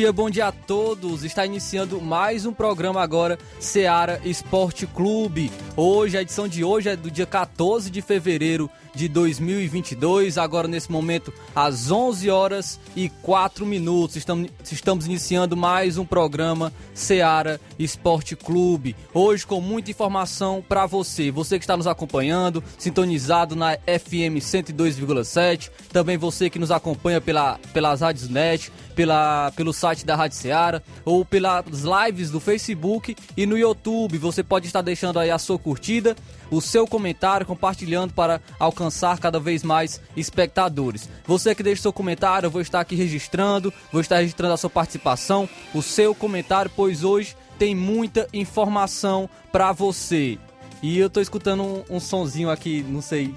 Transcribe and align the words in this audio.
Dia, 0.00 0.12
bom 0.14 0.30
dia 0.30 0.46
a 0.46 0.52
todos. 0.52 1.24
Está 1.24 1.44
iniciando 1.44 2.00
mais 2.00 2.46
um 2.46 2.54
programa 2.54 3.02
agora, 3.02 3.38
Seara 3.58 4.18
Esporte 4.24 4.86
Clube. 4.86 5.52
Hoje, 5.76 6.16
a 6.16 6.22
edição 6.22 6.48
de 6.48 6.64
hoje 6.64 6.88
é 6.88 6.96
do 6.96 7.10
dia 7.10 7.26
14 7.26 7.90
de 7.90 8.00
fevereiro 8.00 8.70
de 8.94 9.08
2022. 9.08 10.38
Agora, 10.38 10.68
nesse 10.68 10.90
momento, 10.90 11.32
às 11.54 11.90
11 11.90 12.30
horas 12.30 12.80
e 12.94 13.08
4 13.22 13.64
minutos, 13.66 14.16
estamos, 14.16 14.50
estamos 14.70 15.06
iniciando 15.06 15.56
mais 15.56 15.98
um 15.98 16.04
programa 16.04 16.72
Seara 16.94 17.60
Esporte 17.78 18.36
Clube. 18.36 18.96
Hoje, 19.12 19.46
com 19.46 19.60
muita 19.60 19.90
informação 19.90 20.64
para 20.66 20.86
você. 20.86 21.30
Você 21.30 21.58
que 21.58 21.64
está 21.64 21.76
nos 21.76 21.86
acompanhando, 21.86 22.62
sintonizado 22.78 23.56
na 23.56 23.76
FM 23.76 24.38
102,7. 24.40 25.70
Também 25.92 26.16
você 26.16 26.50
que 26.50 26.58
nos 26.58 26.70
acompanha 26.70 27.20
pela, 27.20 27.58
pelas 27.72 28.00
rádios 28.00 28.28
net 28.28 28.70
pela, 29.00 29.50
pelo 29.52 29.72
site 29.72 30.04
da 30.04 30.14
Rádio 30.14 30.36
Seara 30.36 30.82
ou 31.06 31.24
pelas 31.24 31.64
lives 31.82 32.30
do 32.30 32.38
Facebook 32.38 33.16
e 33.34 33.46
no 33.46 33.56
YouTube. 33.56 34.18
Você 34.18 34.42
pode 34.42 34.66
estar 34.66 34.82
deixando 34.82 35.18
aí 35.18 35.30
a 35.30 35.38
sua 35.38 35.58
curtida, 35.58 36.14
o 36.50 36.60
seu 36.60 36.86
comentário, 36.86 37.46
compartilhando 37.46 38.12
para 38.12 38.40
alcançar 38.58 39.18
cada 39.18 39.38
vez 39.38 39.62
mais 39.62 40.00
espectadores. 40.16 41.08
Você 41.26 41.54
que 41.54 41.62
deixa 41.62 41.82
seu 41.82 41.92
comentário, 41.92 42.46
eu 42.46 42.50
vou 42.50 42.60
estar 42.60 42.80
aqui 42.80 42.94
registrando, 42.94 43.72
vou 43.92 44.00
estar 44.00 44.16
registrando 44.16 44.54
a 44.54 44.56
sua 44.56 44.70
participação, 44.70 45.48
o 45.74 45.82
seu 45.82 46.14
comentário, 46.14 46.70
pois 46.74 47.04
hoje 47.04 47.36
tem 47.58 47.74
muita 47.74 48.26
informação 48.32 49.28
para 49.52 49.72
você. 49.72 50.38
E 50.82 50.98
eu 50.98 51.10
tô 51.10 51.20
escutando 51.20 51.62
um, 51.62 51.96
um 51.96 52.00
sonzinho 52.00 52.50
aqui, 52.50 52.82
não 52.88 53.02
sei 53.02 53.34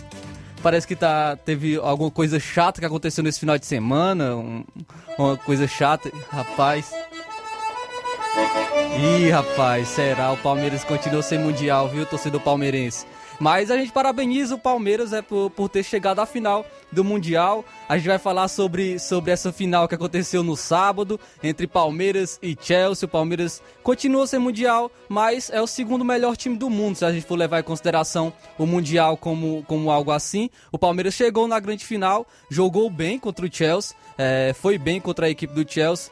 Parece 0.64 0.88
que 0.88 0.96
tá, 0.96 1.36
teve 1.36 1.76
alguma 1.76 2.10
coisa 2.10 2.40
chata 2.40 2.80
que 2.80 2.86
aconteceu 2.86 3.22
nesse 3.22 3.38
final 3.38 3.58
de 3.58 3.66
semana. 3.66 4.38
Um, 4.38 4.64
uma 5.18 5.36
coisa 5.36 5.68
chata. 5.68 6.10
Rapaz. 6.32 6.90
Ih, 8.98 9.30
rapaz, 9.30 9.90
será? 9.90 10.32
O 10.32 10.38
Palmeiras 10.38 10.86
continua 10.86 11.22
sem 11.22 11.38
mundial, 11.38 11.90
viu, 11.90 12.06
torcedor 12.06 12.40
palmeirense? 12.40 13.06
Mas 13.40 13.72
a 13.72 13.78
gente 13.78 13.92
parabeniza 13.92 14.56
o 14.56 14.60
Palmeiras 14.60 15.14
é, 15.14 15.22
por, 15.22 15.50
por 15.50 15.70
ter 15.70 15.84
chegado 15.84 16.20
à 16.20 16.26
final 16.26 16.66
do 16.92 17.04
Mundial. 17.04 17.66
A 17.90 17.98
gente 17.98 18.08
vai 18.08 18.20
falar 18.20 18.48
sobre, 18.48 19.00
sobre 19.00 19.32
essa 19.32 19.52
final 19.52 19.88
que 19.88 19.96
aconteceu 19.96 20.44
no 20.44 20.56
sábado 20.56 21.20
entre 21.42 21.68
Palmeiras 21.68 22.40
e 22.42 22.58
Chelsea. 22.60 23.06
O 23.06 23.10
Palmeiras 23.10 23.62
continua 23.82 24.28
sem 24.28 24.40
Mundial, 24.40 24.92
mas 25.10 25.50
é 25.50 25.62
o 25.62 25.68
segundo 25.68 26.06
melhor 26.06 26.38
time 26.38 26.56
do 26.56 26.70
mundo, 26.70 26.96
se 26.96 27.06
a 27.06 27.12
gente 27.12 27.26
for 27.26 27.36
levar 27.36 27.60
em 27.60 27.64
consideração 27.64 28.32
o 28.58 28.66
Mundial 28.66 29.18
como, 29.18 29.64
como 29.68 29.92
algo 29.92 30.12
assim. 30.12 30.50
O 30.72 30.78
Palmeiras 30.78 31.14
chegou 31.14 31.48
na 31.48 31.60
grande 31.60 31.86
final, 31.86 32.28
jogou 32.50 32.90
bem 32.90 33.18
contra 33.18 33.46
o 33.46 33.54
Chelsea, 33.54 33.96
é, 34.18 34.54
foi 34.54 34.78
bem 34.78 35.00
contra 35.00 35.26
a 35.26 35.30
equipe 35.30 35.54
do 35.54 35.70
Chelsea 35.70 36.12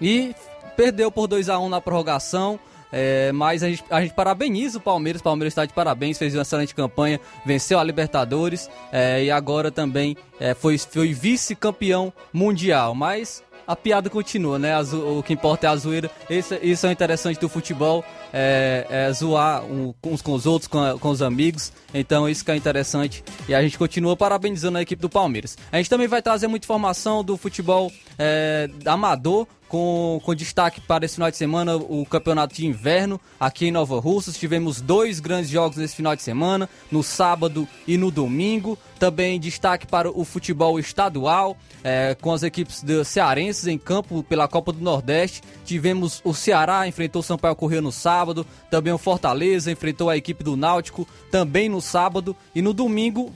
e 0.00 0.34
perdeu 0.76 1.10
por 1.10 1.26
2 1.26 1.48
a 1.48 1.58
1 1.58 1.68
na 1.68 1.80
prorrogação. 1.80 2.58
É, 2.92 3.30
mas 3.32 3.62
a 3.62 3.68
gente, 3.68 3.84
a 3.90 4.00
gente, 4.00 4.14
parabeniza 4.14 4.78
o 4.78 4.80
Palmeiras. 4.80 5.20
O 5.20 5.24
Palmeiras 5.24 5.52
está 5.52 5.64
de 5.64 5.72
parabéns, 5.72 6.18
fez 6.18 6.34
uma 6.34 6.42
excelente 6.42 6.74
campanha, 6.74 7.20
venceu 7.44 7.78
a 7.78 7.84
Libertadores 7.84 8.68
é, 8.92 9.24
e 9.24 9.30
agora 9.30 9.70
também 9.70 10.16
é, 10.38 10.54
foi, 10.54 10.76
foi 10.78 11.12
vice-campeão 11.12 12.12
mundial. 12.32 12.94
Mas 12.94 13.42
a 13.70 13.76
piada 13.76 14.10
continua, 14.10 14.58
né? 14.58 14.76
o 14.80 15.22
que 15.22 15.32
importa 15.32 15.68
é 15.68 15.70
a 15.70 15.76
zoeira. 15.76 16.10
Isso, 16.28 16.54
isso 16.60 16.86
é 16.88 16.90
interessante 16.90 17.38
do 17.38 17.48
futebol, 17.48 18.04
é, 18.32 18.84
é 18.90 19.12
zoar 19.12 19.64
uns 19.64 20.20
com 20.20 20.32
os 20.32 20.44
outros, 20.44 20.66
com, 20.66 20.98
com, 20.98 21.08
os 21.08 21.22
amigos. 21.22 21.72
Então 21.94 22.28
isso 22.28 22.44
que 22.44 22.50
é 22.50 22.56
interessante. 22.56 23.22
E 23.48 23.54
a 23.54 23.62
gente 23.62 23.78
continua 23.78 24.16
parabenizando 24.16 24.76
a 24.78 24.82
equipe 24.82 25.00
do 25.00 25.08
Palmeiras. 25.08 25.56
A 25.70 25.76
gente 25.76 25.88
também 25.88 26.08
vai 26.08 26.20
trazer 26.20 26.48
muita 26.48 26.66
informação 26.66 27.22
do 27.22 27.36
futebol 27.36 27.92
é, 28.18 28.68
amador 28.84 29.46
com, 29.70 30.20
com 30.24 30.34
destaque 30.34 30.80
para 30.80 31.04
esse 31.04 31.14
final 31.14 31.30
de 31.30 31.36
semana 31.36 31.76
o 31.76 32.04
campeonato 32.04 32.56
de 32.56 32.66
inverno 32.66 33.20
aqui 33.38 33.68
em 33.68 33.70
Nova 33.70 34.00
Russas. 34.00 34.36
Tivemos 34.36 34.80
dois 34.80 35.20
grandes 35.20 35.48
jogos 35.48 35.76
nesse 35.76 35.94
final 35.94 36.16
de 36.16 36.22
semana, 36.22 36.68
no 36.90 37.04
sábado 37.04 37.68
e 37.86 37.96
no 37.96 38.10
domingo. 38.10 38.76
Também 38.98 39.38
destaque 39.38 39.86
para 39.86 40.10
o 40.10 40.24
futebol 40.24 40.76
estadual, 40.78 41.56
é, 41.84 42.16
com 42.20 42.32
as 42.32 42.42
equipes 42.42 42.84
cearenses 43.04 43.68
em 43.68 43.78
campo 43.78 44.24
pela 44.24 44.48
Copa 44.48 44.72
do 44.72 44.80
Nordeste. 44.80 45.40
Tivemos 45.64 46.20
o 46.24 46.34
Ceará, 46.34 46.88
enfrentou 46.88 47.20
o 47.20 47.22
Sampaio 47.22 47.54
Correia 47.54 47.80
no 47.80 47.92
sábado. 47.92 48.44
Também 48.68 48.92
o 48.92 48.98
Fortaleza 48.98 49.70
enfrentou 49.70 50.10
a 50.10 50.16
equipe 50.16 50.42
do 50.42 50.56
Náutico, 50.56 51.06
também 51.30 51.68
no 51.68 51.80
sábado. 51.80 52.36
E 52.52 52.60
no 52.60 52.74
domingo, 52.74 53.32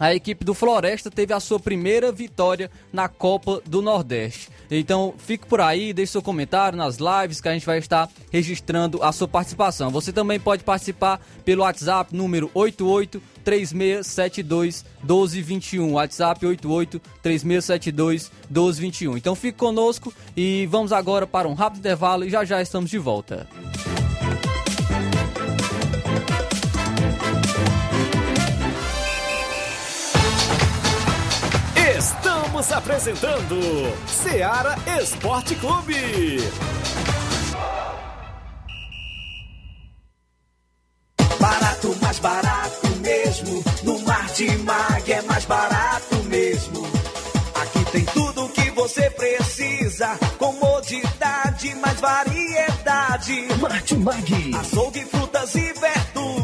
a 0.00 0.14
equipe 0.14 0.46
do 0.46 0.54
Floresta 0.54 1.10
teve 1.10 1.34
a 1.34 1.38
sua 1.38 1.60
primeira 1.60 2.10
vitória 2.10 2.70
na 2.90 3.06
Copa 3.06 3.62
do 3.66 3.82
Nordeste. 3.82 4.48
Então 4.70 5.14
fique 5.18 5.46
por 5.46 5.60
aí, 5.60 5.92
deixe 5.92 6.12
seu 6.12 6.22
comentário 6.22 6.78
nas 6.78 6.98
lives 6.98 7.40
que 7.40 7.48
a 7.48 7.52
gente 7.52 7.66
vai 7.66 7.78
estar 7.78 8.08
registrando 8.30 9.02
a 9.02 9.10
sua 9.12 9.26
participação. 9.26 9.90
Você 9.90 10.12
também 10.12 10.38
pode 10.38 10.62
participar 10.62 11.20
pelo 11.44 11.62
WhatsApp 11.62 12.14
número 12.14 12.50
88 12.54 13.20
3672 13.44 14.84
1221. 15.02 15.92
WhatsApp 15.92 16.46
88 16.46 17.00
3672 17.22 18.30
1221. 18.48 19.16
Então 19.16 19.34
fique 19.34 19.58
conosco 19.58 20.12
e 20.36 20.66
vamos 20.66 20.92
agora 20.92 21.26
para 21.26 21.48
um 21.48 21.54
rápido 21.54 21.80
intervalo 21.80 22.24
e 22.24 22.30
já 22.30 22.44
já 22.44 22.62
estamos 22.62 22.90
de 22.90 22.98
volta. 22.98 23.48
Você 48.90 49.10
precisa. 49.10 50.18
Comodidade, 50.38 51.74
mais 51.76 52.00
variedade. 52.00 53.48
Martimag. 53.60 54.54
Açougue, 54.58 55.04
frutas 55.06 55.54
e 55.54 55.72
verduras. 55.72 56.09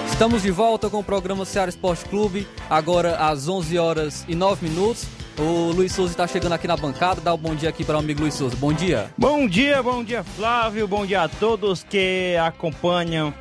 Estamos 0.08 0.42
de 0.42 0.50
volta 0.50 0.88
com 0.88 1.00
o 1.00 1.04
programa 1.04 1.44
Seara 1.44 1.68
Esporte 1.68 2.04
Clube, 2.04 2.46
agora 2.70 3.16
às 3.16 3.48
11 3.48 3.78
horas 3.78 4.24
e 4.28 4.34
9 4.34 4.68
minutos. 4.68 5.06
O 5.36 5.72
Luiz 5.72 5.92
Souza 5.92 6.12
está 6.12 6.26
chegando 6.26 6.52
aqui 6.52 6.68
na 6.68 6.76
bancada. 6.76 7.20
Dá 7.20 7.34
um 7.34 7.36
bom 7.36 7.54
dia 7.54 7.68
aqui 7.68 7.84
para 7.84 7.96
o 7.96 7.98
amigo 7.98 8.20
Luiz 8.20 8.34
Souza. 8.34 8.54
Bom 8.56 8.72
dia. 8.72 9.10
Bom 9.18 9.48
dia, 9.48 9.82
bom 9.82 10.04
dia, 10.04 10.22
Flávio. 10.22 10.86
Bom 10.86 11.04
dia 11.04 11.22
a 11.22 11.28
todos 11.28 11.82
que 11.82 12.36
acompanham 12.36 13.34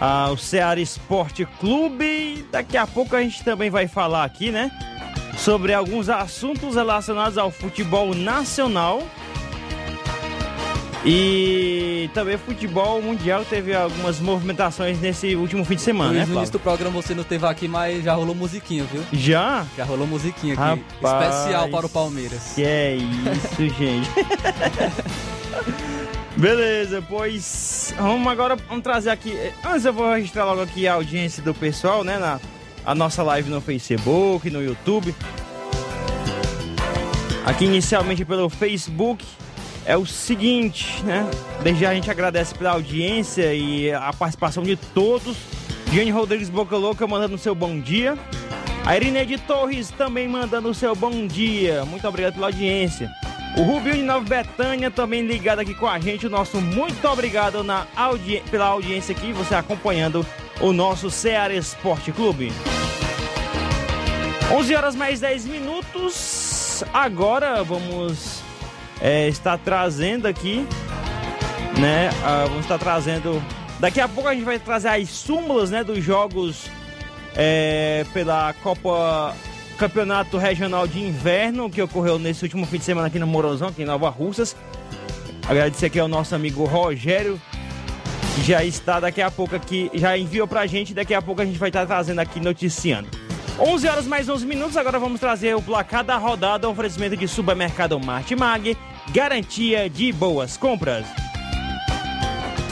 ah, 0.00 0.30
o 0.30 0.36
Ceará 0.36 0.80
Esporte 0.80 1.46
Clube. 1.58 2.46
Daqui 2.50 2.76
a 2.76 2.86
pouco 2.86 3.16
a 3.16 3.22
gente 3.22 3.42
também 3.42 3.70
vai 3.70 3.88
falar 3.88 4.24
aqui, 4.24 4.50
né? 4.50 4.70
Sobre 5.36 5.72
alguns 5.72 6.08
assuntos 6.08 6.74
relacionados 6.74 7.38
ao 7.38 7.50
futebol 7.50 8.14
nacional. 8.14 9.02
E 11.04 12.10
também 12.12 12.36
futebol 12.36 13.00
mundial 13.00 13.44
teve 13.44 13.74
algumas 13.74 14.18
movimentações 14.18 15.00
nesse 15.00 15.36
último 15.36 15.64
fim 15.64 15.76
de 15.76 15.82
semana, 15.82 16.10
Luiz, 16.10 16.20
né, 16.20 16.26
no 16.26 16.34
início 16.34 16.52
do 16.52 16.58
programa 16.58 17.00
você 17.00 17.14
não 17.14 17.22
esteve 17.22 17.46
aqui, 17.46 17.68
mas 17.68 18.02
já 18.02 18.14
rolou 18.14 18.34
musiquinha, 18.34 18.84
viu? 18.84 19.02
Já? 19.12 19.64
Já 19.76 19.84
rolou 19.84 20.08
musiquinha 20.08 20.54
aqui. 20.54 20.82
Rapaz. 21.02 21.34
Especial 21.36 21.68
para 21.68 21.86
o 21.86 21.88
Palmeiras. 21.88 22.52
Que 22.54 22.64
é 22.64 22.96
isso, 22.96 23.68
gente. 23.78 24.10
Beleza, 26.38 27.02
pois 27.02 27.92
vamos 27.98 28.28
agora 28.28 28.54
vamos 28.54 28.84
trazer 28.84 29.10
aqui. 29.10 29.36
Antes 29.66 29.84
eu 29.84 29.92
vou 29.92 30.14
registrar 30.14 30.44
logo 30.44 30.62
aqui 30.62 30.86
a 30.86 30.94
audiência 30.94 31.42
do 31.42 31.52
pessoal, 31.52 32.04
né? 32.04 32.16
Na 32.16 32.40
a 32.86 32.94
nossa 32.94 33.24
live 33.24 33.50
no 33.50 33.60
Facebook, 33.60 34.48
no 34.48 34.62
YouTube. 34.62 35.12
Aqui 37.44 37.64
inicialmente 37.64 38.24
pelo 38.24 38.48
Facebook 38.48 39.26
é 39.84 39.96
o 39.96 40.06
seguinte, 40.06 41.02
né? 41.02 41.28
Desde 41.60 41.82
já 41.82 41.90
a 41.90 41.94
gente 41.94 42.08
agradece 42.08 42.54
pela 42.54 42.70
audiência 42.70 43.52
e 43.52 43.92
a 43.92 44.12
participação 44.12 44.62
de 44.62 44.76
todos. 44.76 45.36
Jane 45.92 46.12
Rodrigues 46.12 46.48
Boca 46.48 46.76
Louca 46.76 47.04
mandando 47.04 47.36
seu 47.36 47.54
bom 47.54 47.80
dia. 47.80 48.16
A 48.86 48.96
Irineide 48.96 49.38
Torres 49.38 49.90
também 49.90 50.28
mandando 50.28 50.72
seu 50.72 50.94
bom 50.94 51.26
dia. 51.26 51.84
Muito 51.84 52.06
obrigado 52.06 52.34
pela 52.34 52.46
audiência. 52.46 53.10
O 53.56 53.62
Rubinho 53.62 53.96
de 53.96 54.02
Nova 54.02 54.24
Betânia 54.24 54.90
também 54.90 55.22
ligado 55.22 55.60
aqui 55.60 55.74
com 55.74 55.86
a 55.86 55.98
gente. 55.98 56.26
O 56.26 56.30
nosso 56.30 56.60
muito 56.60 57.06
obrigado 57.08 57.64
na 57.64 57.86
audi 57.96 58.42
pela 58.50 58.66
audiência 58.66 59.14
aqui, 59.14 59.32
você 59.32 59.54
acompanhando 59.54 60.24
o 60.60 60.72
nosso 60.72 61.10
Ceará 61.10 61.54
Esporte 61.54 62.12
Clube. 62.12 62.52
11 64.52 64.74
horas 64.74 64.96
mais 64.96 65.20
10 65.20 65.46
minutos. 65.46 66.84
Agora 66.92 67.62
vamos 67.64 68.42
é, 69.00 69.28
estar 69.28 69.58
trazendo 69.58 70.26
aqui, 70.26 70.66
né? 71.78 72.10
ah, 72.24 72.44
vamos 72.46 72.62
estar 72.62 72.78
trazendo. 72.78 73.42
Daqui 73.80 74.00
a 74.00 74.08
pouco 74.08 74.28
a 74.28 74.34
gente 74.34 74.44
vai 74.44 74.58
trazer 74.58 74.88
as 74.88 75.08
súmulas, 75.08 75.70
né? 75.70 75.82
Dos 75.82 76.02
jogos 76.02 76.70
é, 77.36 78.04
pela 78.12 78.52
Copa 78.62 79.34
Campeonato 79.78 80.36
Regional 80.38 80.88
de 80.88 80.98
Inverno 81.00 81.70
que 81.70 81.80
ocorreu 81.80 82.18
nesse 82.18 82.42
último 82.42 82.66
fim 82.66 82.78
de 82.78 82.84
semana 82.84 83.06
aqui 83.06 83.18
no 83.18 83.26
Morozão, 83.26 83.68
aqui 83.68 83.82
em 83.82 83.84
Nova 83.84 84.08
Russas. 84.10 84.56
Agradecer 85.48 85.86
aqui 85.86 86.00
ao 86.00 86.08
nosso 86.08 86.34
amigo 86.34 86.64
Rogério, 86.64 87.40
que 88.34 88.42
já 88.42 88.64
está 88.64 88.98
daqui 88.98 89.22
a 89.22 89.30
pouco 89.30 89.54
aqui, 89.54 89.90
já 89.94 90.18
enviou 90.18 90.48
pra 90.48 90.66
gente, 90.66 90.92
daqui 90.92 91.14
a 91.14 91.22
pouco 91.22 91.40
a 91.40 91.44
gente 91.44 91.58
vai 91.58 91.68
estar 91.68 91.86
trazendo 91.86 92.18
aqui 92.18 92.40
noticiando. 92.40 93.08
11 93.58 93.88
horas 93.88 94.06
mais 94.06 94.28
11 94.28 94.44
minutos, 94.44 94.76
agora 94.76 94.98
vamos 94.98 95.20
trazer 95.20 95.54
o 95.54 95.62
placar 95.62 96.04
da 96.04 96.16
rodada, 96.16 96.68
oferecimento 96.68 97.16
de 97.16 97.26
supermercado 97.26 97.98
Martimag, 97.98 98.76
garantia 99.10 99.88
de 99.88 100.12
boas 100.12 100.56
compras. 100.56 101.06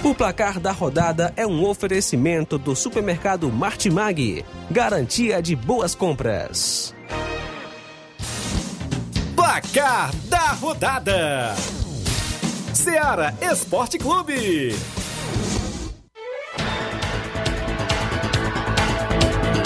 O 0.04 0.14
placar 0.14 0.60
da 0.60 0.70
rodada 0.70 1.32
é 1.36 1.46
um 1.46 1.64
oferecimento 1.64 2.58
do 2.58 2.76
supermercado 2.76 3.50
Martimag. 3.50 4.44
Garantia 4.70 5.42
de 5.42 5.56
boas 5.56 5.96
compras. 5.96 6.95
Placar 9.46 10.10
da 10.24 10.48
rodada. 10.54 11.54
Seara 12.74 13.32
Esporte 13.40 13.96
Clube. 13.96 14.74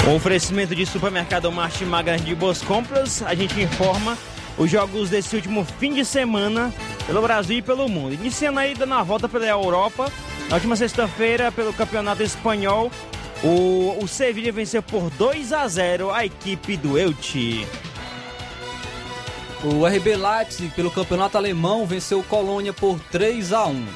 Com 0.04 0.14
oferecimento 0.16 0.74
de 0.74 0.84
supermercado 0.84 1.50
Martimag 1.50 2.04
garantia 2.04 2.26
de 2.26 2.34
boas 2.34 2.60
compras, 2.60 3.22
a 3.22 3.34
gente 3.34 3.58
informa 3.58 4.18
os 4.58 4.70
jogos 4.70 5.08
desse 5.08 5.34
último 5.34 5.64
fim 5.64 5.94
de 5.94 6.04
semana 6.04 6.70
pelo 7.06 7.22
Brasil 7.22 7.56
e 7.56 7.62
pelo 7.62 7.88
mundo. 7.88 8.12
Iniciando 8.12 8.60
aí 8.60 8.74
dando 8.74 8.92
a 8.92 9.02
volta 9.02 9.30
pela 9.30 9.46
Europa, 9.46 10.12
na 10.50 10.56
última 10.56 10.76
sexta-feira, 10.76 11.50
pelo 11.50 11.72
Campeonato 11.72 12.22
Espanhol, 12.22 12.92
o, 13.42 13.96
o 13.98 14.06
Sevilla 14.06 14.52
venceu 14.52 14.82
por 14.82 15.08
2 15.12 15.54
a 15.54 15.66
0 15.66 16.10
a 16.10 16.26
equipe 16.26 16.76
do 16.76 16.98
Elche. 16.98 17.66
O 19.62 19.86
RB 19.86 20.16
Leipzig, 20.16 20.72
pelo 20.74 20.90
campeonato 20.90 21.36
alemão, 21.36 21.84
venceu 21.84 22.20
o 22.20 22.24
Colônia 22.24 22.72
por 22.72 22.98
3 23.10 23.52
a 23.52 23.66
1 23.66 23.86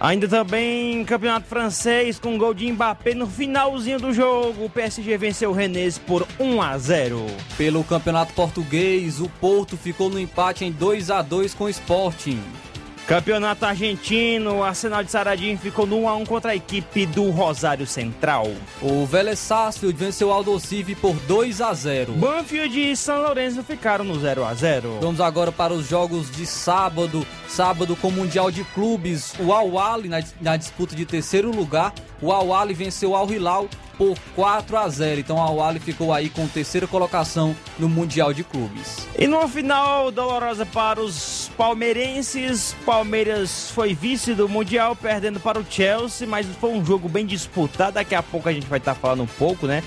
Ainda 0.00 0.26
também 0.26 1.04
Campeonato 1.04 1.46
Francês 1.46 2.18
com 2.18 2.36
gol 2.36 2.52
de 2.52 2.70
Mbappé 2.70 3.14
no 3.14 3.26
finalzinho 3.26 4.00
do 4.00 4.12
jogo. 4.12 4.64
O 4.64 4.70
PSG 4.70 5.16
venceu 5.16 5.50
o 5.50 5.52
Rennes 5.52 5.98
por 5.98 6.26
1 6.40 6.62
a 6.62 6.76
0. 6.78 7.26
Pelo 7.56 7.84
campeonato 7.84 8.32
português, 8.32 9.20
o 9.20 9.28
Porto 9.28 9.76
ficou 9.76 10.10
no 10.10 10.18
empate 10.18 10.64
em 10.64 10.72
2 10.72 11.10
a 11.10 11.22
2 11.22 11.54
com 11.54 11.64
o 11.64 11.68
Sporting. 11.68 12.42
Campeonato 13.06 13.66
Argentino, 13.66 14.56
o 14.56 14.64
Arsenal 14.64 15.04
de 15.04 15.10
Saradinho 15.10 15.58
ficou 15.58 15.86
no 15.86 15.98
1 16.00 16.08
a 16.08 16.16
1 16.16 16.24
contra 16.24 16.52
a 16.52 16.56
equipe 16.56 17.04
do 17.04 17.28
Rosário 17.28 17.86
Central. 17.86 18.50
O 18.80 19.04
Vélez 19.04 19.38
Sarsfield 19.38 19.94
venceu 19.94 20.28
o 20.28 20.32
Aldosivi 20.32 20.94
por 20.94 21.14
2 21.14 21.60
a 21.60 21.74
0. 21.74 22.14
Banfield 22.14 22.92
e 22.92 22.96
São 22.96 23.20
Lourenço 23.20 23.62
ficaram 23.62 24.06
no 24.06 24.18
0 24.18 24.42
a 24.42 24.54
0. 24.54 25.00
Vamos 25.02 25.20
agora 25.20 25.52
para 25.52 25.74
os 25.74 25.86
jogos 25.86 26.30
de 26.30 26.46
sábado. 26.46 27.26
Sábado 27.46 27.94
com 27.94 28.08
o 28.08 28.12
Mundial 28.12 28.50
de 28.50 28.64
Clubes, 28.64 29.34
o 29.38 29.52
Al-Wali 29.52 30.08
na, 30.08 30.24
na, 30.40 30.56
disputa 30.56 30.96
de 30.96 31.04
terceiro 31.04 31.54
lugar. 31.54 31.92
O 32.22 32.32
Al-Wali 32.32 32.72
venceu 32.72 33.10
o 33.10 33.16
Al-Hilal 33.16 33.68
por 33.96 34.16
4 34.34 34.76
a 34.76 34.88
0. 34.88 35.20
Então 35.20 35.36
o 35.36 35.40
Al-Wali 35.40 35.80
ficou 35.80 36.12
aí 36.12 36.28
com 36.28 36.46
terceira 36.46 36.86
colocação 36.86 37.56
no 37.78 37.88
Mundial 37.88 38.32
de 38.32 38.44
Clubes. 38.44 39.06
E 39.18 39.26
no 39.26 39.46
final 39.48 40.10
dolorosa 40.10 40.66
para 40.66 41.00
os 41.00 41.50
palmeirenses, 41.56 42.74
Palmeiras 42.84 43.70
foi 43.70 43.94
vice 43.94 44.34
do 44.34 44.48
Mundial, 44.48 44.94
perdendo 44.96 45.40
para 45.40 45.58
o 45.58 45.66
Chelsea, 45.68 46.26
mas 46.26 46.46
foi 46.60 46.70
um 46.70 46.84
jogo 46.84 47.08
bem 47.08 47.26
disputado. 47.26 47.94
Daqui 47.94 48.14
a 48.14 48.22
pouco 48.22 48.48
a 48.48 48.52
gente 48.52 48.66
vai 48.66 48.78
estar 48.78 48.94
falando 48.94 49.22
um 49.22 49.26
pouco, 49.26 49.66
né, 49.66 49.82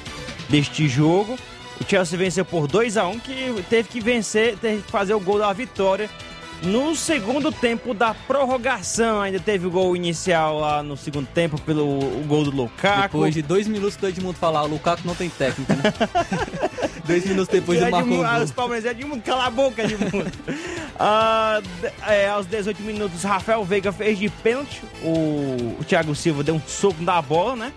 deste 0.50 0.88
jogo. 0.88 1.38
O 1.80 1.88
Chelsea 1.88 2.18
venceu 2.18 2.44
por 2.44 2.68
2 2.68 2.98
a 2.98 3.08
1 3.08 3.20
que 3.20 3.64
teve 3.70 3.88
que 3.88 4.00
vencer, 4.00 4.58
teve 4.58 4.82
que 4.82 4.92
fazer 4.92 5.14
o 5.14 5.20
gol 5.20 5.38
da 5.38 5.54
vitória 5.54 6.10
no 6.64 6.96
segundo 6.96 7.52
tempo 7.52 7.94
da 7.94 8.14
prorrogação. 8.14 9.22
Ainda 9.22 9.40
teve 9.40 9.68
o 9.68 9.72
gol 9.72 9.96
inicial 9.96 10.60
lá 10.60 10.84
no 10.84 10.98
segundo 10.98 11.28
tempo 11.28 11.60
pelo 11.62 11.86
o 11.88 12.24
gol 12.28 12.44
do 12.44 12.52
Lukaku. 12.52 13.18
Depois 13.18 13.34
de 13.34 13.42
dois 13.42 13.68
minutos 13.68 13.96
do 13.96 14.08
Edmundo 14.08 14.38
falar, 14.38 14.64
o 14.64 14.68
Lukaku 14.68 15.02
não 15.06 15.16
tem 15.16 15.30
técnica, 15.30 15.76
né? 15.76 15.84
dois 17.06 17.26
minutos 17.26 17.48
depois 17.48 17.82
ele 17.82 17.92
marcou 17.92 18.24
Edmundo. 18.24 18.44
Os 18.44 18.52
Palmeiras, 18.52 18.92
Edmundo, 18.92 19.22
cala 19.22 19.46
a 19.46 19.50
boca, 19.50 19.84
Edmundo. 19.84 20.32
Ah, 21.00 21.62
é, 22.08 22.28
aos 22.28 22.48
18 22.48 22.82
minutos, 22.82 23.22
Rafael 23.22 23.64
Veiga 23.64 23.92
fez 23.92 24.18
de 24.18 24.30
pênalti. 24.30 24.82
O, 25.04 25.78
o 25.80 25.84
Thiago 25.84 26.16
Silva 26.16 26.44
deu 26.44 26.56
um 26.56 26.62
soco 26.66 27.04
na 27.04 27.22
bola, 27.22 27.56
né? 27.56 27.74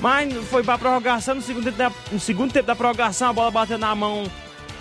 Mas 0.00 0.32
foi 0.48 0.62
pra 0.62 0.78
prorrogação. 0.78 1.34
No 1.34 1.42
segundo, 1.42 1.64
tempo 1.64 1.76
da, 1.76 1.92
no 2.12 2.20
segundo 2.20 2.52
tempo 2.52 2.66
da 2.66 2.76
prorrogação, 2.76 3.30
a 3.30 3.32
bola 3.32 3.50
bateu 3.50 3.78
na 3.78 3.92
mão 3.96 4.30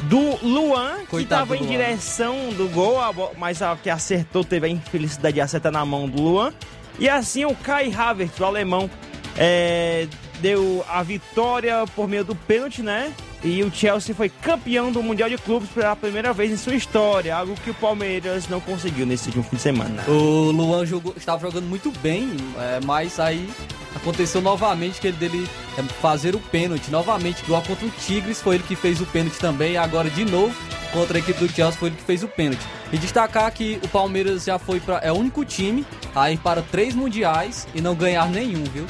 do 0.03 0.37
Luan, 0.45 0.99
que 0.99 1.07
Coitado 1.07 1.43
estava 1.43 1.57
do 1.57 1.63
em 1.63 1.67
direção 1.67 2.49
do 2.49 2.67
gol, 2.69 2.97
mas 3.37 3.61
a 3.61 3.75
que 3.75 3.89
acertou 3.89 4.43
teve 4.43 4.67
a 4.67 4.69
infelicidade 4.69 5.35
de 5.35 5.41
acertar 5.41 5.71
na 5.71 5.85
mão 5.85 6.07
do 6.09 6.21
Luan. 6.21 6.53
E 6.99 7.07
assim 7.09 7.45
o 7.45 7.55
Kai 7.55 7.93
Havertz, 7.93 8.39
o 8.39 8.45
alemão, 8.45 8.89
é, 9.37 10.07
deu 10.39 10.83
a 10.89 11.01
vitória 11.03 11.85
por 11.95 12.07
meio 12.07 12.23
do 12.23 12.35
pênalti, 12.35 12.81
né? 12.81 13.13
E 13.43 13.63
o 13.63 13.71
Chelsea 13.73 14.13
foi 14.13 14.29
campeão 14.29 14.91
do 14.91 15.01
Mundial 15.01 15.27
de 15.27 15.37
Clubes 15.37 15.67
pela 15.69 15.95
primeira 15.95 16.31
vez 16.31 16.51
em 16.51 16.57
sua 16.57 16.75
história, 16.75 17.35
algo 17.35 17.55
que 17.63 17.71
o 17.71 17.73
Palmeiras 17.73 18.47
não 18.47 18.59
conseguiu 18.61 19.05
nesse 19.05 19.27
último 19.29 19.43
fim 19.45 19.55
de 19.55 19.61
semana. 19.63 20.03
O 20.07 20.51
Luan 20.51 20.85
jogou- 20.85 21.13
estava 21.17 21.39
jogando 21.41 21.65
muito 21.65 21.91
bem, 22.03 22.29
é, 22.59 22.79
mas 22.85 23.19
aí 23.19 23.49
aconteceu 23.95 24.41
novamente 24.41 25.01
que 25.01 25.07
ele 25.07 25.17
dele 25.17 25.49
é, 25.77 25.81
fazer 26.01 26.35
o 26.35 26.39
pênalti. 26.39 26.91
Novamente, 26.91 27.41
igual 27.43 27.63
contra 27.63 27.83
o 27.85 27.89
Tigres, 27.89 28.39
foi 28.39 28.55
ele 28.55 28.63
que 28.63 28.75
fez 28.75 29.01
o 29.01 29.07
pênalti 29.07 29.39
também. 29.39 29.75
Agora, 29.75 30.07
de 30.07 30.23
novo, 30.23 30.53
contra 30.93 31.17
a 31.17 31.19
equipe 31.19 31.39
do 31.39 31.51
Chelsea, 31.51 31.79
foi 31.79 31.89
ele 31.89 31.95
que 31.97 32.03
fez 32.03 32.21
o 32.21 32.27
pênalti. 32.27 32.61
E 32.93 32.97
destacar 32.97 33.51
que 33.51 33.79
o 33.83 33.87
Palmeiras 33.87 34.43
já 34.43 34.59
foi 34.59 34.79
para. 34.79 34.97
É 34.97 35.11
o 35.11 35.15
único 35.15 35.43
time 35.43 35.83
a 36.13 36.29
ir 36.31 36.37
para 36.37 36.61
três 36.61 36.93
mundiais 36.93 37.67
e 37.73 37.81
não 37.81 37.95
ganhar 37.95 38.29
nenhum, 38.29 38.63
viu? 38.65 38.85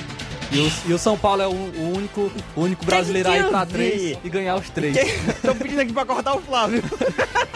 E 0.52 0.60
o, 0.60 0.72
e 0.88 0.94
o 0.94 0.98
São 1.00 1.18
Paulo 1.18 1.42
é 1.42 1.48
o, 1.48 1.52
o 1.52 1.94
único, 1.96 2.32
o 2.56 2.62
único 2.62 2.86
brasileiro 2.86 3.30
a 3.30 3.38
ir 3.38 3.48
para 3.48 3.66
que 3.66 3.74
eu 3.74 3.80
vi? 3.80 3.90
três 3.90 4.18
e 4.24 4.30
ganhar 4.30 4.56
os 4.56 4.70
três. 4.70 4.98
Tô 5.42 5.56
pedindo 5.56 5.80
aqui 5.82 5.94
pra 5.94 6.06
cortar 6.06 6.36
o 6.36 6.42
Flávio. 6.42 6.84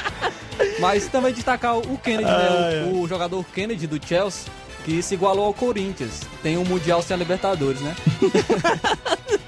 Mas 0.80 1.08
também 1.08 1.34
destacar 1.34 1.78
o 1.78 1.98
Kennedy, 1.98 2.30
Ah, 2.30 2.70
né? 2.72 2.92
O, 2.92 3.02
o 3.02 3.08
jogador 3.08 3.44
Kennedy 3.54 3.86
do 3.88 4.00
Chelsea, 4.06 4.50
que 4.86 5.02
se 5.02 5.14
igualou 5.14 5.46
ao 5.46 5.54
Corinthians. 5.54 6.22
Tem 6.42 6.58
um 6.58 6.64
Mundial 6.64 7.02
sem 7.02 7.14
a 7.16 7.18
Libertadores, 7.18 7.82
né? 7.82 7.94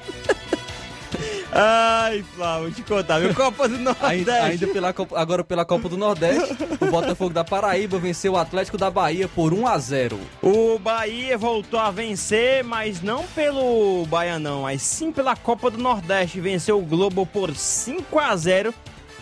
Ai, 1.60 2.24
Flávio, 2.36 2.72
te 2.72 2.84
contar, 2.84 3.20
meu 3.20 3.34
Copa 3.34 3.68
do 3.68 3.80
Nordeste. 3.80 4.06
Ainda, 4.06 4.44
ainda 4.44 4.68
pela 4.68 4.94
Copa- 4.94 5.20
agora 5.20 5.44
pela 5.44 5.66
Copa 5.66 5.90
do 5.90 5.98
Nordeste, 5.98 6.56
o 6.80 6.86
Botafogo 6.86 7.34
da 7.34 7.44
Paraíba 7.44 7.98
venceu 7.98 8.34
o 8.34 8.38
Atlético 8.38 8.78
da 8.78 8.92
Bahia 8.92 9.28
por 9.28 9.54
1 9.56 9.66
a 9.66 9.78
0 9.80 10.20
O 10.44 10.78
Bahia 10.78 11.36
voltou 11.36 11.80
a 11.80 11.90
vencer, 11.90 12.64
mas 12.64 13.02
não 13.02 13.24
pelo 13.28 14.06
Baianão, 14.06 14.62
mas 14.64 14.84
sim 14.84 15.12
pela 15.12 15.36
Copa 15.36 15.72
do 15.72 15.80
Nordeste. 15.80 16.40
Venceu 16.40 16.78
o 16.80 16.86
Globo 16.86 17.26
por 17.26 17.56
5 17.56 18.20
a 18.20 18.36
0. 18.36 18.72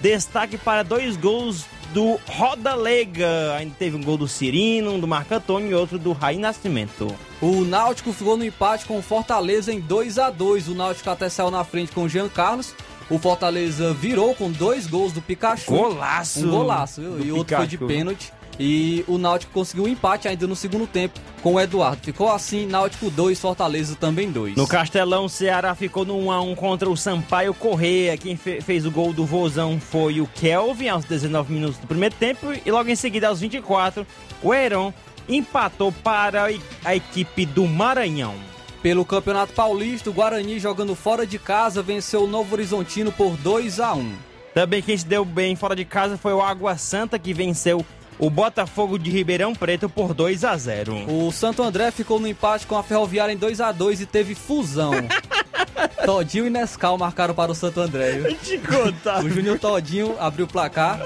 Destaque 0.02 0.58
para 0.58 0.84
dois 0.84 1.16
gols 1.16 1.66
do 1.94 2.20
Roda 2.28 2.76
Lega. 2.76 3.56
Ainda 3.58 3.76
teve 3.78 3.96
um 3.96 4.04
gol 4.04 4.18
do 4.18 4.28
Cirino, 4.28 4.94
um 4.94 5.00
do 5.00 5.08
Marco 5.08 5.34
Antônio 5.34 5.70
e 5.72 5.74
outro 5.74 5.98
do 5.98 6.12
Raí 6.14 6.38
Nascimento. 6.38 7.14
O 7.42 7.64
Náutico 7.64 8.12
ficou 8.14 8.38
no 8.38 8.46
empate 8.46 8.86
com 8.86 8.98
o 8.98 9.02
Fortaleza 9.02 9.72
em 9.74 9.80
2 9.80 10.18
a 10.18 10.30
2 10.30 10.70
O 10.70 10.74
Náutico 10.74 11.10
até 11.10 11.30
saiu 11.30 11.52
na 11.52 11.64
frente 11.64 11.92
com 11.92 12.04
o 12.04 12.10
Jean 12.10 12.30
Carlos. 12.30 12.74
O 13.10 13.20
Fortaleza 13.20 13.94
virou 13.94 14.34
com 14.34 14.52
dois 14.52 14.88
gols 14.88 15.12
do 15.14 15.22
Pikachu. 15.22 15.72
Golaço! 15.72 16.48
Um 16.48 16.52
golaço, 16.52 17.02
viu? 17.02 17.20
E 17.26 17.32
outro 17.32 17.56
foi 17.56 17.68
de 17.68 17.78
Pikachu. 17.78 17.94
pênalti. 17.94 18.34
E 18.60 19.04
o 19.08 19.18
Náutico 19.18 19.52
conseguiu 19.52 19.84
um 19.84 19.88
empate 19.88 20.28
ainda 20.28 20.48
no 20.48 20.56
segundo 20.56 20.88
tempo 20.88 21.20
com 21.44 21.56
o 21.56 21.60
Eduardo. 21.60 22.00
Ficou 22.02 22.32
assim, 22.32 22.66
Náutico 22.66 23.10
2, 23.10 23.40
Fortaleza 23.40 23.96
também 23.96 24.32
2. 24.32 24.56
No 24.56 24.66
Castelão, 24.68 25.26
o 25.26 25.30
Ceará 25.30 25.76
ficou 25.76 26.06
no 26.06 26.16
1x1 26.18 26.56
contra 26.56 26.90
o 26.90 26.96
Sampaio 26.96 27.54
Correia. 27.54 28.18
Quem 28.18 28.38
fe- 28.38 28.62
fez 28.62 28.86
o 28.86 28.92
gol 28.92 29.12
do 29.12 29.26
Vozão 29.26 29.80
foi 29.80 30.22
o 30.22 30.28
Kelvin 30.28 30.88
aos 30.88 31.04
19 31.06 31.54
minutos 31.54 31.78
do 31.78 31.86
primeiro 31.88 32.16
tempo. 32.16 32.48
E 32.66 32.72
logo 32.72 32.90
em 32.90 32.96
seguida, 32.96 33.28
aos 33.28 33.42
24, 33.42 34.08
o 34.42 34.54
Heron 34.54 34.94
empatou 35.28 35.92
para 35.92 36.48
a 36.84 36.96
equipe 36.96 37.46
do 37.46 37.66
Maranhão. 37.68 38.36
Pelo 38.82 39.04
Campeonato 39.04 39.52
Paulista, 39.54 40.10
o 40.10 40.14
Guarani 40.14 40.60
jogando 40.60 40.96
fora 40.96 41.26
de 41.26 41.40
casa 41.40 41.82
venceu 41.82 42.24
o 42.24 42.28
Novo 42.28 42.54
Horizontino 42.54 43.12
por 43.12 43.36
2 43.38 43.80
a 43.80 43.94
1 43.96 44.14
Também 44.54 44.80
quem 44.82 44.96
se 44.96 45.06
deu 45.06 45.26
bem 45.26 45.56
fora 45.56 45.76
de 45.76 45.84
casa 45.84 46.18
foi 46.20 46.32
o 46.34 46.42
Água 46.42 46.78
Santa, 46.78 47.18
que 47.18 47.34
venceu 47.34 47.84
o 48.18 48.30
Botafogo 48.30 48.98
de 48.98 49.10
Ribeirão 49.10 49.54
Preto 49.54 49.90
por 49.90 50.14
2 50.14 50.44
a 50.44 50.56
0 50.58 51.06
O 51.12 51.32
Santo 51.32 51.62
André 51.64 51.92
ficou 51.92 52.20
no 52.20 52.28
empate 52.28 52.66
com 52.66 52.78
a 52.78 52.84
Ferroviária 52.84 53.34
em 53.34 53.38
2 53.38 53.60
a 53.62 53.72
2 53.72 54.02
e 54.02 54.06
teve 54.06 54.34
fusão. 54.36 54.92
Todinho 56.06 56.46
e 56.46 56.50
Nescau 56.50 56.98
marcaram 56.98 57.34
para 57.34 57.52
o 57.52 57.56
Santo 57.56 57.80
André. 57.82 58.22
Te 58.44 58.58
contar. 58.60 59.24
O 59.24 59.30
Júnior 59.30 59.60
Todinho 59.60 60.16
abriu 60.20 60.46
o 60.46 60.48
placar 60.48 61.00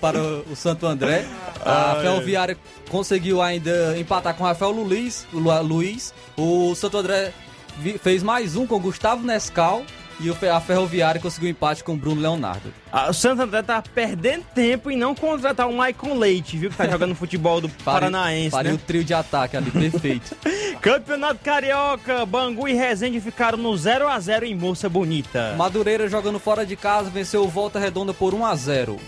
para 0.00 0.18
o 0.20 0.56
Santo 0.56 0.86
André. 0.86 1.26
A 1.64 1.98
Ferroviária 2.00 2.56
conseguiu 2.88 3.42
ainda 3.42 3.96
empatar 3.98 4.34
com 4.34 4.44
o 4.44 4.46
Rafael 4.46 4.70
Luiz. 4.70 5.26
Lu- 5.32 5.62
Luiz. 5.62 6.14
O 6.36 6.74
Santo 6.74 6.96
André 6.96 7.32
fez 8.02 8.22
mais 8.22 8.56
um 8.56 8.66
com 8.66 8.76
o 8.76 8.80
Gustavo 8.80 9.24
Nescau. 9.24 9.82
E 10.20 10.28
a 10.48 10.60
Ferroviária 10.60 11.20
conseguiu 11.20 11.48
empate 11.48 11.84
com 11.84 11.92
o 11.94 11.96
Bruno 11.96 12.20
Leonardo. 12.20 12.72
Ah, 12.90 13.08
o 13.08 13.12
Santo 13.12 13.42
André 13.42 13.62
tá 13.62 13.82
perdendo 13.94 14.44
tempo 14.54 14.90
em 14.90 14.96
não 14.96 15.14
contratar 15.14 15.68
o 15.68 15.72
Maicon 15.72 16.18
Leite, 16.18 16.56
viu? 16.56 16.70
Que 16.70 16.76
tá 16.76 16.86
jogando 16.90 17.14
futebol 17.14 17.60
do 17.60 17.68
Paranaense, 17.68 18.50
Pariu 18.50 18.72
né? 18.72 18.76
o 18.76 18.78
trio 18.78 19.04
de 19.04 19.14
ataque 19.14 19.56
ali, 19.56 19.70
perfeito. 19.70 20.36
Campeonato 20.80 21.40
Carioca, 21.42 22.26
Bangu 22.26 22.66
e 22.66 22.72
Resende 22.72 23.20
ficaram 23.20 23.58
no 23.58 23.76
0 23.76 24.08
a 24.08 24.18
0 24.18 24.44
em 24.46 24.54
Moça 24.54 24.88
Bonita. 24.88 25.54
Madureira 25.56 26.08
jogando 26.08 26.38
fora 26.38 26.66
de 26.66 26.74
casa 26.74 27.10
venceu 27.10 27.44
o 27.44 27.48
Volta 27.48 27.78
Redonda 27.78 28.12
por 28.12 28.34
1 28.34 28.44
a 28.44 28.54
0 28.56 28.98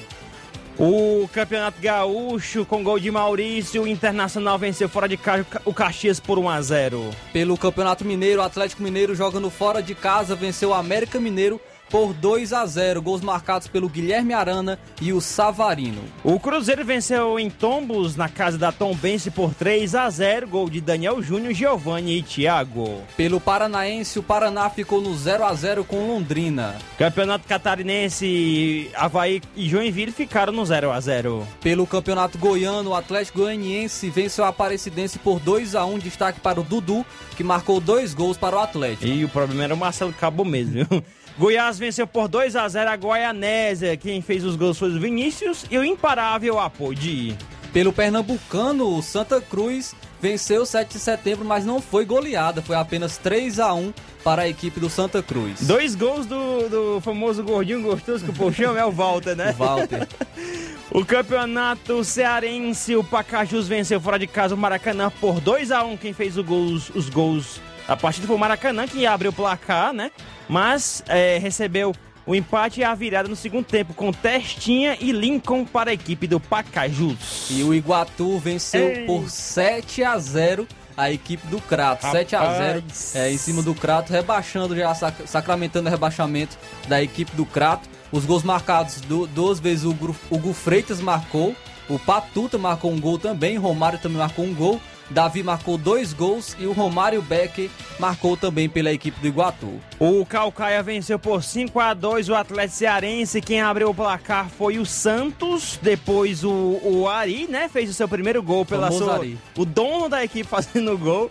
O 0.79 1.29
Campeonato 1.33 1.81
Gaúcho, 1.81 2.65
com 2.65 2.83
gol 2.83 2.99
de 2.99 3.11
Maurício, 3.11 3.83
o 3.83 3.87
Internacional 3.87 4.59
venceu 4.59 4.89
fora 4.89 5.09
de 5.09 5.17
casa 5.17 5.47
o 5.65 5.75
Caxias 5.75 6.19
por 6.19 6.39
1 6.39 6.49
a 6.49 6.63
0 6.63 7.11
Pelo 7.33 7.57
Campeonato 7.59 8.05
Mineiro, 8.05 8.41
o 8.41 8.45
Atlético 8.45 8.83
Mineiro 8.83 9.15
jogando 9.15 9.51
fora 9.51 9.83
de 9.83 9.95
casa 9.95 10.35
venceu 10.35 10.71
o 10.71 10.75
América 10.75 11.21
Mineiro 11.21 11.61
por 11.91 12.15
2 12.15 12.53
a 12.53 12.65
0 12.65 13.03
Gols 13.03 13.21
marcados 13.21 13.67
pelo 13.67 13.89
Guilherme 13.89 14.33
Arana 14.33 14.79
e 15.01 15.13
o 15.13 15.21
Savarino. 15.21 16.03
O 16.23 16.39
Cruzeiro 16.39 16.85
venceu 16.85 17.39
em 17.39 17.51
Tombos, 17.51 18.17
na 18.17 18.29
casa 18.29 18.57
da 18.57 18.71
Tombense, 18.71 19.31
por 19.31 19.53
3 19.53 19.95
a 19.95 20.09
0 20.09 20.49
Gol 20.49 20.71
de 20.71 20.81
Daniel 20.81 21.21
Júnior, 21.21 21.53
Giovanni 21.53 22.19
e 22.19 22.23
Thiago. 22.23 23.03
Pelo 23.17 23.41
Paranaense, 23.41 24.19
o 24.19 24.23
Paraná 24.23 24.71
ficou 24.71 25.01
no 25.01 25.15
0 25.17 25.45
a 25.45 25.53
0 25.53 25.85
com 25.85 26.07
Londrina. 26.07 26.77
Campeonato 26.97 27.47
Catarinense, 27.47 28.91
Havaí 28.95 29.43
e 29.57 29.69
Joinville 29.69 30.13
ficaram 30.13 30.53
no 30.53 30.65
0 30.65 30.93
a 30.93 31.01
0 31.01 31.47
Pelo 31.61 31.87
Campeonato 31.87 32.39
Goiano, 32.39 32.91
o 32.91 32.95
Atlético 32.95 33.41
Goianiense 33.41 34.09
venceu 34.11 34.45
a 34.45 34.49
Aparecidense 34.49 35.19
por 35.19 35.41
2 35.41 35.75
a 35.75 35.85
1 35.85 35.99
Destaque 35.99 36.41
para 36.41 36.61
o 36.61 36.65
Dudu, 36.65 37.05
que 37.37 37.43
marcou 37.43 37.81
dois 37.81 38.15
gols 38.15 38.37
para 38.37 38.57
o 38.57 38.61
Atlético. 38.61 39.07
E 39.07 39.25
o 39.25 39.29
problema 39.29 39.65
era 39.65 39.75
o 39.75 39.77
Marcelo 39.77 40.13
Cabo 40.13 40.45
mesmo, 40.45 40.85
viu? 40.85 41.05
Goiás 41.41 41.79
venceu 41.79 42.07
por 42.07 42.29
2 42.29 42.55
a 42.55 42.69
0 42.69 42.91
a 42.91 42.97
Goianésia. 42.97 43.97
Quem 43.97 44.21
fez 44.21 44.45
os 44.45 44.57
gols 44.57 44.79
foi 44.79 44.91
o 44.91 45.01
Vinícius 45.01 45.65
e 45.71 45.79
o 45.79 45.83
imparável 45.83 46.61
Apodi. 46.61 47.35
Pelo 47.73 47.95
Pernambucano, 47.95 48.95
o 48.95 49.03
Santa 49.03 49.41
Cruz 49.41 49.95
venceu 50.21 50.61
o 50.61 50.67
7 50.67 50.93
de 50.93 50.99
setembro, 50.99 51.47
mas 51.47 51.65
não 51.65 51.81
foi 51.81 52.05
goleada. 52.05 52.61
Foi 52.61 52.77
apenas 52.77 53.17
3 53.17 53.59
a 53.59 53.73
1 53.73 53.95
para 54.23 54.43
a 54.43 54.49
equipe 54.51 54.79
do 54.79 54.91
Santa 54.91 55.23
Cruz. 55.23 55.63
Dois 55.63 55.95
gols 55.95 56.27
do, 56.27 56.69
do 56.69 57.01
famoso 57.01 57.43
gordinho 57.43 57.81
gostoso 57.81 58.23
que 58.23 58.31
o 58.31 58.35
povo 58.35 58.53
chama 58.53 58.79
é 58.79 58.85
o 58.85 58.93
Walter, 58.93 59.35
né? 59.35 59.53
O 59.53 59.55
Walter. 59.55 60.07
O 60.93 61.05
campeonato 61.05 62.03
cearense, 62.03 62.97
o 62.97 63.05
Pacajus 63.05 63.69
venceu 63.69 64.01
fora 64.01 64.19
de 64.19 64.27
casa 64.27 64.57
o 64.57 64.59
Maracanã 64.59 65.09
por 65.21 65.41
2 65.41 65.71
a 65.71 65.85
1 65.85 65.97
Quem 65.97 66.13
fez 66.13 66.37
os 66.37 66.45
gols, 66.45 66.91
os 66.91 67.09
gols 67.09 67.61
a 67.91 67.97
partida 67.97 68.27
foi 68.27 68.37
o 68.37 68.39
Maracanã, 68.39 68.87
que 68.87 69.05
abriu 69.07 69.31
o 69.31 69.35
placar, 69.35 69.93
né? 69.93 70.11
Mas 70.49 71.03
é, 71.09 71.39
recebeu 71.39 71.95
o 72.27 72.35
empate 72.35 72.81
e 72.81 72.85
a 72.85 72.95
virada 72.95 73.29
no 73.29 73.35
segundo 73.37 73.65
tempo, 73.65 73.93
com 73.95 74.13
Testinha 74.13 74.97
e 75.01 75.11
Lincoln 75.11 75.65
para 75.65 75.91
a 75.91 75.93
equipe 75.93 76.27
do 76.27 76.39
Pacajus. 76.39 77.49
E 77.51 77.63
o 77.63 77.75
Iguatu 77.75 78.39
venceu 78.39 78.89
Ei. 78.89 79.07
por 79.07 79.29
7 79.29 80.05
a 80.05 80.17
0 80.19 80.67
a 80.97 81.11
equipe 81.11 81.47
do 81.49 81.61
Crato. 81.61 82.07
7 82.11 82.37
a 82.37 82.53
0 82.55 82.81
Rapaz. 82.81 83.17
é, 83.17 83.33
em 83.33 83.39
cima 83.39 83.63
do 83.63 83.75
Crato, 83.75 84.13
rebaixando 84.13 84.77
já, 84.77 84.95
sac- 84.95 85.27
sacramentando 85.27 85.89
o 85.89 85.91
rebaixamento 85.91 86.57
da 86.89 87.03
equipe 87.03 87.35
do 87.35 87.47
Crato. 87.47 87.89
Os 88.13 88.25
gols 88.27 88.43
marcados 88.43 89.01
du- 89.01 89.27
duas 89.27 89.59
vezes 89.59 89.85
o 89.85 89.91
Hugo 90.31 90.53
Freitas 90.53 91.01
marcou, 91.01 91.55
o 91.89 91.99
Patuta 91.99 92.59
marcou 92.59 92.93
um 92.93 93.01
gol 93.01 93.19
também, 93.19 93.57
Romário 93.57 93.99
também 93.99 94.19
marcou 94.19 94.45
um 94.45 94.55
gol. 94.55 94.81
Davi 95.11 95.43
marcou 95.43 95.77
dois 95.77 96.13
gols 96.13 96.57
e 96.59 96.67
o 96.67 96.73
Romário 96.73 97.21
Becker 97.21 97.69
marcou 97.99 98.37
também 98.37 98.69
pela 98.69 98.93
equipe 98.93 99.21
do 99.21 99.27
Iguatu. 99.27 99.81
O 99.99 100.25
Calcaia 100.25 100.83
venceu 100.83 101.19
por 101.19 101.43
5 101.43 101.79
a 101.81 101.93
2 101.93 102.29
o 102.29 102.35
Atlético 102.35 102.79
Cearense. 102.79 103.41
Quem 103.41 103.61
abriu 103.61 103.91
o 103.91 103.95
placar 103.95 104.49
foi 104.49 104.79
o 104.79 104.87
Santos. 104.87 105.79
Depois 105.83 106.45
o, 106.45 106.81
o 106.83 107.09
Ari, 107.09 107.47
né? 107.49 107.69
Fez 107.69 107.91
o 107.91 107.95
seu 107.95 108.09
primeiro 108.09 108.43
gol 108.43 108.65
pela 108.65 108.91
sua. 108.91 109.17
Ari. 109.17 109.39
O 109.57 109.65
dono 109.65 110.09
da 110.09 110.25
equipe 110.25 110.49
fazendo 110.49 110.93
o 110.93 110.99
gol. 110.99 111.29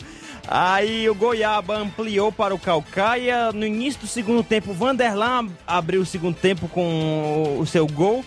Aí 0.48 1.08
o 1.10 1.16
Goiaba 1.16 1.78
ampliou 1.78 2.32
para 2.32 2.54
o 2.56 2.60
Calcaia. 2.60 3.52
No 3.52 3.66
início 3.66 4.02
do 4.02 4.08
segundo 4.08 4.44
tempo, 4.44 4.72
o 4.72 4.74
Vanderlan 4.74 5.48
abriu 5.66 6.02
o 6.02 6.06
segundo 6.06 6.36
tempo 6.36 6.68
com 6.68 7.58
o 7.60 7.66
seu 7.66 7.86
gol. 7.88 8.26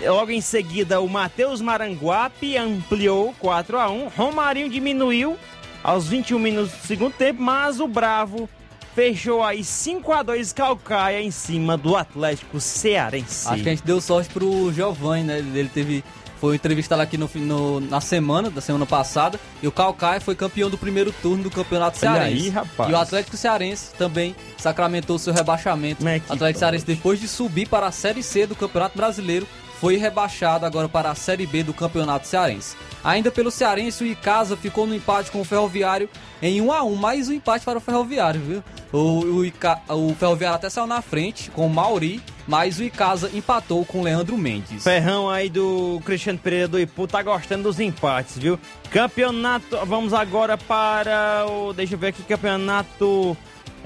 Logo 0.00 0.30
em 0.30 0.40
seguida, 0.40 1.00
o 1.00 1.08
Matheus 1.08 1.60
Maranguape 1.60 2.56
ampliou 2.56 3.34
4 3.38 3.78
a 3.78 3.88
1 3.90 4.08
Romarinho 4.08 4.68
diminuiu 4.68 5.36
aos 5.82 6.06
21 6.08 6.38
minutos 6.38 6.72
do 6.72 6.86
segundo 6.86 7.12
tempo, 7.14 7.40
mas 7.42 7.80
o 7.80 7.86
Bravo 7.88 8.48
fechou 8.94 9.42
aí 9.42 9.64
5 9.64 10.12
a 10.12 10.22
2 10.22 10.52
Calcaia 10.52 11.22
em 11.22 11.30
cima 11.30 11.76
do 11.76 11.96
Atlético 11.96 12.60
Cearense. 12.60 13.48
Acho 13.48 13.62
que 13.62 13.68
a 13.68 13.72
gente 13.72 13.84
deu 13.84 14.00
sorte 14.00 14.28
pro 14.30 14.72
Giovanni, 14.72 15.24
né? 15.24 15.38
Ele 15.38 15.68
teve. 15.72 16.04
Foi 16.38 16.54
entrevistado 16.54 17.00
aqui 17.00 17.16
no, 17.16 17.30
no- 17.36 17.80
na 17.80 17.98
semana, 17.98 18.50
da 18.50 18.60
semana 18.60 18.84
passada. 18.84 19.40
E 19.62 19.66
o 19.66 19.72
Calcaia 19.72 20.20
foi 20.20 20.34
campeão 20.34 20.68
do 20.68 20.76
primeiro 20.76 21.10
turno 21.22 21.42
do 21.44 21.50
Campeonato 21.50 21.98
Olha 22.02 22.12
Cearense. 22.12 22.42
aí, 22.44 22.48
rapaz. 22.50 22.90
E 22.90 22.92
o 22.92 22.96
Atlético 22.98 23.36
Cearense 23.38 23.94
também 23.94 24.36
sacramentou 24.58 25.18
seu 25.18 25.32
rebaixamento. 25.32 26.02
O 26.02 26.06
que 26.06 26.22
Atlético 26.30 26.58
Cearense, 26.58 26.84
pode? 26.84 26.96
depois 26.96 27.18
de 27.20 27.26
subir 27.26 27.66
para 27.66 27.86
a 27.86 27.90
Série 27.90 28.22
C 28.22 28.46
do 28.46 28.54
Campeonato 28.54 28.94
Brasileiro, 28.98 29.46
foi 29.80 29.96
rebaixado 29.96 30.64
agora 30.64 30.88
para 30.88 31.10
a 31.10 31.14
Série 31.14 31.46
B 31.46 31.62
do 31.62 31.74
Campeonato 31.74 32.26
Cearense. 32.26 32.76
Ainda 33.04 33.30
pelo 33.30 33.50
Cearense, 33.50 34.02
o 34.02 34.06
Icasa 34.06 34.56
ficou 34.56 34.86
no 34.86 34.94
empate 34.94 35.30
com 35.30 35.40
o 35.40 35.44
Ferroviário 35.44 36.08
em 36.42 36.60
1 36.60 36.72
a 36.72 36.82
1 36.82 36.94
mais 36.96 37.28
um 37.28 37.32
empate 37.32 37.64
para 37.64 37.78
o 37.78 37.80
Ferroviário, 37.80 38.40
viu? 38.40 38.64
O, 38.92 39.20
o, 39.20 39.44
Ica- 39.44 39.80
o 39.88 40.14
Ferroviário 40.14 40.56
até 40.56 40.70
saiu 40.70 40.86
na 40.86 41.00
frente 41.02 41.50
com 41.50 41.66
o 41.66 41.70
Mauri, 41.70 42.20
mas 42.48 42.78
o 42.78 42.82
Icasa 42.84 43.30
empatou 43.34 43.84
com 43.84 44.00
o 44.00 44.02
Leandro 44.02 44.36
Mendes. 44.38 44.82
Ferrão 44.82 45.28
aí 45.28 45.48
do 45.48 46.00
Cristiano 46.04 46.38
Pereira 46.38 46.68
do 46.68 46.80
Ipu 46.80 47.06
tá 47.06 47.22
gostando 47.22 47.64
dos 47.64 47.78
empates, 47.78 48.38
viu? 48.38 48.58
Campeonato, 48.90 49.76
vamos 49.84 50.12
agora 50.14 50.56
para 50.56 51.44
o, 51.48 51.72
deixa 51.72 51.94
eu 51.94 51.98
ver 51.98 52.08
aqui, 52.08 52.22
campeonato 52.22 53.36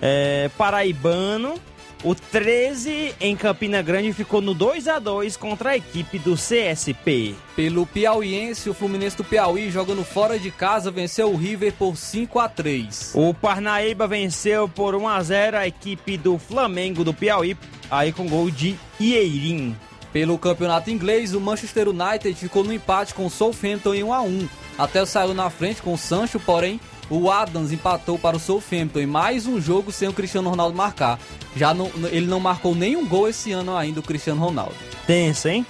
é, 0.00 0.48
paraibano. 0.56 1.54
O 2.02 2.14
13 2.14 3.14
em 3.20 3.36
Campina 3.36 3.82
Grande 3.82 4.14
ficou 4.14 4.40
no 4.40 4.54
2 4.54 4.88
a 4.88 4.98
2 4.98 5.36
contra 5.36 5.70
a 5.70 5.76
equipe 5.76 6.18
do 6.18 6.34
CSP. 6.34 7.34
Pelo 7.54 7.84
Piauiense, 7.84 8.70
o 8.70 8.74
Fluminense 8.74 9.18
do 9.18 9.24
Piauí, 9.24 9.70
jogando 9.70 10.02
fora 10.02 10.38
de 10.38 10.50
casa, 10.50 10.90
venceu 10.90 11.30
o 11.30 11.36
River 11.36 11.74
por 11.74 11.98
5 11.98 12.38
a 12.38 12.48
3 12.48 13.12
O 13.14 13.34
Parnaíba 13.34 14.06
venceu 14.06 14.66
por 14.66 14.94
1 14.94 15.08
a 15.08 15.22
0 15.22 15.58
a 15.58 15.66
equipe 15.66 16.16
do 16.16 16.38
Flamengo 16.38 17.04
do 17.04 17.12
Piauí, 17.12 17.54
aí 17.90 18.12
com 18.12 18.26
gol 18.26 18.50
de 18.50 18.76
Ieirim. 18.98 19.76
Pelo 20.10 20.38
campeonato 20.38 20.90
inglês, 20.90 21.34
o 21.34 21.40
Manchester 21.40 21.90
United 21.90 22.34
ficou 22.34 22.64
no 22.64 22.72
empate 22.72 23.12
com 23.12 23.26
o 23.26 23.30
Southampton 23.30 23.94
em 23.94 24.02
1 24.02 24.12
a 24.12 24.22
1 24.22 24.48
Até 24.78 25.04
saiu 25.04 25.34
na 25.34 25.50
frente 25.50 25.82
com 25.82 25.92
o 25.92 25.98
Sancho, 25.98 26.40
porém 26.40 26.80
o 27.10 27.30
Adams 27.30 27.72
empatou 27.72 28.18
para 28.18 28.36
o 28.36 28.40
Southampton 28.40 29.00
em 29.00 29.06
mais 29.06 29.46
um 29.46 29.60
jogo 29.60 29.90
sem 29.90 30.08
o 30.08 30.12
Cristiano 30.12 30.48
Ronaldo 30.48 30.76
marcar. 30.76 31.18
Já 31.56 31.74
não, 31.74 31.90
ele 32.10 32.26
não 32.26 32.38
marcou 32.38 32.74
nenhum 32.74 33.06
gol 33.06 33.28
esse 33.28 33.50
ano 33.50 33.76
ainda, 33.76 34.00
o 34.00 34.02
Cristiano 34.02 34.40
Ronaldo. 34.40 34.74
Tenso, 35.06 35.48
hein? 35.48 35.66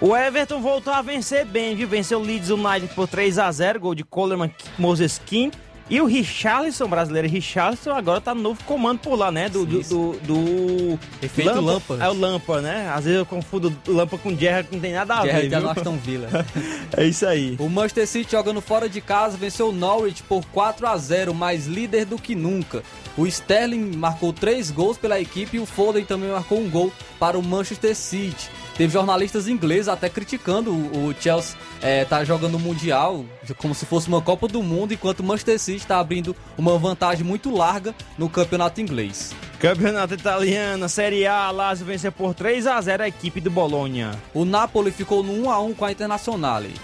O 0.00 0.16
Everton 0.16 0.60
voltou 0.60 0.92
a 0.92 1.00
vencer 1.00 1.46
bem, 1.46 1.74
viu? 1.74 1.88
Venceu 1.88 2.18
o 2.18 2.22
Leeds 2.22 2.50
United 2.50 2.92
por 2.94 3.08
3 3.08 3.38
a 3.38 3.50
0 3.50 3.80
gol 3.80 3.94
de 3.94 4.04
Coleman 4.04 4.50
Moses 4.78 5.20
Kim. 5.24 5.50
E 5.90 6.00
o 6.00 6.06
Richarlison, 6.06 6.88
brasileiro 6.88 7.28
Richarlison, 7.28 7.90
agora 7.92 8.20
tá 8.20 8.34
no 8.34 8.40
novo 8.40 8.62
comando 8.64 9.00
por 9.00 9.14
lá, 9.14 9.30
né? 9.30 9.48
Do. 9.48 9.66
do, 9.66 9.82
Sim, 9.82 9.90
do, 9.90 10.12
do- 10.22 10.98
Efeito 11.20 11.60
Lampard. 11.60 12.02
É 12.02 12.08
o 12.08 12.12
Lampa, 12.14 12.60
né? 12.62 12.90
Às 12.94 13.04
vezes 13.04 13.18
eu 13.18 13.26
confundo 13.26 13.74
Lampa 13.86 14.16
com 14.16 14.34
Gerrard, 14.36 14.68
que 14.68 14.74
não 14.76 14.80
tem 14.80 14.92
nada 14.92 15.16
a 15.16 15.22
ver. 15.22 15.50
da 15.50 15.60
Viu? 15.60 15.70
Aston 15.70 15.96
Villa. 15.96 16.28
É 16.96 17.06
isso 17.06 17.26
aí. 17.26 17.56
O 17.58 17.68
Manchester 17.70 18.06
City 18.06 18.32
jogando 18.32 18.60
fora 18.60 18.86
de 18.88 19.00
casa 19.00 19.36
venceu 19.36 19.68
o 19.70 19.72
Norwich 19.72 20.22
por 20.24 20.44
4 20.52 20.86
a 20.86 20.96
0, 20.96 21.32
mais 21.34 21.66
líder 21.66 22.04
do 22.04 22.18
que 22.18 22.34
nunca. 22.34 22.82
O 23.16 23.26
Sterling 23.26 23.96
marcou 23.96 24.30
3 24.32 24.70
gols 24.70 24.98
pela 24.98 25.18
equipe 25.18 25.56
e 25.56 25.60
o 25.60 25.64
Foden 25.66 26.04
também 26.04 26.30
marcou 26.30 26.58
um 26.60 26.68
gol 26.68 26.92
para 27.18 27.38
o 27.38 27.42
Manchester 27.42 27.96
City. 27.96 28.50
Teve 28.76 28.92
jornalistas 28.92 29.48
ingleses 29.48 29.88
até 29.88 30.08
criticando 30.08 30.72
o, 30.72 31.08
o 31.08 31.14
Chelsea 31.18 31.56
é, 31.80 32.04
tá 32.04 32.24
jogando 32.24 32.54
o 32.54 32.58
Mundial 32.58 33.24
como 33.58 33.74
se 33.74 33.84
fosse 33.84 34.08
uma 34.08 34.22
Copa 34.22 34.48
do 34.48 34.62
Mundo, 34.62 34.94
enquanto 34.94 35.20
o 35.20 35.24
Manchester 35.24 35.58
City 35.58 35.78
está 35.78 35.98
abrindo 35.98 36.34
uma 36.56 36.78
vantagem 36.78 37.24
muito 37.24 37.54
larga 37.54 37.94
no 38.16 38.28
campeonato 38.28 38.80
inglês. 38.80 39.34
Campeonato 39.58 40.14
italiano, 40.14 40.88
Série 40.88 41.26
A, 41.26 41.50
Lazio 41.50 41.86
venceu 41.86 42.10
por 42.10 42.34
3 42.34 42.66
a 42.66 42.80
0 42.80 43.02
a 43.02 43.08
equipe 43.08 43.40
do 43.40 43.50
Bolonha. 43.50 44.12
O 44.34 44.44
Napoli 44.44 44.90
ficou 44.90 45.22
no 45.22 45.44
1 45.44 45.50
a 45.50 45.60
1 45.60 45.74
com 45.74 45.84
a 45.84 45.92
Internazionale. 45.92 46.74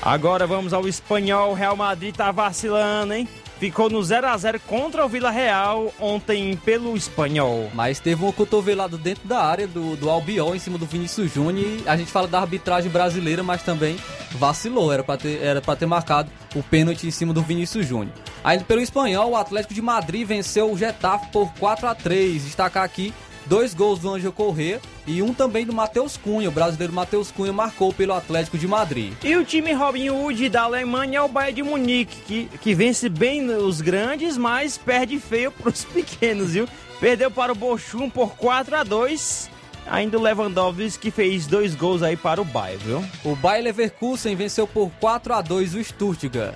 Agora 0.00 0.46
vamos 0.46 0.72
ao 0.72 0.86
espanhol. 0.86 1.54
Real 1.54 1.74
Madrid 1.74 2.14
tá 2.14 2.30
vacilando, 2.30 3.14
hein? 3.14 3.28
Ficou 3.58 3.90
no 3.90 4.00
0 4.00 4.28
a 4.28 4.36
0 4.36 4.60
contra 4.60 5.04
o 5.04 5.08
Vila 5.08 5.30
Real 5.30 5.92
ontem 5.98 6.56
pelo 6.64 6.96
espanhol. 6.96 7.68
Mas 7.74 7.98
teve 7.98 8.22
uma 8.22 8.32
cotovelada 8.32 8.96
dentro 8.96 9.26
da 9.26 9.40
área 9.40 9.66
do, 9.66 9.96
do 9.96 10.08
Albiol 10.08 10.54
em 10.54 10.60
cima 10.60 10.78
do 10.78 10.86
Vinícius 10.86 11.34
Júnior. 11.34 11.82
A 11.86 11.96
gente 11.96 12.10
fala 12.10 12.28
da 12.28 12.40
arbitragem 12.40 12.88
brasileira, 12.88 13.42
mas 13.42 13.64
também 13.64 13.96
vacilou. 14.32 14.92
Era 14.92 15.02
pra 15.02 15.16
ter, 15.16 15.42
era 15.42 15.60
ter 15.60 15.86
marcado 15.86 16.30
o 16.54 16.62
pênalti 16.62 17.08
em 17.08 17.10
cima 17.10 17.32
do 17.32 17.42
Vinícius 17.42 17.84
Júnior. 17.84 18.14
Ainda 18.44 18.64
pelo 18.64 18.80
espanhol, 18.80 19.32
o 19.32 19.36
Atlético 19.36 19.74
de 19.74 19.82
Madrid 19.82 20.24
venceu 20.24 20.70
o 20.70 20.78
Getafe 20.78 21.26
por 21.32 21.52
4 21.54 21.88
a 21.88 21.94
3 21.96 22.44
Destacar 22.44 22.84
aqui 22.84 23.12
dois 23.48 23.74
gols 23.74 23.98
do 23.98 24.10
Ângelo 24.10 24.32
Corrêa 24.32 24.80
e 25.06 25.22
um 25.22 25.32
também 25.32 25.64
do 25.64 25.72
Matheus 25.72 26.16
Cunha. 26.16 26.48
O 26.48 26.52
brasileiro 26.52 26.92
Matheus 26.92 27.30
Cunha 27.30 27.52
marcou 27.52 27.92
pelo 27.92 28.12
Atlético 28.12 28.58
de 28.58 28.68
Madrid. 28.68 29.12
E 29.24 29.36
o 29.36 29.44
time 29.44 29.72
Robin 29.72 30.10
Hood 30.10 30.48
da 30.48 30.62
Alemanha 30.62 31.18
é 31.18 31.22
o 31.22 31.28
Bayern 31.28 31.54
de 31.54 31.62
Munique, 31.62 32.20
que, 32.26 32.58
que 32.58 32.74
vence 32.74 33.08
bem 33.08 33.48
os 33.50 33.80
grandes, 33.80 34.36
mas 34.36 34.76
perde 34.76 35.18
feio 35.18 35.50
pros 35.62 35.84
pequenos, 35.84 36.52
viu? 36.52 36.68
Perdeu 37.00 37.30
para 37.30 37.52
o 37.52 37.54
Bochum 37.54 38.10
por 38.10 38.36
4 38.36 38.76
a 38.76 38.84
2 38.84 39.58
Ainda 39.90 40.18
o 40.18 40.22
Lewandowski 40.22 40.98
que 40.98 41.10
fez 41.10 41.46
dois 41.46 41.74
gols 41.74 42.02
aí 42.02 42.16
para 42.16 42.40
o 42.40 42.44
Bayern, 42.44 42.84
viu? 42.84 43.04
O 43.24 43.34
Bayer 43.34 43.64
Leverkusen 43.64 44.36
venceu 44.36 44.66
por 44.66 44.90
4 45.00 45.34
a 45.34 45.40
2 45.40 45.74
o 45.74 45.82
Stuttgart. 45.82 46.54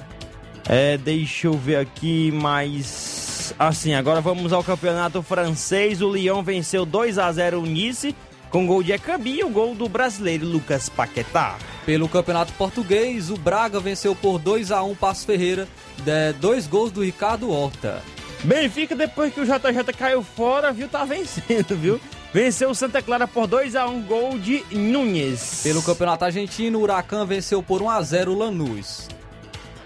É, 0.69 0.97
deixa 0.99 1.47
eu 1.47 1.55
ver 1.55 1.77
aqui 1.77 2.31
mais. 2.31 3.32
Assim, 3.59 3.95
agora 3.95 4.21
vamos 4.21 4.53
ao 4.53 4.63
campeonato 4.63 5.23
francês. 5.23 6.01
O 6.01 6.13
Lyon 6.13 6.43
venceu 6.43 6.85
2 6.85 7.19
a 7.19 7.33
0 7.33 7.61
o 7.61 7.67
Nice 7.67 8.15
com 8.53 8.67
gol 8.67 8.83
de 8.83 8.93
Ekambi 8.93 9.39
e 9.39 9.45
o 9.45 9.49
gol 9.49 9.75
do 9.75 9.89
brasileiro 9.89 10.47
Lucas 10.47 10.89
Paquetá. 10.89 11.57
Pelo 11.87 12.07
Campeonato 12.09 12.53
Português, 12.53 13.31
o 13.31 13.37
Braga 13.37 13.81
venceu 13.81 14.15
por 14.15 14.39
2 14.39 14.71
a 14.71 14.83
1 14.83 14.95
Passo 14.95 15.25
Ferreira, 15.25 15.67
de 16.05 16.35
dois 16.35 16.67
gols 16.67 16.93
do 16.93 17.03
Ricardo 17.03 17.51
Horta. 17.51 18.03
Benfica, 18.45 18.95
depois 18.95 19.33
que 19.33 19.41
o 19.41 19.47
JJ 19.47 19.93
caiu 19.97 20.23
fora, 20.23 20.71
viu, 20.71 20.87
tá 20.87 21.05
vencendo, 21.05 21.77
viu? 21.77 21.99
Venceu 22.33 22.71
o 22.71 22.75
Santa 22.75 23.01
Clara 23.01 23.27
por 23.27 23.47
2 23.47 23.75
a 23.75 23.87
1 23.87 24.03
gol 24.03 24.39
de 24.39 24.65
Nunes. 24.71 25.61
Pelo 25.63 25.83
Campeonato 25.83 26.25
Argentino, 26.25 26.79
o 26.79 26.83
Huracan 26.83 27.25
venceu 27.25 27.63
por 27.63 27.81
1 27.81 27.91
a 27.91 28.03
0 28.03 28.33
o 28.33 28.39
Lanús. 28.39 29.09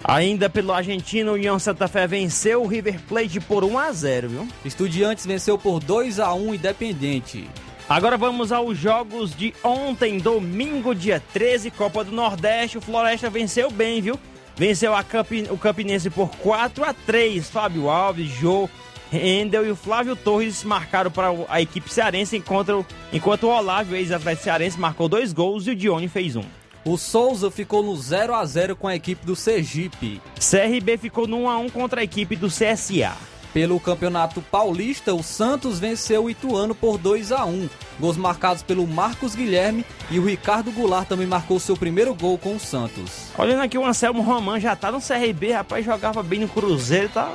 Ainda 0.09 0.49
pelo 0.49 0.73
argentino, 0.73 1.33
União 1.33 1.59
Santa 1.59 1.89
Fé 1.89 2.07
venceu 2.07 2.63
o 2.63 2.67
River 2.67 3.01
Plate 3.09 3.41
por 3.41 3.65
1 3.65 3.77
a 3.77 3.91
0, 3.93 4.29
viu? 4.29 4.49
Estudiantes 4.65 5.27
venceu 5.27 5.59
por 5.59 5.81
2 5.81 6.21
a 6.21 6.33
1 6.33 6.55
Independente. 6.55 7.51
Agora 7.89 8.17
vamos 8.17 8.53
aos 8.53 8.79
jogos 8.79 9.35
de 9.37 9.53
ontem, 9.65 10.19
domingo, 10.19 10.95
dia 10.95 11.21
13, 11.33 11.73
Copa 11.73 12.05
do 12.05 12.13
Nordeste. 12.13 12.79
O 12.79 12.81
Floresta 12.81 13.29
venceu 13.29 13.69
bem, 13.69 14.01
viu? 14.01 14.17
Venceu 14.57 14.95
a 14.95 15.03
Campi- 15.03 15.49
o 15.51 15.59
Campinense 15.59 16.09
por 16.09 16.29
4 16.37 16.85
a 16.85 16.93
3 16.95 17.51
Fábio 17.51 17.91
Alves, 17.91 18.29
Jô, 18.31 18.71
Endel 19.13 19.67
e 19.67 19.71
o 19.73 19.77
Flávio 19.77 20.15
Torres 20.15 20.63
marcaram 20.63 21.11
para 21.11 21.33
a 21.49 21.61
equipe 21.61 21.93
cearense, 21.93 22.37
enquanto, 22.37 22.87
enquanto 23.13 23.45
o 23.45 23.51
Olávio, 23.51 23.97
ex-atleta 23.97 24.41
cearense, 24.41 24.79
marcou 24.79 25.09
dois 25.09 25.33
gols 25.33 25.67
e 25.67 25.73
o 25.73 25.77
Dione 25.77 26.07
fez 26.09 26.37
um. 26.37 26.45
O 26.87 26.97
Souza 26.97 27.51
ficou 27.51 27.83
no 27.83 27.97
0 27.97 28.33
a 28.33 28.45
0 28.45 28.77
com 28.77 28.87
a 28.87 28.95
equipe 28.95 29.27
do 29.27 29.35
Sergipe. 29.35 30.23
CRB 30.39 30.97
ficou 30.97 31.27
no 31.27 31.39
1 31.39 31.51
a 31.51 31.59
1 31.59 31.71
contra 31.71 32.01
a 32.01 32.05
equipe 32.05 32.37
do 32.37 32.47
CSA. 32.47 33.17
Pelo 33.53 33.81
Campeonato 33.81 34.41
Paulista, 34.41 35.13
o 35.13 35.21
Santos 35.21 35.81
venceu 35.81 36.27
o 36.27 36.31
Ituano 36.31 36.77
por 36.77 36.97
2 36.97 37.33
a 37.33 37.45
1 37.45 37.69
Gols 37.99 38.17
marcados 38.17 38.63
pelo 38.63 38.87
Marcos 38.87 39.35
Guilherme 39.35 39.85
e 40.13 40.21
o 40.21 40.25
Ricardo 40.25 40.71
Goulart 40.71 41.09
também 41.09 41.27
marcou 41.27 41.59
seu 41.59 41.77
primeiro 41.77 42.15
gol 42.15 42.39
com 42.39 42.55
o 42.55 42.61
Santos. 42.61 43.33
Olhando 43.37 43.63
aqui, 43.63 43.77
o 43.77 43.85
Anselmo 43.85 44.23
Roman 44.23 44.61
já 44.61 44.77
tá 44.77 44.93
no 44.93 45.01
CRB, 45.01 45.55
rapaz, 45.55 45.85
jogava 45.85 46.23
bem 46.23 46.39
no 46.39 46.49
Cruzeiro, 46.49 47.09
tá... 47.09 47.33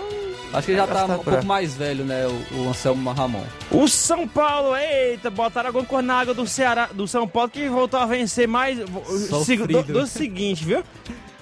Acho 0.53 0.65
que 0.65 0.71
ele 0.71 0.79
já 0.79 0.87
tá 0.87 0.93
Tá 0.93 1.03
um 1.05 1.07
pra- 1.19 1.33
pouco 1.33 1.45
mais 1.45 1.75
velho, 1.75 2.03
né, 2.03 2.27
o, 2.27 2.57
o 2.63 2.69
Anselmo 2.69 3.11
Ramon. 3.11 3.43
O 3.71 3.87
São 3.87 4.27
Paulo, 4.27 4.75
eita, 4.75 5.29
botaram 5.29 5.67
alguma 5.69 5.85
coisa 5.85 6.01
na 6.05 6.15
água 6.19 6.33
do 6.33 6.45
Ceará, 6.45 6.89
do 6.91 7.07
São 7.07 7.27
Paulo 7.27 7.49
que 7.49 7.69
voltou 7.69 7.99
a 7.99 8.05
vencer 8.05 8.47
mais 8.47 8.77
Sofrido. 9.29 9.67
do, 9.83 9.83
do 9.93 10.07
seguinte, 10.07 10.65
viu? 10.65 10.83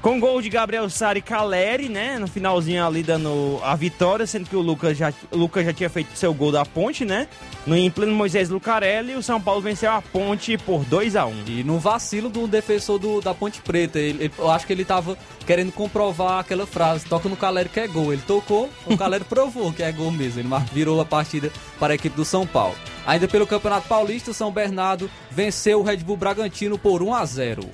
Com 0.01 0.17
gol 0.17 0.41
de 0.41 0.47
Gabriel 0.49 0.89
Sari 0.89 1.21
Caleri, 1.21 1.89
né? 1.89 2.17
No 2.17 2.25
finalzinho 2.25 2.85
ali 2.87 3.03
dando 3.03 3.59
a 3.61 3.75
vitória, 3.75 4.25
sendo 4.25 4.49
que 4.49 4.55
o 4.55 4.61
Lucas 4.61 4.97
já, 4.97 5.11
Lucas 5.29 5.65
já 5.65 5.73
tinha 5.73 5.89
feito 5.89 6.17
seu 6.17 6.33
gol 6.33 6.53
da 6.53 6.63
ponte, 6.65 7.03
né? 7.03 7.27
No 7.67 7.75
em 7.75 7.91
pleno 7.91 8.13
Moisés 8.13 8.47
Lucarelli, 8.49 9.13
o 9.15 9.21
São 9.21 9.41
Paulo 9.41 9.59
venceu 9.61 9.91
a 9.91 10.01
ponte 10.01 10.57
por 10.57 10.85
2 10.85 11.17
a 11.17 11.25
1 11.25 11.33
E 11.47 11.63
no 11.65 11.79
vacilo 11.79 12.29
do 12.29 12.47
defensor 12.47 12.97
do, 12.97 13.19
da 13.19 13.33
Ponte 13.33 13.61
Preta, 13.61 13.99
ele, 13.99 14.23
ele- 14.23 14.33
eu 14.39 14.49
acho 14.49 14.65
que 14.65 14.71
ele 14.71 14.85
tava 14.85 15.17
querendo 15.45 15.73
comprovar 15.73 16.39
aquela 16.39 16.65
frase, 16.65 17.03
toca 17.05 17.27
no 17.27 17.35
Caleri 17.35 17.67
que 17.67 17.81
é 17.81 17.87
gol. 17.87 18.13
Ele 18.13 18.21
tocou, 18.25 18.69
o 18.85 18.95
Caleri 18.97 19.25
provou 19.27 19.73
que 19.73 19.83
é 19.83 19.91
gol 19.91 20.11
mesmo. 20.11 20.39
Ele 20.39 20.49
virou 20.71 21.01
a 21.01 21.05
partida 21.05 21.51
para 21.77 21.91
a 21.93 21.95
equipe 21.95 22.15
do 22.15 22.23
São 22.23 22.47
Paulo. 22.47 22.73
Ainda 23.05 23.27
pelo 23.27 23.45
Campeonato 23.45 23.89
Paulista, 23.89 24.31
o 24.31 24.33
São 24.33 24.49
Bernardo 24.49 25.11
venceu 25.29 25.81
o 25.81 25.83
Red 25.83 25.97
Bull 25.97 26.15
Bragantino 26.15 26.79
por 26.79 27.03
1 27.03 27.13
a 27.13 27.25
0. 27.25 27.69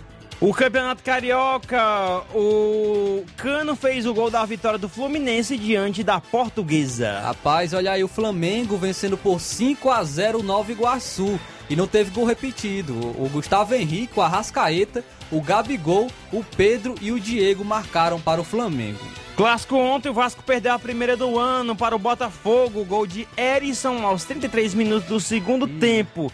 O 0.46 0.54
Campeonato 0.54 1.02
Carioca, 1.02 2.22
o 2.36 3.26
Cano 3.36 3.76
fez 3.76 4.06
o 4.06 4.14
gol 4.14 4.30
da 4.30 4.46
vitória 4.46 4.78
do 4.78 4.88
Fluminense 4.88 5.58
diante 5.58 6.04
da 6.04 6.22
Portuguesa. 6.22 7.20
Rapaz, 7.22 7.74
olha 7.74 7.92
aí 7.92 8.04
o 8.04 8.08
Flamengo 8.08 8.78
vencendo 8.78 9.18
por 9.18 9.42
5 9.42 9.90
a 9.90 10.04
0 10.04 10.42
o 10.42 10.44
Nova 10.44 10.72
Iguaçu. 10.72 11.40
E 11.68 11.76
não 11.76 11.88
teve 11.88 12.12
gol 12.12 12.26
repetido. 12.26 12.94
O 13.20 13.28
Gustavo 13.28 13.74
Henrique, 13.74 14.20
o 14.20 14.22
Arrascaeta, 14.22 15.04
o 15.32 15.42
Gabigol, 15.42 16.12
o 16.32 16.44
Pedro 16.56 16.94
e 17.02 17.12
o 17.12 17.20
Diego 17.20 17.66
marcaram 17.66 18.22
para 18.22 18.40
o 18.40 18.44
Flamengo. 18.44 19.00
Clássico 19.36 19.76
ontem, 19.76 20.10
o 20.10 20.14
Vasco 20.14 20.44
perdeu 20.44 20.74
a 20.74 20.80
primeira 20.80 21.18
do 21.18 21.40
ano 21.40 21.76
para 21.76 21.96
o 21.96 22.00
Botafogo. 22.00 22.86
Gol 22.86 23.08
de 23.08 23.28
Erisson 23.36 24.06
aos 24.06 24.26
33 24.26 24.76
minutos 24.76 25.10
do 25.10 25.20
segundo 25.20 25.68
tempo. 25.68 26.32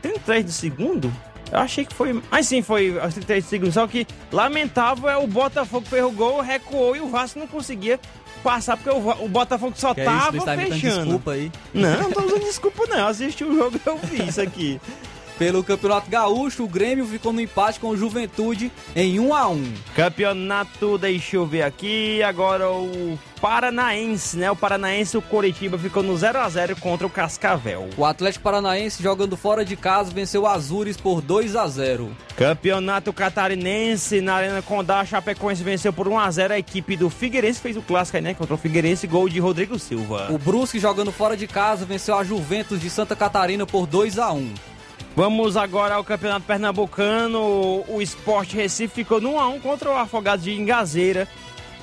33 0.00 0.46
do 0.46 0.52
segundo? 0.52 1.33
Eu 1.52 1.58
achei 1.58 1.84
que 1.84 1.94
foi. 1.94 2.20
Mas 2.30 2.48
sim, 2.48 2.62
foi 2.62 2.98
aos 2.98 3.14
33 3.14 3.44
segundos. 3.44 3.74
Só 3.74 3.86
que 3.86 4.06
lamentável 4.32 5.08
é 5.08 5.16
o 5.16 5.26
Botafogo 5.26 5.86
gol, 6.12 6.40
recuou 6.40 6.96
e 6.96 7.00
o 7.00 7.08
Vasco 7.08 7.38
não 7.38 7.46
conseguia 7.46 7.98
passar 8.42 8.76
porque 8.76 8.90
o, 8.90 9.24
o 9.24 9.28
Botafogo 9.28 9.72
só 9.76 9.94
Que 9.94 10.02
é 10.02 10.04
isso, 10.04 10.44
tava 10.44 10.44
tá 10.44 10.56
fechando. 10.56 11.02
desculpa 11.02 11.32
aí. 11.32 11.52
Não, 11.72 12.02
não 12.02 12.12
tô 12.12 12.20
usando 12.24 12.44
desculpa 12.44 12.84
não. 12.88 12.98
Eu 12.98 13.06
assisti 13.06 13.44
o 13.44 13.56
jogo 13.56 13.80
e 13.84 13.88
eu 13.88 13.98
vi 13.98 14.28
isso 14.28 14.40
aqui. 14.40 14.80
Pelo 15.38 15.64
Campeonato 15.64 16.08
Gaúcho, 16.08 16.64
o 16.64 16.68
Grêmio 16.68 17.04
ficou 17.06 17.32
no 17.32 17.40
empate 17.40 17.80
com 17.80 17.88
o 17.88 17.96
Juventude 17.96 18.70
em 18.94 19.18
1 19.18 19.34
a 19.34 19.48
1 19.48 19.74
Campeonato, 19.96 20.96
deixa 20.96 21.36
eu 21.36 21.46
ver 21.46 21.62
aqui. 21.62 22.22
Agora 22.22 22.70
o 22.70 23.18
Paranaense, 23.40 24.36
né? 24.36 24.50
O 24.50 24.56
Paranaense, 24.56 25.18
o 25.18 25.22
Coritiba 25.22 25.76
ficou 25.76 26.02
no 26.02 26.16
0 26.16 26.38
a 26.38 26.48
0 26.48 26.76
contra 26.76 27.06
o 27.06 27.10
Cascavel. 27.10 27.90
O 27.96 28.04
Atlético 28.04 28.44
Paranaense, 28.44 29.02
jogando 29.02 29.36
fora 29.36 29.64
de 29.64 29.76
casa, 29.76 30.12
venceu 30.12 30.42
o 30.42 30.46
Azures 30.46 30.96
por 30.96 31.20
2 31.20 31.56
a 31.56 31.66
0 31.66 32.10
Campeonato 32.36 33.12
Catarinense, 33.12 34.20
na 34.20 34.34
Arena 34.34 34.62
Condá, 34.62 35.00
a 35.00 35.04
Chapecoense 35.04 35.62
venceu 35.62 35.92
por 35.92 36.08
1 36.08 36.18
a 36.18 36.30
0 36.30 36.54
A 36.54 36.58
equipe 36.58 36.96
do 36.96 37.10
Figueirense 37.10 37.60
fez 37.60 37.76
o 37.76 37.82
clássico 37.82 38.16
aí, 38.16 38.22
né? 38.22 38.34
Contra 38.34 38.54
o 38.54 38.58
Figueirense, 38.58 39.06
gol 39.06 39.28
de 39.28 39.40
Rodrigo 39.40 39.78
Silva. 39.78 40.28
O 40.30 40.38
Brusque, 40.38 40.78
jogando 40.78 41.12
fora 41.12 41.36
de 41.36 41.46
casa, 41.46 41.84
venceu 41.84 42.16
a 42.16 42.24
Juventus 42.24 42.80
de 42.80 42.88
Santa 42.88 43.16
Catarina 43.16 43.66
por 43.66 43.86
2 43.86 44.18
a 44.18 44.32
1 44.32 44.73
Vamos 45.16 45.56
agora 45.56 45.94
ao 45.94 46.02
Campeonato 46.02 46.44
Pernambucano. 46.44 47.84
O 47.88 48.02
Sport 48.02 48.52
Recife 48.52 48.94
ficou 48.94 49.20
no 49.20 49.34
1 49.34 49.40
a 49.40 49.48
1 49.48 49.60
contra 49.60 49.90
o 49.90 49.96
Afogados 49.96 50.44
de 50.44 50.52
Engazeira. 50.52 51.28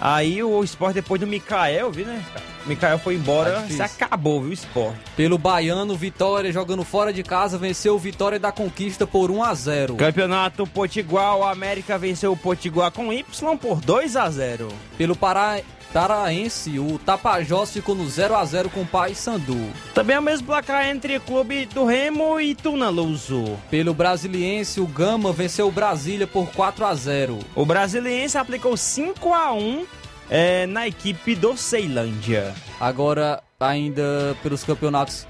Aí 0.02 0.44
o 0.44 0.64
Sport, 0.64 0.96
depois 0.96 1.22
do 1.22 1.28
Mikael, 1.28 1.92
viu, 1.92 2.06
né? 2.06 2.26
O 2.66 2.70
Mikael 2.70 3.00
foi 3.00 3.16
embora, 3.16 3.62
Tá 3.62 3.68
se 3.70 3.82
acabou, 3.82 4.42
viu, 4.42 4.50
o 4.50 4.54
Sport. 4.54 4.96
Pelo 5.16 5.38
Baiano, 5.38 5.96
Vitória, 5.96 6.52
jogando 6.52 6.84
fora 6.84 7.14
de 7.14 7.24
casa, 7.24 7.58
venceu 7.58 7.96
o 7.96 8.00
Vitória 8.00 8.40
da 8.40 8.52
Conquista 8.52 9.06
por 9.08 9.32
1 9.32 9.44
a 9.44 9.54
0 9.54 9.96
Campeonato 9.96 10.66
Potiguar, 10.68 11.38
o 11.38 11.44
América 11.44 11.98
venceu 12.00 12.32
o 12.34 12.38
Potiguar 12.38 12.92
com 12.92 13.14
Y 13.14 13.24
por 13.62 13.80
2 13.80 14.16
a 14.16 14.30
0 14.30 14.68
Pelo 14.98 15.16
Pará... 15.16 15.60
Paraense, 15.94 16.80
o 16.80 16.98
Tapajós 17.00 17.72
ficou 17.72 17.94
no 17.94 18.10
0 18.10 18.36
a 18.36 18.46
0 18.46 18.70
com 18.70 18.82
o 18.82 18.86
Paysandu. 18.86 19.60
Também 19.94 20.16
é 20.16 20.20
o 20.20 20.24
mesmo 20.24 20.48
placar 20.48 20.88
entre 20.88 21.20
Clube 21.20 21.66
do 21.66 21.86
Remo 21.86 22.40
e 22.40 22.56
Tuna 22.56 22.90
Luso. 22.90 23.58
Pelo 23.70 23.94
Brasiliense, 23.94 24.80
o 24.80 24.88
Gama 24.88 25.34
venceu 25.34 25.68
o 25.68 25.72
Brasília 25.72 26.26
por 26.26 26.50
4 26.52 26.86
a 26.86 26.96
0 26.96 27.40
O 27.56 27.66
Brasiliense 27.66 28.38
aplicou 28.38 28.78
5 28.78 29.34
a 29.34 29.52
1 29.54 29.86
é, 30.30 30.66
na 30.66 30.88
equipe 30.88 31.36
do 31.36 31.58
Ceilândia. 31.58 32.56
Agora, 32.80 33.44
ainda 33.60 34.36
pelos 34.42 34.64
campeonatos 34.64 35.28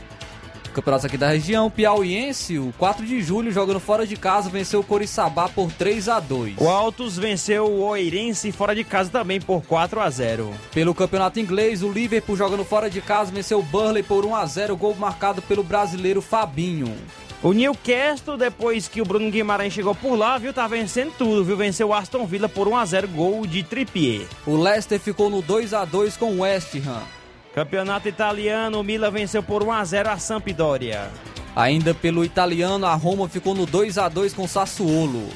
campeonatos 0.72 1.06
aqui 1.06 1.18
da 1.18 1.30
região, 1.30 1.70
Piauiense, 1.70 2.58
o 2.58 2.74
4 2.78 3.06
de 3.06 3.22
julho, 3.22 3.52
jogando 3.52 3.80
fora 3.80 4.06
de 4.06 4.16
casa, 4.16 4.50
venceu 4.50 4.80
o 4.80 4.84
Coriçaba 4.84 5.50
por 5.50 5.72
3 5.72 6.10
a 6.10 6.20
2 6.20 6.56
O 6.60 6.68
Altos 6.68 7.18
venceu 7.18 7.66
o 7.66 7.82
Oirense 7.82 8.52
fora 8.52 8.74
de 8.74 8.84
casa 8.84 9.10
também 9.10 9.40
por 9.40 9.62
4 9.64 10.00
a 10.00 10.10
0 10.10 10.52
Pelo 10.74 10.96
campeonato 10.96 11.40
inglês, 11.40 11.84
o 11.84 11.92
Liverpool, 11.92 12.36
jogando 12.36 12.64
fora 12.64 12.90
de 12.90 13.02
casa, 13.02 13.32
venceu 13.32 13.60
o 13.60 13.64
Burley 13.64 14.04
por 14.04 14.26
1 14.26 14.36
a 14.36 14.46
0 14.46 14.78
gol 14.78 14.96
marcado 14.96 15.42
pelo 15.42 15.64
brasileiro 15.64 16.22
Fabinho. 16.22 16.96
O 17.44 17.54
Newcastle, 17.54 18.38
depois 18.38 18.88
que 18.88 19.02
o 19.02 19.06
Bruno 19.06 19.32
Guimarães 19.32 19.74
chegou 19.74 19.96
por 19.96 20.16
lá, 20.16 20.38
viu, 20.38 20.54
tá 20.54 20.68
vencendo 20.68 21.12
tudo, 21.18 21.44
viu? 21.44 21.58
Venceu 21.58 21.88
o 21.88 21.94
Aston 21.94 22.26
Villa 22.28 22.48
por 22.48 22.68
1 22.68 22.78
a 22.78 22.86
0 22.86 23.08
gol 23.08 23.48
de 23.48 23.64
Trippier. 23.64 24.28
O 24.46 24.56
Leicester 24.56 25.00
ficou 25.00 25.28
no 25.28 25.42
2 25.42 25.74
a 25.74 25.84
2 25.84 26.18
com 26.18 26.34
o 26.34 26.40
West 26.42 26.76
Ham. 26.76 27.21
Campeonato 27.54 28.08
italiano, 28.08 28.80
o 28.80 28.84
Milan 28.84 29.12
venceu 29.12 29.44
por 29.44 29.62
1 29.62 29.72
a 29.72 29.84
0 29.84 30.10
a 30.10 30.18
Sampdoria. 30.18 31.10
Ainda 31.54 31.94
pelo 31.94 32.24
italiano, 32.24 32.86
a 32.86 32.96
Roma 32.96 33.28
ficou 33.28 33.54
no 33.54 33.66
2 33.66 33.98
a 33.98 34.08
2 34.08 34.34
com 34.34 34.44
o 34.44 34.48
Sassuolo. 34.48 35.28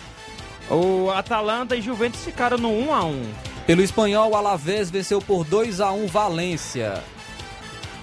O 0.70 1.12
Atalanta 1.12 1.76
e 1.76 1.82
Juventus 1.82 2.24
ficaram 2.24 2.58
no 2.58 2.70
1 2.70 2.94
a 2.94 3.04
1 3.04 3.22
Pelo 3.68 3.82
espanhol, 3.82 4.32
o 4.32 4.36
Alavés 4.36 4.90
venceu 4.90 5.22
por 5.22 5.44
2 5.44 5.82
a 5.82 5.92
1 5.92 6.08
Valência. 6.08 7.04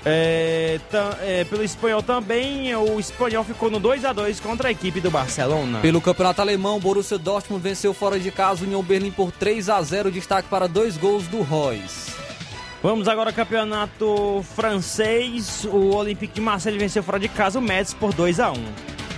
É, 0.04 0.80
é, 1.22 1.44
pelo 1.44 1.62
espanhol 1.62 2.02
também, 2.02 2.74
o 2.74 2.98
espanhol 2.98 3.44
ficou 3.44 3.70
no 3.70 3.80
2 3.80 4.04
a 4.04 4.12
2 4.12 4.40
contra 4.40 4.68
a 4.68 4.70
equipe 4.70 5.00
do 5.00 5.10
Barcelona. 5.10 5.78
Pelo 5.80 6.00
campeonato 6.00 6.40
alemão, 6.42 6.78
Borussia 6.78 7.18
Dortmund 7.18 7.62
venceu 7.62 7.94
fora 7.94 8.18
de 8.18 8.30
casa 8.30 8.62
o 8.62 8.66
União 8.66 8.82
Berlim 8.82 9.12
por 9.12 9.32
3 9.32 9.70
a 9.70 9.80
0 9.80 10.10
destaque 10.10 10.48
para 10.48 10.66
dois 10.66 10.96
gols 10.96 11.26
do 11.28 11.40
Royce. 11.40 12.12
Vamos 12.82 13.06
agora 13.06 13.30
ao 13.30 13.34
campeonato 13.34 14.44
francês. 14.56 15.64
O 15.64 15.94
Olympique 15.94 16.34
de 16.34 16.40
Marseille 16.40 16.76
venceu 16.76 17.00
fora 17.00 17.20
de 17.20 17.28
casa 17.28 17.60
o 17.60 17.62
Metz 17.62 17.94
por 17.94 18.12
2 18.12 18.40
a 18.40 18.50
1 18.50 18.56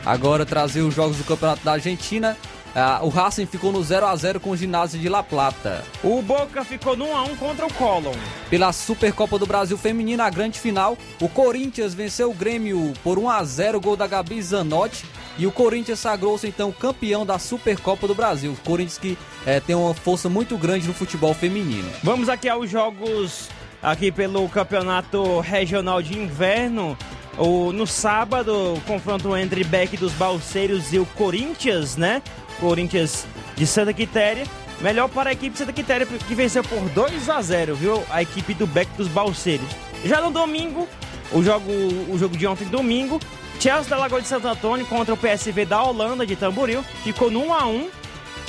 Agora 0.05 0.45
trazer 0.45 0.83
os 0.83 0.95
jogos 0.95 1.17
do 1.17 1.25
campeonato 1.25 1.65
da 1.65 1.73
Argentina. 1.73 2.37
Ah, 2.77 3.01
o 3.03 3.09
Racing 3.09 3.47
ficou 3.47 3.73
no 3.73 3.83
0 3.83 4.05
a 4.05 4.15
0 4.15 4.39
com 4.39 4.51
o 4.51 4.57
ginásio 4.57 5.01
de 5.01 5.09
La 5.09 5.23
Plata. 5.23 5.83
O 6.03 6.21
Boca 6.21 6.63
ficou 6.63 6.95
no 6.95 7.07
1 7.07 7.17
a 7.17 7.23
1 7.23 7.37
contra 7.37 7.67
o 7.67 7.73
Colón. 7.73 8.17
Pela 8.51 8.71
Supercopa 8.71 9.39
do 9.39 9.47
Brasil 9.47 9.79
Feminina, 9.79 10.25
a 10.25 10.31
grande 10.31 10.61
final, 10.61 10.99
o 11.19 11.29
Corinthians 11.29 11.95
venceu 11.95 12.31
o 12.31 12.35
Grêmio 12.35 12.93
por 13.03 13.19
1 13.19 13.31
a 13.31 13.45
0 13.45 13.81
gol 13.81 13.97
da 13.97 14.07
Gabi 14.07 14.43
Zanotti. 14.43 15.07
E 15.37 15.47
o 15.47 15.53
Corinthians 15.53 15.99
sagrou-se 15.99 16.47
então 16.47 16.71
campeão 16.71 17.27
da 17.27 17.39
Supercopa 17.39 18.07
do 18.07 18.15
Brasil. 18.15 18.53
O 18.53 18.57
Corinthians 18.57 18.99
que 18.99 19.19
eh, 19.45 19.61
tem 19.61 19.75
uma 19.75 19.93
força 19.95 20.29
muito 20.29 20.57
grande 20.57 20.87
no 20.87 20.95
futebol 20.95 21.35
feminino. 21.35 21.91
Vamos 22.03 22.29
aqui 22.29 22.49
aos 22.49 22.71
jogos 22.71 23.49
aqui 23.83 24.11
pelo 24.11 24.49
campeonato 24.49 25.41
regional 25.41 26.01
de 26.01 26.19
inverno. 26.19 26.97
O, 27.37 27.73
no 27.73 27.87
sábado, 27.87 28.75
o 28.75 28.81
confronto 28.83 29.37
entre 29.37 29.65
Beck 29.65 29.97
dos 29.97 30.13
Balseiros 30.13 30.93
e 30.93 30.99
o 30.99 31.07
Corinthians, 31.07 31.97
né? 31.97 32.23
Corinthians 32.61 33.27
de 33.57 33.67
Santa 33.67 33.93
Quitéria. 33.93 34.47
Melhor 34.81 35.09
para 35.09 35.31
a 35.31 35.33
equipe 35.33 35.51
de 35.51 35.59
Santa 35.59 35.73
Quitéria, 35.73 36.07
que 36.07 36.35
venceu 36.35 36.63
por 36.63 36.81
2 36.91 37.29
a 37.29 37.41
0 37.41 37.75
viu? 37.77 38.03
A 38.11 38.23
equipe 38.23 38.55
do 38.55 38.67
Beck 38.67 38.91
dos 38.97 39.09
Balseiros. 39.09 39.69
Já 40.05 40.21
no 40.21 40.31
domingo, 40.31 40.89
o 41.33 41.43
jogo, 41.43 41.71
o 42.09 42.17
jogo 42.19 42.37
de 42.37 42.47
ontem, 42.47 42.67
domingo, 42.67 43.21
Chelsea 43.61 43.91
da 43.91 43.97
Lagoa 43.97 44.21
de 44.21 44.29
Santo 44.29 44.49
Antônio 44.49 44.87
contra 44.87 45.15
o 45.15 45.17
PSV 45.17 45.65
da 45.65 45.83
Holanda 45.83 46.27
de 46.27 46.37
Tamboril. 46.37 46.83
Ficou 47.03 47.31
no 47.31 47.47
1 47.47 47.55
a 47.55 47.67
1 47.67 47.91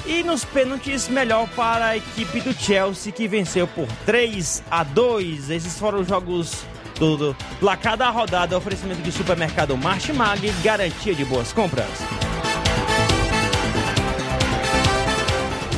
e 0.06 0.24
nos 0.24 0.46
pênaltis, 0.46 1.08
melhor 1.08 1.48
para 1.56 1.88
a 1.88 1.98
equipe 1.98 2.42
do 2.42 2.54
Chelsea, 2.54 3.12
que 3.12 3.28
venceu 3.28 3.68
por 3.68 3.88
3 4.06 4.64
a 4.70 4.84
2 4.84 5.50
Esses 5.50 5.80
foram 5.80 6.02
os 6.02 6.08
jogos 6.08 6.66
do, 7.00 7.18
do 7.18 7.36
placar 7.60 7.98
da 7.98 8.10
rodada. 8.10 8.58
Oferecimento 8.58 9.02
de 9.02 9.12
supermercado 9.12 9.76
Martimag, 9.78 10.50
garantia 10.64 11.16
de 11.16 11.26
boas 11.26 11.52
compras. 11.52 11.90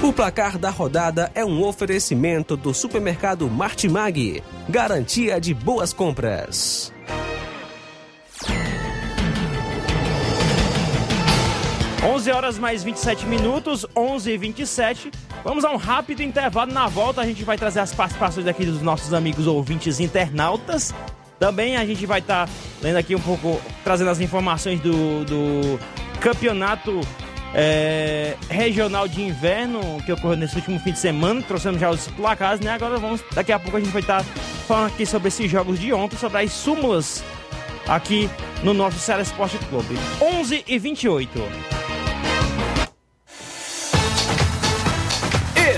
O 0.03 0.13
placar 0.13 0.57
da 0.57 0.69
rodada 0.69 1.31
é 1.35 1.43
um 1.43 1.63
oferecimento 1.63 2.55
do 2.55 2.73
supermercado 2.73 3.49
Martimag, 3.49 4.41
garantia 4.69 5.39
de 5.41 5.53
boas 5.53 5.91
compras. 5.91 6.93
Onze 12.07 12.31
horas 12.31 12.57
mais 12.57 12.85
27 12.85 13.25
minutos, 13.25 13.85
11 13.93 14.31
e 14.31 14.37
27 14.37 15.11
Vamos 15.43 15.65
a 15.65 15.71
um 15.71 15.75
rápido 15.75 16.23
intervalo. 16.23 16.71
Na 16.71 16.87
volta, 16.87 17.19
a 17.19 17.25
gente 17.25 17.43
vai 17.43 17.57
trazer 17.57 17.81
as 17.81 17.93
participações 17.93 18.47
aqui 18.47 18.65
dos 18.65 18.81
nossos 18.81 19.13
amigos 19.13 19.45
ouvintes 19.45 19.99
internautas. 19.99 20.95
Também 21.37 21.75
a 21.75 21.85
gente 21.85 22.05
vai 22.05 22.19
estar 22.19 22.49
lendo 22.81 22.95
aqui 22.95 23.13
um 23.13 23.19
pouco, 23.19 23.61
trazendo 23.83 24.09
as 24.09 24.21
informações 24.21 24.79
do, 24.79 25.25
do 25.25 25.79
campeonato 26.21 27.01
é, 27.53 28.37
regional 28.49 29.05
de 29.05 29.21
inverno 29.21 29.81
que 30.05 30.11
ocorreu 30.13 30.37
nesse 30.37 30.55
último 30.55 30.79
fim 30.79 30.93
de 30.93 30.99
semana. 30.99 31.41
Trouxemos 31.41 31.79
já 31.79 31.89
os 31.89 32.07
placares, 32.07 32.61
né? 32.61 32.71
Agora 32.71 32.97
vamos, 32.97 33.21
daqui 33.33 33.51
a 33.51 33.59
pouco 33.59 33.75
a 33.75 33.79
gente 33.81 33.91
vai 33.91 34.01
estar 34.01 34.23
falando 34.65 34.87
aqui 34.87 35.05
sobre 35.05 35.27
esses 35.27 35.51
jogos 35.51 35.77
de 35.77 35.91
ontem, 35.91 36.15
sobre 36.15 36.41
as 36.41 36.53
súmulas 36.53 37.21
aqui 37.85 38.29
no 38.63 38.73
nosso 38.73 38.97
Ceará 38.97 39.21
Esporte 39.21 39.57
Clube. 39.69 39.95
11 40.21 40.63
e 40.65 40.79
28. 40.79 41.96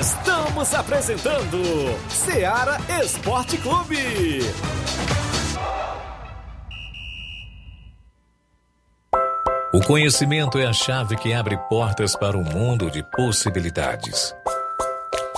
Estamos 0.09 0.73
apresentando 0.73 1.61
Seara 2.09 2.79
Esporte 3.03 3.59
Clube. 3.59 4.39
O 9.71 9.79
conhecimento 9.85 10.57
é 10.57 10.65
a 10.65 10.73
chave 10.73 11.15
que 11.15 11.31
abre 11.31 11.55
portas 11.69 12.15
para 12.15 12.35
um 12.35 12.43
mundo 12.43 12.89
de 12.89 13.03
possibilidades. 13.11 14.33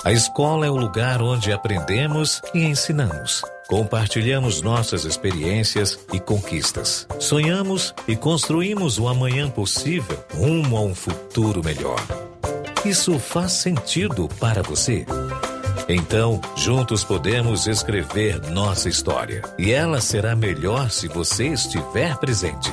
A 0.06 0.10
escola 0.10 0.64
é 0.64 0.70
o 0.70 0.76
lugar 0.76 1.20
onde 1.20 1.52
aprendemos 1.52 2.40
e 2.54 2.64
ensinamos. 2.64 3.42
Compartilhamos 3.68 4.62
nossas 4.62 5.04
experiências 5.04 5.98
e 6.14 6.18
conquistas. 6.18 7.06
Sonhamos 7.20 7.94
e 8.08 8.16
construímos 8.16 8.98
o 8.98 9.06
amanhã 9.06 9.50
possível 9.50 10.24
rumo 10.32 10.78
a 10.78 10.80
um 10.80 10.94
futuro 10.94 11.62
melhor. 11.62 12.00
Isso 12.84 13.16
faz 13.16 13.52
sentido 13.52 14.28
para 14.40 14.60
você? 14.60 15.06
Então, 15.88 16.40
juntos 16.56 17.04
podemos 17.04 17.68
escrever 17.68 18.40
nossa 18.50 18.88
história. 18.88 19.42
E 19.56 19.70
ela 19.70 20.00
será 20.00 20.34
melhor 20.34 20.90
se 20.90 21.06
você 21.06 21.46
estiver 21.48 22.16
presente. 22.16 22.72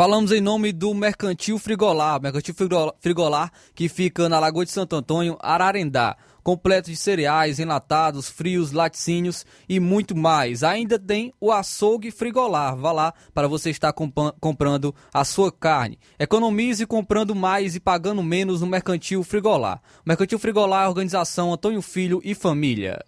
Falamos 0.00 0.32
em 0.32 0.40
nome 0.40 0.72
do 0.72 0.94
Mercantil 0.94 1.58
Frigolar, 1.58 2.22
Mercantil 2.22 2.54
Frigolar 2.98 3.52
que 3.74 3.86
fica 3.86 4.30
na 4.30 4.40
Lagoa 4.40 4.64
de 4.64 4.70
Santo 4.70 4.96
Antônio, 4.96 5.36
Ararendá. 5.42 6.16
Completo 6.42 6.88
de 6.88 6.96
cereais, 6.96 7.58
enlatados, 7.58 8.26
frios, 8.26 8.72
laticínios 8.72 9.44
e 9.68 9.78
muito 9.78 10.16
mais. 10.16 10.62
Ainda 10.62 10.98
tem 10.98 11.34
o 11.38 11.52
açougue 11.52 12.10
frigolar. 12.10 12.78
Vá 12.78 12.92
lá 12.92 13.14
para 13.34 13.46
você 13.46 13.68
estar 13.68 13.92
comp 13.92 14.16
comprando 14.40 14.94
a 15.12 15.22
sua 15.22 15.52
carne. 15.52 15.98
Economize 16.18 16.86
comprando 16.86 17.34
mais 17.34 17.76
e 17.76 17.80
pagando 17.80 18.22
menos 18.22 18.62
no 18.62 18.66
Mercantil 18.66 19.22
Frigolar. 19.22 19.82
Mercantil 20.02 20.38
Frigolar, 20.38 20.88
organização 20.88 21.52
Antônio 21.52 21.82
Filho 21.82 22.22
e 22.24 22.34
Família. 22.34 23.04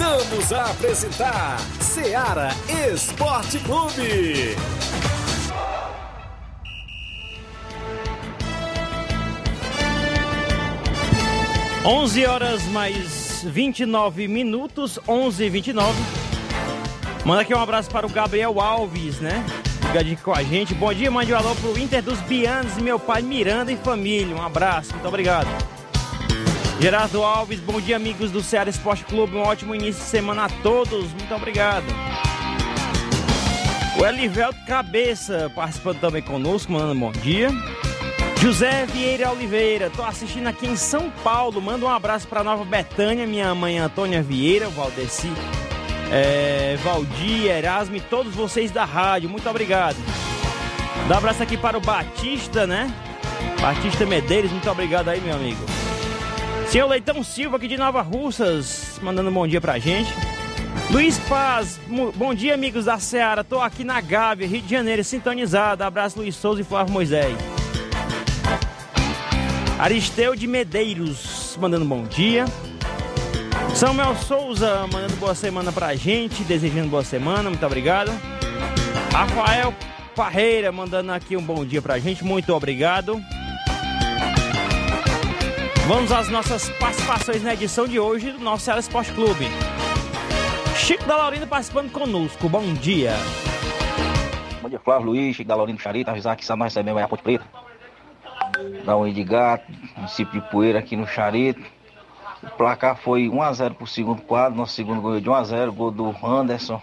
Voltamos 0.00 0.50
a 0.50 0.70
apresentar 0.70 1.60
Seara 1.78 2.48
Esporte 2.90 3.58
Clube. 3.58 4.56
11 11.84 12.26
horas 12.26 12.62
mais 12.68 13.44
29 13.44 14.26
minutos, 14.26 14.98
11 15.06 15.44
e 15.44 15.50
29. 15.50 15.92
Manda 17.26 17.42
aqui 17.42 17.54
um 17.54 17.60
abraço 17.60 17.90
para 17.90 18.06
o 18.06 18.08
Gabriel 18.08 18.58
Alves, 18.58 19.20
né? 19.20 19.44
Ligadinho 19.88 20.16
com 20.24 20.32
a 20.32 20.42
gente. 20.42 20.72
Bom 20.72 20.94
dia, 20.94 21.10
mande 21.10 21.30
um 21.30 21.36
alô 21.36 21.54
pro 21.56 21.78
Inter 21.78 22.02
dos 22.02 22.18
Bianos 22.20 22.78
e 22.78 22.82
meu 22.82 22.98
pai 22.98 23.20
Miranda 23.20 23.70
e 23.70 23.76
família. 23.76 24.34
Um 24.34 24.42
abraço, 24.42 24.94
muito 24.94 25.06
obrigado. 25.06 25.79
Gerardo 26.80 27.22
Alves, 27.22 27.60
bom 27.60 27.78
dia, 27.78 27.96
amigos 27.96 28.30
do 28.30 28.42
Ceará 28.42 28.70
Esporte 28.70 29.04
Clube. 29.04 29.36
Um 29.36 29.42
ótimo 29.42 29.74
início 29.74 30.02
de 30.02 30.08
semana 30.08 30.46
a 30.46 30.48
todos. 30.48 31.12
Muito 31.12 31.34
obrigado. 31.34 31.84
O 34.00 34.06
Elivelto 34.06 34.58
Cabeça 34.64 35.52
participando 35.54 36.00
também 36.00 36.22
conosco, 36.22 36.72
mandando 36.72 36.98
bom 36.98 37.12
dia. 37.12 37.50
José 38.40 38.86
Vieira 38.86 39.30
Oliveira, 39.30 39.90
tô 39.90 40.02
assistindo 40.02 40.46
aqui 40.46 40.66
em 40.66 40.74
São 40.74 41.10
Paulo. 41.22 41.60
Manda 41.60 41.84
um 41.84 41.90
abraço 41.90 42.26
para 42.26 42.42
Nova 42.42 42.64
Betânia, 42.64 43.26
minha 43.26 43.54
mãe 43.54 43.78
Antônia 43.78 44.22
Vieira, 44.22 44.70
Valdeci, 44.70 45.30
é, 46.10 46.78
Valdir, 46.82 47.44
Erasmo 47.44 47.96
e 47.96 48.00
todos 48.00 48.34
vocês 48.34 48.70
da 48.70 48.86
rádio. 48.86 49.28
Muito 49.28 49.46
obrigado. 49.50 49.98
Dá 51.06 51.16
um 51.16 51.18
abraço 51.18 51.42
aqui 51.42 51.58
para 51.58 51.76
o 51.76 51.80
Batista, 51.82 52.66
né? 52.66 52.90
Batista 53.60 54.06
Medeiros, 54.06 54.50
muito 54.50 54.70
obrigado 54.70 55.10
aí, 55.10 55.20
meu 55.20 55.34
amigo. 55.34 55.79
Senhor 56.70 56.86
Leitão 56.86 57.20
Silva, 57.24 57.56
aqui 57.56 57.66
de 57.66 57.76
Nova 57.76 58.00
Russas, 58.00 59.00
mandando 59.02 59.28
um 59.28 59.32
bom 59.32 59.44
dia 59.44 59.60
pra 59.60 59.76
gente. 59.80 60.14
Luiz 60.88 61.18
Paz, 61.18 61.80
bom 62.14 62.32
dia, 62.32 62.54
amigos 62.54 62.84
da 62.84 62.96
Seara. 62.96 63.42
Tô 63.42 63.60
aqui 63.60 63.82
na 63.82 64.00
Gávea, 64.00 64.46
Rio 64.46 64.62
de 64.62 64.70
Janeiro, 64.70 65.02
sintonizado. 65.02 65.82
Abraço, 65.82 66.20
Luiz 66.20 66.36
Souza 66.36 66.60
e 66.60 66.64
Flávio 66.64 66.92
Moisés. 66.92 67.36
Aristeu 69.80 70.36
de 70.36 70.46
Medeiros, 70.46 71.58
mandando 71.60 71.84
um 71.84 71.88
bom 71.88 72.04
dia. 72.04 72.44
Samuel 73.74 74.14
Souza, 74.14 74.86
mandando 74.92 75.16
boa 75.16 75.34
semana 75.34 75.72
pra 75.72 75.96
gente, 75.96 76.44
desejando 76.44 76.88
boa 76.88 77.02
semana, 77.02 77.50
muito 77.50 77.66
obrigado. 77.66 78.12
Rafael 79.12 79.74
Parreira, 80.14 80.70
mandando 80.70 81.10
aqui 81.10 81.36
um 81.36 81.42
bom 81.42 81.64
dia 81.64 81.82
pra 81.82 81.98
gente, 81.98 82.22
muito 82.22 82.54
obrigado. 82.54 83.20
Vamos 85.90 86.12
às 86.12 86.28
nossas 86.28 86.70
participações 86.78 87.42
na 87.42 87.52
edição 87.52 87.84
de 87.84 87.98
hoje 87.98 88.30
do 88.30 88.38
nosso 88.38 88.64
Ceará 88.64 88.78
Esporte 88.78 89.10
Clube. 89.10 89.46
Chico 90.76 91.04
da 91.04 91.16
Laurinda 91.16 91.48
participando 91.48 91.90
conosco. 91.90 92.48
Bom 92.48 92.62
dia. 92.74 93.10
Bom 94.62 94.68
dia, 94.68 94.78
Flávio 94.78 95.08
Luiz, 95.08 95.34
Chico 95.34 95.48
da 95.48 95.56
Laurinda 95.56 95.80
Charita, 95.82 96.12
avisar 96.12 96.36
que 96.36 96.46
recebemos 96.46 96.96
aí 96.96 97.04
a 97.04 97.08
Ponte 97.08 97.24
Preta. 97.24 97.44
Da 98.84 98.96
Unha 98.96 99.12
de 99.12 99.24
Gato, 99.24 99.64
município 99.96 100.40
de 100.40 100.48
Poeira 100.48 100.78
aqui 100.78 100.94
no 100.94 101.08
Charito. 101.08 101.60
O 102.40 102.50
placar 102.50 102.96
foi 102.96 103.24
1x0 103.24 103.74
pro 103.74 103.84
segundo 103.84 104.22
quadro, 104.22 104.56
nosso 104.56 104.74
segundo 104.74 105.02
ganhou 105.02 105.20
de 105.20 105.28
1x0, 105.28 105.72
gol 105.72 105.90
do 105.90 106.14
Anderson. 106.24 106.80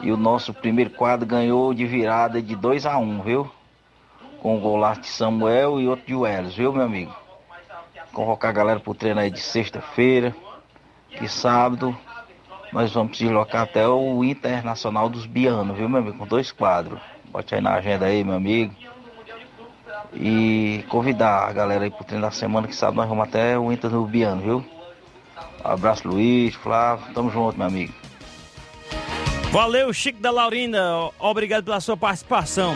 E 0.00 0.10
o 0.10 0.16
nosso 0.16 0.52
primeiro 0.52 0.90
quadro 0.90 1.24
ganhou 1.24 1.72
de 1.72 1.86
virada 1.86 2.42
de 2.42 2.56
2x1, 2.56 3.22
viu? 3.22 3.48
Com 4.40 4.56
o 4.56 4.60
gol 4.60 4.76
lá 4.76 4.94
de 4.94 5.06
Samuel 5.06 5.80
e 5.80 5.86
outro 5.86 6.04
de 6.04 6.16
Welles, 6.16 6.56
viu, 6.56 6.72
meu 6.72 6.82
amigo? 6.82 7.25
Convocar 8.16 8.48
a 8.48 8.54
galera 8.54 8.80
pro 8.80 8.94
treino 8.94 9.20
aí 9.20 9.30
de 9.30 9.40
sexta-feira, 9.40 10.34
que 11.10 11.28
sábado 11.28 11.94
nós 12.72 12.90
vamos 12.90 13.18
deslocar 13.18 13.64
até 13.64 13.86
o 13.86 14.24
Internacional 14.24 15.10
dos 15.10 15.26
Bianos, 15.26 15.76
viu, 15.76 15.86
meu 15.86 16.00
amigo? 16.00 16.16
Com 16.16 16.26
dois 16.26 16.50
quadros. 16.50 16.98
Bote 17.26 17.54
aí 17.54 17.60
na 17.60 17.74
agenda 17.74 18.06
aí, 18.06 18.24
meu 18.24 18.34
amigo. 18.34 18.74
E 20.14 20.82
convidar 20.88 21.46
a 21.46 21.52
galera 21.52 21.84
aí 21.84 21.90
pro 21.90 22.04
treino 22.04 22.24
da 22.24 22.30
semana, 22.30 22.66
que 22.66 22.74
sábado 22.74 22.96
nós 22.96 23.08
vamos 23.08 23.28
até 23.28 23.58
o 23.58 23.70
Inter 23.70 23.90
do 23.90 24.06
Biano, 24.06 24.40
viu? 24.40 24.64
Abraço, 25.62 26.08
Luiz, 26.08 26.54
Flávio. 26.54 27.12
Tamo 27.12 27.30
junto, 27.30 27.58
meu 27.58 27.66
amigo. 27.66 27.92
Valeu, 29.52 29.92
Chico 29.92 30.22
da 30.22 30.30
Laurinda. 30.30 30.80
Obrigado 31.18 31.64
pela 31.64 31.80
sua 31.80 31.98
participação. 31.98 32.72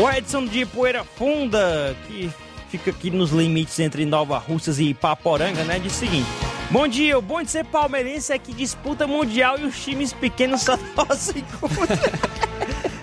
O 0.00 0.10
Edson 0.10 0.44
de 0.44 0.66
Poeira 0.66 1.04
Funda, 1.04 1.94
que 2.08 2.32
fica 2.72 2.90
aqui 2.90 3.10
nos 3.10 3.30
limites 3.30 3.78
entre 3.80 4.06
Nova 4.06 4.38
Russas 4.38 4.80
e 4.80 4.94
Paporanga, 4.94 5.62
né? 5.62 5.78
Diz 5.78 5.92
o 5.92 5.98
seguinte: 5.98 6.28
Bom 6.70 6.88
dia, 6.88 7.18
o 7.18 7.22
bom 7.22 7.42
de 7.42 7.50
ser 7.50 7.66
palmeirense 7.66 8.32
é 8.32 8.38
que 8.38 8.54
disputa 8.54 9.06
mundial 9.06 9.58
e 9.58 9.64
os 9.64 9.78
times 9.78 10.14
pequenos 10.14 10.62
só 10.62 10.78
torcem 10.96 11.44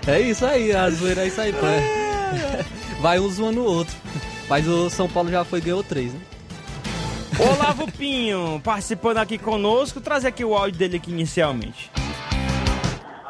É 0.08 0.20
isso 0.22 0.44
aí, 0.44 0.76
a 0.76 0.90
zoeira 0.90 1.24
é 1.24 1.28
isso 1.28 1.40
aí, 1.40 1.54
pai. 1.54 1.84
Vai 3.00 3.20
um 3.20 3.30
zoando 3.30 3.62
o 3.62 3.66
outro. 3.66 3.96
Mas 4.50 4.68
o 4.68 4.90
São 4.90 5.08
Paulo 5.08 5.30
já 5.30 5.46
foi 5.46 5.62
ganhou 5.62 5.84
três, 5.84 6.16
né? 6.16 6.20
Olavo 7.40 7.90
Pinho, 7.92 8.60
participando 8.64 9.20
aqui 9.20 9.38
conosco, 9.38 10.02
trazer 10.02 10.30
aqui 10.30 10.44
o 10.44 10.56
áudio 10.56 10.80
dele 10.80 10.98
aqui 10.98 11.12
inicialmente. 11.12 11.92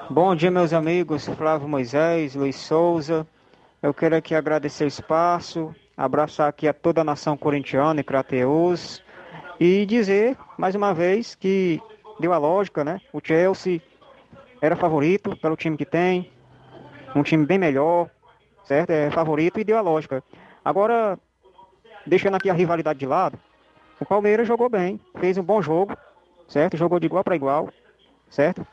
Bom 0.09 0.33
dia, 0.33 0.49
meus 0.49 0.71
amigos, 0.71 1.25
Flávio 1.37 1.67
Moisés, 1.67 2.33
Luiz 2.33 2.55
Souza. 2.55 3.27
Eu 3.83 3.93
quero 3.93 4.15
aqui 4.15 4.33
agradecer 4.33 4.85
o 4.85 4.87
espaço, 4.87 5.75
abraçar 5.99 6.47
aqui 6.47 6.65
a 6.65 6.73
toda 6.73 7.01
a 7.01 7.03
nação 7.03 7.35
corintiana 7.35 7.99
e 7.99 8.03
Crateus 8.05 9.03
e 9.59 9.85
dizer 9.85 10.37
mais 10.57 10.73
uma 10.73 10.93
vez 10.93 11.35
que 11.35 11.81
deu 12.17 12.31
a 12.31 12.37
lógica, 12.37 12.85
né? 12.85 13.01
O 13.11 13.19
Chelsea 13.21 13.81
era 14.61 14.77
favorito 14.77 15.35
pelo 15.41 15.57
time 15.57 15.75
que 15.75 15.85
tem. 15.85 16.31
um 17.13 17.21
time 17.21 17.45
bem 17.45 17.57
melhor, 17.57 18.09
certo? 18.63 18.91
É 18.91 19.11
favorito 19.11 19.59
e 19.59 19.63
deu 19.65 19.77
a 19.77 19.81
lógica. 19.81 20.23
Agora, 20.63 21.19
deixando 22.07 22.35
aqui 22.35 22.49
a 22.49 22.53
rivalidade 22.53 22.97
de 22.97 23.05
lado, 23.05 23.37
o 23.99 24.05
Palmeiras 24.05 24.47
jogou 24.47 24.69
bem, 24.69 25.01
fez 25.19 25.37
um 25.37 25.43
bom 25.43 25.61
jogo, 25.61 25.97
certo? 26.47 26.77
Jogou 26.77 26.97
de 26.97 27.07
igual 27.07 27.25
para 27.25 27.35
igual, 27.35 27.67
certo? 28.29 28.65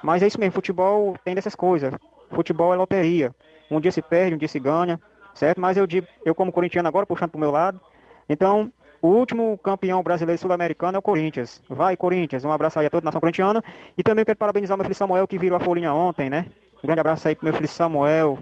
Mas 0.00 0.22
é 0.22 0.28
isso 0.28 0.38
mesmo, 0.38 0.52
futebol 0.52 1.16
tem 1.24 1.34
dessas 1.34 1.56
coisas. 1.56 1.92
Futebol 2.30 2.72
é 2.72 2.76
loteria. 2.76 3.34
Um 3.68 3.80
dia 3.80 3.90
se 3.90 4.00
perde, 4.00 4.36
um 4.36 4.38
dia 4.38 4.46
se 4.46 4.60
ganha, 4.60 5.00
certo? 5.38 5.60
Mas 5.60 5.76
eu 5.76 5.86
digo, 5.86 6.06
eu 6.24 6.34
como 6.34 6.52
corintiano 6.52 6.88
agora, 6.88 7.06
puxando 7.06 7.30
pro 7.30 7.40
meu 7.40 7.50
lado, 7.50 7.80
então, 8.28 8.70
o 9.00 9.08
último 9.08 9.56
campeão 9.58 10.02
brasileiro 10.02 10.40
sul-americano 10.40 10.96
é 10.96 10.98
o 10.98 11.02
Corinthians. 11.02 11.62
Vai, 11.68 11.96
Corinthians. 11.96 12.44
Um 12.44 12.52
abraço 12.52 12.78
aí 12.78 12.86
a 12.86 12.90
toda 12.90 13.04
a 13.04 13.06
nação 13.06 13.20
corintiana. 13.20 13.62
E 13.96 14.02
também 14.02 14.24
quero 14.24 14.36
parabenizar 14.36 14.76
meu 14.76 14.84
filho 14.84 14.94
Samuel, 14.94 15.26
que 15.26 15.38
virou 15.38 15.56
a 15.56 15.60
folhinha 15.60 15.92
ontem, 15.94 16.28
né? 16.28 16.46
Um 16.82 16.86
grande 16.86 17.00
abraço 17.00 17.26
aí 17.26 17.34
pro 17.34 17.44
meu 17.44 17.54
filho 17.54 17.68
Samuel. 17.68 18.38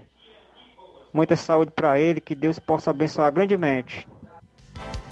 Muita 1.12 1.37
saúde 1.37 1.70
para 1.70 2.00
ele, 2.00 2.20
que 2.20 2.35
Deus 2.35 2.59
possa 2.59 2.90
abençoar 2.90 3.32
grandemente. 3.32 4.06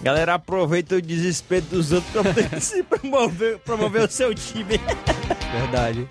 Galera, 0.02 0.34
aproveita 0.34 0.96
o 0.96 1.02
desespero 1.02 1.64
dos 1.66 1.92
outros 1.92 2.12
poder 2.12 2.48
se 2.60 2.82
promover, 2.82 3.58
promover 3.60 4.02
o 4.02 4.10
seu 4.10 4.34
time. 4.34 4.78
Verdade. 5.52 6.06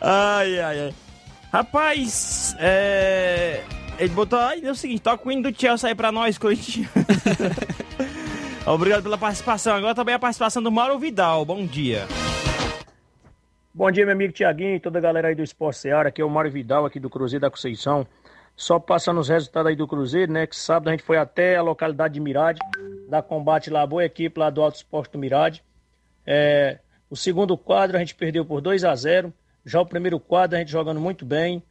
Ai, 0.00 0.60
ai, 0.60 0.80
ai. 0.80 0.94
Rapaz, 1.52 2.56
é... 2.58 3.62
Ele 3.98 4.08
botou 4.12 4.38
aí, 4.38 4.64
é 4.64 4.70
o 4.70 4.74
seguinte, 4.74 5.02
toca 5.02 5.28
o 5.28 5.30
hino 5.30 5.50
do 5.50 5.60
Chelsea 5.60 5.88
aí 5.88 5.94
pra 5.94 6.10
nós, 6.10 6.36
Corinthians. 6.36 6.88
Obrigado 8.66 9.02
pela 9.02 9.16
participação. 9.16 9.76
Agora 9.76 9.94
também 9.94 10.14
a 10.14 10.18
participação 10.18 10.62
do 10.62 10.72
Mauro 10.72 10.98
Vidal. 10.98 11.44
Bom 11.44 11.64
dia. 11.64 12.06
Bom 13.72 13.90
dia, 13.90 14.04
meu 14.04 14.14
amigo 14.14 14.32
Tiaguinho 14.32 14.76
e 14.76 14.80
toda 14.80 14.98
a 14.98 15.02
galera 15.02 15.28
aí 15.28 15.34
do 15.34 15.42
Esporte 15.42 15.78
Seara. 15.78 16.08
Aqui 16.08 16.22
é 16.22 16.24
o 16.24 16.30
Mário 16.30 16.50
Vidal, 16.50 16.86
aqui 16.86 16.98
do 16.98 17.10
Cruzeiro 17.10 17.42
da 17.42 17.50
Conceição. 17.50 18.06
Só 18.56 18.78
passando 18.78 19.20
os 19.20 19.28
resultados 19.28 19.68
aí 19.68 19.76
do 19.76 19.86
Cruzeiro, 19.86 20.32
né? 20.32 20.46
Que 20.46 20.56
sábado 20.56 20.88
a 20.88 20.90
gente 20.92 21.02
foi 21.02 21.16
até 21.16 21.56
a 21.56 21.62
localidade 21.62 22.14
de 22.14 22.20
Mirade, 22.20 22.60
da 23.08 23.20
combate 23.20 23.70
lá, 23.70 23.86
boa 23.86 24.04
equipe 24.04 24.38
lá 24.38 24.48
do 24.48 24.62
Alto 24.62 24.76
Esporte 24.76 25.12
do 25.12 25.18
Mirade. 25.18 25.62
É, 26.24 26.78
o 27.10 27.16
segundo 27.16 27.58
quadro 27.58 27.96
a 27.96 28.00
gente 28.00 28.14
perdeu 28.14 28.44
por 28.44 28.60
2 28.60 28.84
a 28.84 28.94
0 28.94 29.32
Já 29.64 29.80
o 29.80 29.86
primeiro 29.86 30.18
quadro 30.18 30.56
a 30.56 30.60
gente 30.60 30.70
jogando 30.70 31.00
muito 31.00 31.24
bem. 31.24 31.62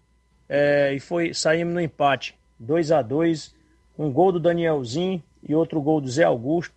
É, 0.56 0.94
e 0.94 1.00
foi 1.00 1.34
saímos 1.34 1.74
no 1.74 1.82
empate. 1.82 2.38
2 2.60 2.92
a 2.92 3.02
2 3.02 3.56
Um 3.98 4.12
gol 4.12 4.32
do 4.32 4.40
Danielzinho 4.40 5.22
e 5.42 5.56
outro 5.56 5.82
gol 5.82 6.00
do 6.00 6.08
Zé 6.08 6.24
Augusto. 6.24 6.76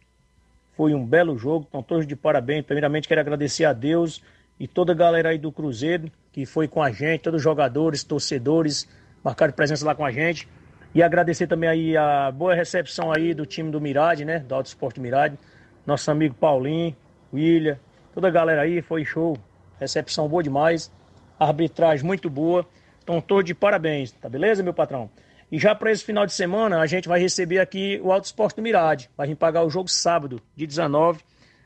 Foi 0.74 0.94
um 0.94 1.04
belo 1.04 1.36
jogo, 1.36 1.66
estão 1.66 1.82
todos 1.82 2.06
de 2.06 2.16
parabéns. 2.16 2.64
Primeiramente 2.64 3.06
quero 3.06 3.20
agradecer 3.20 3.66
a 3.66 3.74
Deus 3.74 4.22
e 4.58 4.66
toda 4.66 4.92
a 4.92 4.94
galera 4.94 5.28
aí 5.28 5.36
do 5.36 5.52
Cruzeiro 5.52 6.10
que 6.32 6.46
foi 6.46 6.66
com 6.66 6.82
a 6.82 6.90
gente, 6.90 7.20
todos 7.20 7.38
os 7.38 7.42
jogadores, 7.42 8.02
torcedores, 8.02 8.88
marcaram 9.22 9.52
presença 9.52 9.84
lá 9.84 9.94
com 9.94 10.06
a 10.06 10.10
gente. 10.10 10.48
E 10.94 11.02
agradecer 11.02 11.46
também 11.46 11.68
aí 11.68 11.96
a 11.98 12.30
boa 12.30 12.54
recepção 12.54 13.12
aí 13.12 13.34
do 13.34 13.44
time 13.44 13.70
do 13.70 13.78
Mirade, 13.78 14.24
né? 14.24 14.38
Do 14.38 14.54
Alto 14.54 14.66
Esporte 14.66 15.00
Mirade. 15.00 15.38
Nosso 15.84 16.10
amigo 16.10 16.34
Paulinho, 16.34 16.96
William, 17.32 17.78
toda 18.14 18.28
a 18.28 18.30
galera 18.30 18.62
aí, 18.62 18.80
foi 18.80 19.04
show. 19.04 19.36
Recepção 19.78 20.26
boa 20.28 20.42
demais. 20.42 20.90
Arbitragem 21.38 22.06
muito 22.06 22.30
boa. 22.30 22.66
Estão 23.06 23.20
todos 23.20 23.44
de 23.44 23.54
parabéns, 23.54 24.10
tá 24.10 24.28
beleza, 24.28 24.64
meu 24.64 24.74
patrão? 24.74 25.08
E 25.50 25.60
já 25.60 25.76
para 25.76 25.92
esse 25.92 26.02
final 26.02 26.26
de 26.26 26.32
semana, 26.32 26.80
a 26.80 26.86
gente 26.86 27.06
vai 27.06 27.20
receber 27.20 27.60
aqui 27.60 28.00
o 28.02 28.10
Alto 28.10 28.24
Esporte 28.24 28.56
do 28.56 28.62
Mirade. 28.62 29.08
Vai 29.16 29.28
vir 29.28 29.36
pagar 29.36 29.62
o 29.62 29.70
jogo 29.70 29.88
sábado, 29.88 30.42
de 30.56 30.66
19, 30.66 31.20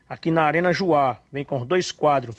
aqui 0.07 0.29
na 0.29 0.43
Arena 0.43 0.71
Juá. 0.71 1.17
Vem 1.33 1.43
com 1.43 1.65
dois 1.65 1.91
quadros. 1.91 2.35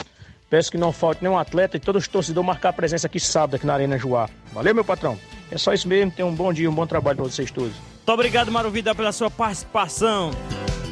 Peço 0.49 0.71
que 0.71 0.79
não 0.79 0.93
falte 0.93 1.21
nenhum 1.21 1.37
atleta 1.37 1.77
e 1.77 1.81
todos 1.81 2.05
os 2.05 2.09
torcedores 2.09 2.47
marcar 2.47 2.69
a 2.69 2.73
presença 2.73 3.09
aqui 3.09 3.19
sábado, 3.19 3.57
aqui 3.57 3.67
na 3.67 3.75
Arena 3.75 3.99
Juá. 3.99 4.31
Valeu, 4.53 4.73
meu 4.73 4.85
patrão? 4.85 5.19
É 5.51 5.59
só 5.59 5.73
isso 5.73 5.88
mesmo. 5.88 6.12
Tenham 6.12 6.29
um 6.29 6.35
bom 6.37 6.53
dia, 6.53 6.71
um 6.71 6.75
bom 6.75 6.87
trabalho 6.87 7.17
para 7.17 7.27
vocês 7.27 7.51
todos. 7.51 7.75
Muito 7.75 8.09
obrigado, 8.09 8.53
Mário 8.53 8.71
Vida, 8.71 8.95
pela 8.95 9.11
sua 9.11 9.29
participação. 9.29 10.31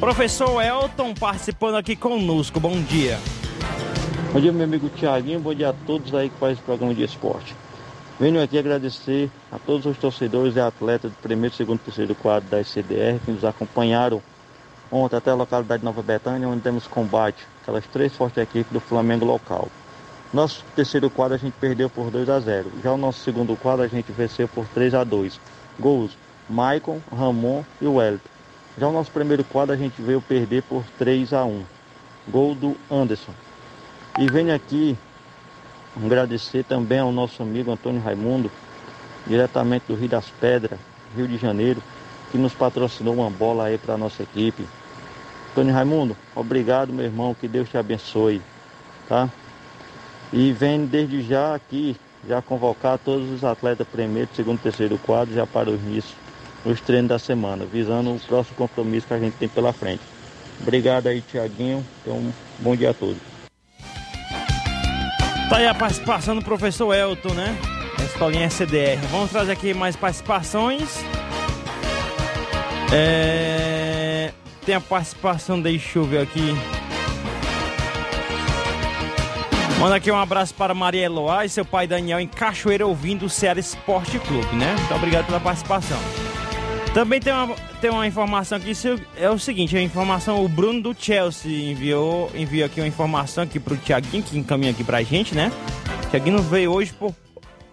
Professor 0.01 0.61
Elton 0.61 1.13
participando 1.13 1.75
aqui 1.75 1.95
conosco. 1.95 2.59
Bom 2.59 2.77
dia. 2.81 3.17
Bom 4.33 4.41
dia, 4.41 4.51
meu 4.51 4.65
amigo 4.65 4.89
Tiaguinho. 4.89 5.39
Bom 5.39 5.53
dia 5.53 5.69
a 5.69 5.73
todos 5.73 6.13
aí 6.13 6.29
que 6.29 6.37
fazem 6.37 6.57
o 6.57 6.65
programa 6.65 6.93
de 6.93 7.03
esporte. 7.05 7.60
Venho 8.21 8.39
aqui 8.39 8.55
agradecer 8.59 9.31
a 9.51 9.57
todos 9.57 9.83
os 9.87 9.97
torcedores 9.97 10.55
e 10.55 10.59
atletas 10.59 11.09
do 11.09 11.17
primeiro, 11.23 11.55
segundo 11.55 11.79
e 11.79 11.85
terceiro 11.85 12.13
quadro 12.13 12.47
da 12.51 12.61
SCDR 12.61 13.19
que 13.25 13.31
nos 13.31 13.43
acompanharam 13.43 14.21
ontem 14.91 15.15
até 15.15 15.31
a 15.31 15.33
localidade 15.33 15.79
de 15.79 15.85
Nova 15.85 16.03
Betânia, 16.03 16.47
onde 16.47 16.61
temos 16.61 16.85
combate 16.85 17.47
aquelas 17.63 17.83
três 17.87 18.15
fortes 18.15 18.37
equipes 18.37 18.71
do 18.71 18.79
Flamengo 18.79 19.25
local. 19.25 19.69
Nosso 20.31 20.63
terceiro 20.75 21.09
quadro 21.09 21.33
a 21.33 21.39
gente 21.39 21.55
perdeu 21.59 21.89
por 21.89 22.11
2 22.11 22.29
a 22.29 22.39
0. 22.39 22.71
Já 22.83 22.91
o 22.91 22.97
nosso 22.97 23.21
segundo 23.21 23.55
quadro 23.55 23.83
a 23.83 23.87
gente 23.87 24.11
venceu 24.11 24.47
por 24.47 24.67
3 24.67 24.93
a 24.93 25.03
2. 25.03 25.39
Gols: 25.79 26.15
Maicon, 26.47 27.01
Ramon 27.11 27.63
e 27.81 27.87
Wellington. 27.87 28.29
Já 28.77 28.87
o 28.87 28.91
nosso 28.91 29.09
primeiro 29.09 29.43
quadro 29.43 29.73
a 29.73 29.77
gente 29.77 29.99
veio 29.99 30.21
perder 30.21 30.61
por 30.61 30.83
3 30.99 31.33
a 31.33 31.43
1. 31.43 31.63
Gol 32.27 32.53
do 32.53 32.77
Anderson. 32.91 33.33
E 34.19 34.29
venho 34.29 34.53
aqui 34.53 34.95
agradecer 35.95 36.63
também 36.63 36.99
ao 36.99 37.11
nosso 37.11 37.41
amigo 37.41 37.71
Antônio 37.71 38.01
Raimundo, 38.01 38.51
diretamente 39.27 39.85
do 39.87 39.95
Rio 39.95 40.09
das 40.09 40.29
Pedras, 40.29 40.79
Rio 41.15 41.27
de 41.27 41.37
Janeiro, 41.37 41.81
que 42.31 42.37
nos 42.37 42.53
patrocinou 42.53 43.15
uma 43.15 43.29
bola 43.29 43.65
aí 43.65 43.77
para 43.77 43.95
a 43.95 43.97
nossa 43.97 44.23
equipe. 44.23 44.65
Antônio 45.51 45.73
Raimundo, 45.73 46.15
obrigado, 46.35 46.93
meu 46.93 47.05
irmão, 47.05 47.35
que 47.35 47.47
Deus 47.47 47.69
te 47.69 47.77
abençoe, 47.77 48.41
tá? 49.07 49.29
E 50.31 50.53
venho 50.53 50.87
desde 50.87 51.21
já 51.21 51.53
aqui, 51.53 51.97
já 52.27 52.41
convocar 52.41 52.97
todos 52.97 53.29
os 53.29 53.43
atletas 53.43 53.85
primeiro, 53.87 54.29
segundo, 54.33 54.61
terceiro 54.61 54.97
quadro, 54.97 55.33
já 55.33 55.45
para 55.45 55.69
o 55.69 55.75
início 55.75 56.15
nos 56.63 56.79
treinos 56.79 57.09
da 57.09 57.19
semana, 57.19 57.65
visando 57.65 58.13
o 58.13 58.19
próximo 58.19 58.55
compromisso 58.55 59.07
que 59.07 59.13
a 59.13 59.19
gente 59.19 59.35
tem 59.37 59.49
pela 59.49 59.73
frente. 59.73 60.01
Obrigado 60.61 61.07
aí, 61.07 61.21
Tiaguinho. 61.21 61.83
Então, 62.01 62.31
bom 62.59 62.75
dia 62.75 62.91
a 62.91 62.93
todos. 62.93 63.30
Tá 65.51 65.57
aí 65.57 65.67
a 65.67 65.73
participação 65.73 66.33
do 66.33 66.41
professor 66.41 66.93
Elton, 66.93 67.33
né? 67.33 67.57
Da 67.97 68.05
escolinha 68.05 68.45
SDR. 68.45 68.97
Vamos 69.11 69.31
trazer 69.31 69.51
aqui 69.51 69.73
mais 69.73 69.97
participações. 69.97 71.03
É... 72.89 74.31
Tem 74.65 74.75
a 74.75 74.79
participação, 74.79 75.59
deixa 75.61 75.99
eu 75.99 76.05
ver 76.05 76.19
aqui. 76.19 76.55
Manda 79.77 79.97
aqui 79.97 80.09
um 80.09 80.17
abraço 80.17 80.53
para 80.53 80.73
Maria 80.73 81.03
Eloá 81.03 81.43
e 81.43 81.49
seu 81.49 81.65
pai 81.65 81.85
Daniel 81.85 82.21
em 82.21 82.29
Cachoeira 82.29 82.87
ouvindo 82.87 83.25
o 83.25 83.29
Ceará 83.29 83.59
Esporte 83.59 84.19
Clube, 84.19 84.55
né? 84.55 84.73
Muito 84.77 84.95
obrigado 84.95 85.25
pela 85.25 85.41
participação. 85.41 85.99
Também 86.93 87.21
tem 87.21 87.31
uma, 87.31 87.55
tem 87.79 87.89
uma 87.89 88.05
informação 88.05 88.57
aqui, 88.57 88.73
é 89.15 89.29
o 89.29 89.39
seguinte, 89.39 89.77
a 89.77 89.81
informação, 89.81 90.43
o 90.43 90.49
Bruno 90.49 90.81
do 90.81 90.95
Chelsea 90.97 91.71
enviou, 91.71 92.29
enviou 92.35 92.65
aqui 92.65 92.81
uma 92.81 92.87
informação 92.87 93.45
aqui 93.45 93.61
pro 93.61 93.77
Thiaguinho, 93.77 94.21
que 94.21 94.37
encaminha 94.37 94.71
aqui 94.71 94.83
pra 94.83 95.01
gente, 95.01 95.33
né? 95.33 95.53
O 96.05 96.09
Thiaguinho 96.09 96.39
veio 96.39 96.69
hoje 96.69 96.91
por 96.91 97.15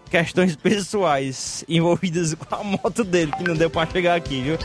questões 0.09 0.55
pessoais 0.55 1.65
envolvidas 1.67 2.33
com 2.33 2.55
a 2.55 2.63
moto 2.63 3.03
dele, 3.03 3.33
que 3.33 3.43
não 3.43 3.55
deu 3.55 3.69
pra 3.69 3.85
chegar 3.85 4.15
aqui, 4.15 4.41
viu? 4.41 4.57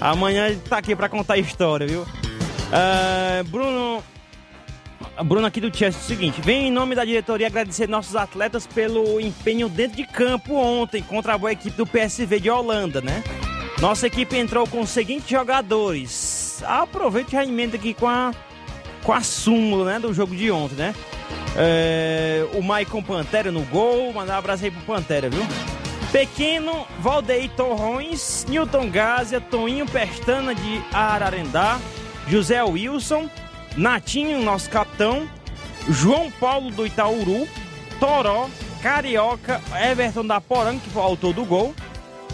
Amanhã 0.00 0.48
ele 0.48 0.56
tá 0.68 0.78
aqui 0.78 0.96
pra 0.96 1.08
contar 1.08 1.34
a 1.34 1.38
história, 1.38 1.86
viu? 1.86 2.02
Uh, 2.02 3.44
Bruno, 3.44 4.02
Bruno 5.24 5.46
aqui 5.46 5.60
do 5.60 5.74
Chelsea, 5.74 6.00
é 6.00 6.04
o 6.04 6.06
seguinte, 6.08 6.40
vem 6.40 6.66
em 6.66 6.72
nome 6.72 6.96
da 6.96 7.04
diretoria 7.04 7.46
agradecer 7.46 7.88
nossos 7.88 8.16
atletas 8.16 8.66
pelo 8.66 9.20
empenho 9.20 9.68
dentro 9.68 9.96
de 9.96 10.04
campo 10.04 10.56
ontem 10.56 11.00
contra 11.04 11.34
a 11.34 11.38
boa 11.38 11.52
equipe 11.52 11.76
do 11.76 11.86
PSV 11.86 12.40
de 12.40 12.50
Holanda, 12.50 13.00
né? 13.00 13.22
Nossa 13.82 14.06
equipe 14.06 14.38
entrou 14.38 14.64
com 14.64 14.82
os 14.82 14.90
seguintes 14.90 15.28
jogadores. 15.28 16.62
Aproveite 16.64 17.32
já 17.32 17.42
emenda 17.42 17.74
aqui 17.74 17.92
com 17.92 18.06
a, 18.06 18.30
com 19.02 19.12
a 19.12 19.20
súmula 19.20 19.84
né, 19.84 19.98
do 19.98 20.14
jogo 20.14 20.36
de 20.36 20.52
ontem, 20.52 20.76
né? 20.76 20.94
É, 21.56 22.46
o 22.54 22.62
Maicon 22.62 23.02
Pantera 23.02 23.50
no 23.50 23.62
gol. 23.62 24.12
Mandar 24.12 24.36
um 24.36 24.38
abraço 24.38 24.64
aí 24.64 24.70
pro 24.70 24.82
Pantera, 24.82 25.28
viu? 25.28 25.44
Pequeno, 26.12 26.86
Valdeir 27.00 27.50
Torrões, 27.56 28.46
Newton 28.48 28.88
Gásia, 28.88 29.40
Toninho 29.40 29.84
Pestana 29.86 30.54
de 30.54 30.80
Ararendá, 30.92 31.80
José 32.28 32.62
Wilson, 32.62 33.28
Natinho, 33.76 34.40
nosso 34.44 34.70
capitão, 34.70 35.28
João 35.88 36.30
Paulo 36.30 36.70
do 36.70 36.86
Itaúru, 36.86 37.48
Toró, 37.98 38.48
Carioca, 38.80 39.60
Everton 39.90 40.24
da 40.24 40.40
Poranga, 40.40 40.78
que 40.78 40.90
foi 40.90 41.02
o 41.02 41.04
autor 41.04 41.32
do 41.32 41.44
gol, 41.44 41.74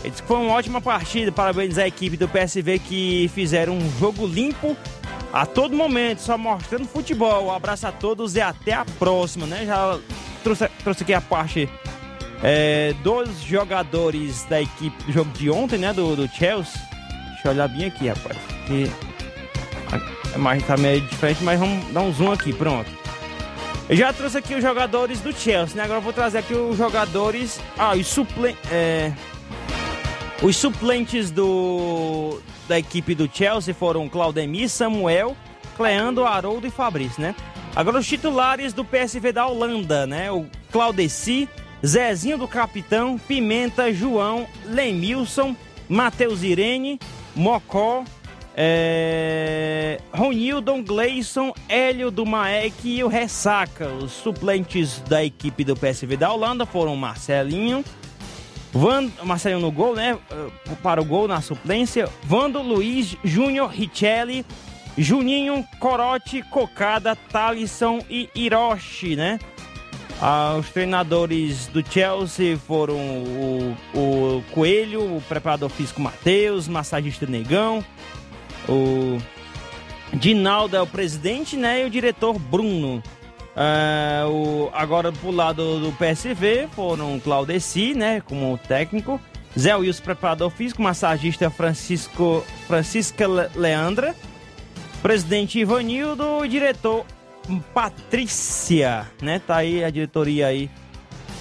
ele 0.02 0.10
disse 0.10 0.22
que 0.22 0.28
foi 0.28 0.36
uma 0.36 0.54
ótima 0.54 0.80
partida, 0.80 1.32
parabéns 1.32 1.78
à 1.78 1.86
equipe 1.86 2.16
do 2.16 2.28
PSV 2.28 2.78
que 2.78 3.30
fizeram 3.34 3.76
um 3.76 3.98
jogo 3.98 4.26
limpo 4.26 4.76
a 5.32 5.44
todo 5.44 5.76
momento, 5.76 6.20
só 6.20 6.38
mostrando 6.38 6.86
futebol. 6.86 7.46
Um 7.46 7.52
abraço 7.52 7.86
a 7.86 7.92
todos 7.92 8.34
e 8.36 8.40
até 8.40 8.72
a 8.72 8.84
próxima, 8.98 9.46
né? 9.46 9.64
Já 9.66 9.98
trouxe, 10.42 10.68
trouxe 10.82 11.02
aqui 11.02 11.12
a 11.12 11.20
parte 11.20 11.68
é, 12.42 12.94
dos 13.02 13.40
jogadores 13.42 14.44
da 14.44 14.62
equipe 14.62 15.04
do 15.04 15.12
jogo 15.12 15.30
de 15.32 15.50
ontem, 15.50 15.78
né? 15.78 15.92
Do, 15.92 16.16
do 16.16 16.28
Chelsea. 16.28 16.80
Deixa 17.32 17.48
eu 17.48 17.52
olhar 17.52 17.68
bem 17.68 17.86
aqui, 17.86 18.08
rapaz. 18.08 18.38
Que 18.66 18.90
a 20.32 20.38
imagem 20.38 20.64
tá 20.66 20.76
meio 20.76 21.00
diferente, 21.00 21.42
mas 21.42 21.58
vamos 21.58 21.92
dar 21.92 22.00
um 22.00 22.12
zoom 22.12 22.32
aqui, 22.32 22.52
pronto. 22.52 22.90
Eu 23.88 23.96
já 23.96 24.12
trouxe 24.12 24.38
aqui 24.38 24.54
os 24.54 24.62
jogadores 24.62 25.20
do 25.20 25.32
Chelsea, 25.32 25.76
né? 25.76 25.84
Agora 25.84 25.98
eu 25.98 26.02
vou 26.02 26.12
trazer 26.12 26.38
aqui 26.38 26.54
os 26.54 26.76
jogadores. 26.76 27.60
Ah, 27.76 27.94
os 27.94 28.06
suplentes. 28.06 28.60
É... 28.70 29.12
Os 30.42 30.56
suplentes 30.56 31.30
do 31.30 32.40
da 32.68 32.78
equipe 32.78 33.14
do 33.14 33.28
Chelsea 33.32 33.74
foram 33.74 34.08
Claudemir, 34.08 34.68
Samuel, 34.68 35.36
Cleandro, 35.76 36.26
Haroldo 36.26 36.66
e 36.66 36.70
Fabrício, 36.70 37.20
né? 37.20 37.34
Agora 37.74 37.98
os 37.98 38.06
titulares 38.06 38.72
do 38.72 38.84
PSV 38.84 39.32
da 39.32 39.46
Holanda, 39.46 40.06
né? 40.06 40.30
O 40.30 40.46
Claudeci, 40.70 41.48
Zezinho 41.84 42.38
do 42.38 42.46
Capitão, 42.46 43.18
Pimenta, 43.18 43.92
João, 43.92 44.46
Lemilson, 44.64 45.56
Matheus 45.88 46.42
Irene, 46.42 47.00
Mocó, 47.34 48.04
é... 48.56 50.00
Ronildon, 50.12 50.82
Gleison, 50.82 51.52
Hélio 51.68 52.10
do 52.10 52.26
Maek 52.26 52.88
e 52.88 53.02
o 53.02 53.08
Ressaca. 53.08 53.88
Os 53.88 54.12
suplentes 54.12 55.00
da 55.08 55.24
equipe 55.24 55.64
do 55.64 55.76
PSV 55.76 56.16
da 56.16 56.32
Holanda 56.32 56.66
foram 56.66 56.94
Marcelinho, 56.96 57.84
Van, 58.72 59.10
Marcelinho 59.24 59.60
no 59.60 59.70
gol, 59.70 59.94
né? 59.94 60.18
Para 60.82 61.00
o 61.00 61.04
gol 61.04 61.26
na 61.26 61.40
suplência. 61.40 62.08
Vando 62.22 62.60
Luiz, 62.60 63.16
Júnior, 63.24 63.70
Richelli, 63.70 64.44
Juninho, 64.96 65.64
Corote, 65.78 66.42
Cocada, 66.42 67.16
Talisson 67.16 68.00
e 68.10 68.28
Hiroshi, 68.34 69.16
né? 69.16 69.38
Ah, 70.20 70.56
os 70.58 70.68
treinadores 70.70 71.68
do 71.68 71.84
Chelsea 71.88 72.58
foram 72.58 72.96
o, 72.96 73.76
o 73.94 74.44
Coelho, 74.52 75.16
o 75.16 75.22
preparador 75.28 75.68
físico 75.68 76.00
Matheus, 76.00 76.66
massagista 76.66 77.24
Negão, 77.24 77.84
o 78.68 79.18
Dinaldo 80.12 80.76
é 80.76 80.82
o 80.82 80.86
presidente, 80.86 81.56
né? 81.56 81.82
E 81.82 81.84
o 81.84 81.90
diretor 81.90 82.38
Bruno. 82.38 83.02
É, 83.60 84.24
o, 84.24 84.70
agora 84.72 85.10
pro 85.10 85.32
lado 85.32 85.80
do 85.80 85.92
PSV 85.92 86.68
foram 86.76 87.18
Claudeci, 87.18 87.92
né? 87.92 88.20
Como 88.20 88.56
técnico. 88.56 89.20
Zé 89.58 89.74
Wilson, 89.74 90.04
preparador 90.04 90.50
físico. 90.50 90.80
Massagista 90.80 91.50
Francisco, 91.50 92.44
Francisca 92.68 93.26
Leandra. 93.56 94.14
Presidente 95.02 95.58
Ivanildo. 95.58 96.46
Diretor 96.48 97.04
Patrícia, 97.74 99.08
né? 99.20 99.40
Tá 99.44 99.56
aí 99.56 99.82
a 99.82 99.90
diretoria 99.90 100.46
aí 100.46 100.70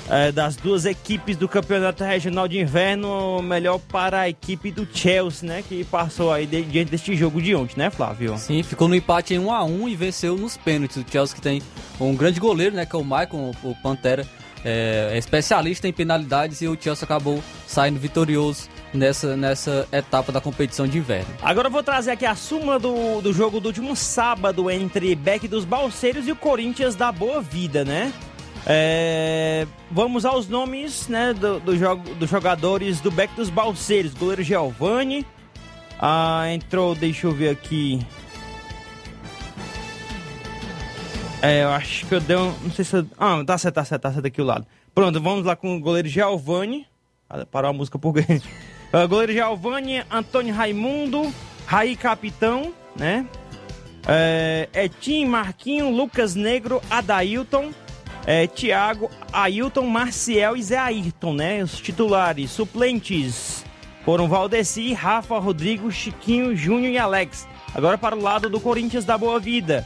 é, 0.10 0.32
das 0.32 0.56
duas 0.56 0.86
equipes 0.86 1.36
do 1.38 1.48
Campeonato 1.48 2.04
Regional 2.04 2.48
de 2.48 2.60
Inverno, 2.60 3.42
melhor 3.42 3.80
para 3.80 4.22
a 4.22 4.30
equipe 4.30 4.72
do 4.72 4.88
Chelsea, 4.92 5.48
né? 5.48 5.64
Que 5.68 5.84
passou 5.84 6.32
aí 6.32 6.46
de, 6.46 6.64
diante 6.64 6.92
deste 6.92 7.16
jogo 7.16 7.42
de 7.42 7.56
ontem, 7.56 7.78
né, 7.78 7.90
Flávio? 7.90 8.38
Sim, 8.38 8.64
ficou 8.64 8.88
no 8.88 8.96
empate 8.96 9.34
em 9.34 9.40
1 9.40 9.52
a 9.52 9.64
1 9.64 9.90
e 9.90 9.96
venceu 9.96 10.38
nos 10.38 10.58
pênaltis. 10.58 10.98
O 10.98 11.06
Chelsea 11.10 11.36
que 11.36 11.42
tem 11.42 11.62
um 12.00 12.16
grande 12.16 12.40
goleiro, 12.40 12.76
né? 12.76 12.86
Que 12.86 12.96
é 12.96 13.00
o 13.00 13.04
Maicon, 13.04 13.52
o 13.64 13.76
Pantera. 13.76 14.26
É, 14.66 15.12
é 15.14 15.18
especialista 15.18 15.88
em 15.88 15.94
penalidades 15.94 16.62
e 16.62 16.68
o 16.68 16.76
Chelsea 16.80 17.06
acabou 17.06 17.42
saindo 17.68 18.00
vitorioso 18.00 18.68
nessa, 18.92 19.38
nessa 19.38 19.88
etapa 19.92 20.32
da 20.32 20.42
competição 20.42 20.88
de 20.88 20.98
inverno. 20.98 21.28
Agora 21.42 21.68
eu 21.68 21.72
vou 21.72 21.84
trazer 21.84 22.12
aqui 22.12 22.26
a 22.26 22.36
súmula 22.36 22.80
do, 22.80 23.22
do 23.22 23.32
jogo 23.32 23.60
do 23.60 23.68
último 23.68 23.96
sábado 23.96 24.70
entre 24.70 25.14
Beck 25.16 25.48
dos 25.48 25.64
Balseiros 25.64 26.28
e 26.28 26.32
o 26.32 26.36
Corinthians 26.36 26.96
da 26.96 27.12
Boa 27.12 27.40
Vida, 27.40 27.86
né? 27.86 28.12
É, 28.70 29.66
vamos 29.90 30.26
aos 30.26 30.50
nomes 30.50 31.08
né, 31.08 31.34
dos 31.34 31.62
do, 31.62 32.16
do 32.16 32.28
jogadores 32.28 33.00
do 33.00 33.10
Beck 33.10 33.34
dos 33.34 33.50
Balseiros. 33.50 34.14
Goleiro 34.14 34.44
Giovanni. 34.44 35.26
Ah, 35.98 36.44
entrou, 36.52 36.94
deixa 36.94 37.28
eu 37.28 37.32
ver 37.32 37.50
aqui. 37.50 38.06
É, 41.42 41.64
eu 41.64 41.70
acho 41.70 42.06
que 42.06 42.16
eu 42.16 42.20
dei 42.20 42.36
um. 42.36 42.54
Não 42.62 42.72
sei 42.72 42.84
se 42.84 42.98
eu. 42.98 43.08
Ah, 43.18 43.42
tá 43.46 43.58
certo, 43.58 43.76
tá 43.76 43.86
certo, 43.86 44.02
tá 44.02 44.12
certo 44.12 44.26
aqui 44.26 44.42
o 44.42 44.46
lado. 44.46 44.68
Pronto, 44.94 45.22
vamos 45.22 45.46
lá 45.46 45.56
com 45.56 45.78
o 45.78 45.80
goleiro 45.80 46.10
Giovanni. 46.10 46.86
Parou 47.50 47.70
a 47.70 47.74
música 47.74 47.98
por? 47.98 48.14
Uh, 48.18 49.08
goleiro 49.08 49.32
Giovanni, 49.32 50.04
Antônio 50.12 50.54
Raimundo, 50.54 51.34
Raí 51.66 51.96
Capitão, 51.96 52.74
né? 52.98 53.26
É, 54.06 54.68
Etim, 54.74 55.26
Marquinho, 55.26 55.90
Lucas 55.90 56.36
Negro, 56.36 56.82
Adailton 56.90 57.72
é, 58.28 58.46
Thiago, 58.46 59.10
Ailton, 59.32 59.88
Marcial 59.88 60.58
e 60.58 60.62
Zé 60.62 60.78
Ayrton, 60.78 61.34
né? 61.34 61.64
Os 61.64 61.80
titulares. 61.80 62.52
Suplentes 62.52 63.64
foram 64.04 64.28
Valdeci, 64.28 64.92
Rafa, 64.92 65.40
Rodrigo, 65.40 65.90
Chiquinho, 65.90 66.54
Júnior 66.54 66.92
e 66.92 66.98
Alex. 66.98 67.48
Agora 67.74 67.98
para 67.98 68.16
o 68.16 68.22
lado 68.22 68.50
do 68.50 68.60
Corinthians 68.60 69.06
da 69.06 69.18
Boa 69.18 69.40
Vida. 69.40 69.86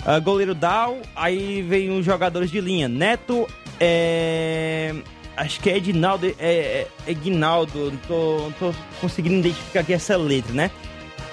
Uh, 0.00 0.20
goleiro 0.20 0.54
Dal, 0.54 0.98
aí 1.14 1.62
vem 1.62 1.96
os 1.96 2.04
jogadores 2.04 2.50
de 2.50 2.60
linha. 2.60 2.88
Neto, 2.88 3.46
é... 3.78 4.94
acho 5.36 5.60
que 5.60 5.70
é 5.70 5.76
Edinaldo, 5.76 6.26
é, 6.26 6.32
é, 6.38 6.86
Edinaldo, 7.06 7.92
não 7.92 7.98
tô, 8.08 8.38
não 8.38 8.52
tô 8.52 8.74
conseguindo 9.00 9.36
identificar 9.36 9.80
aqui 9.80 9.92
essa 9.92 10.16
letra, 10.16 10.52
né? 10.52 10.70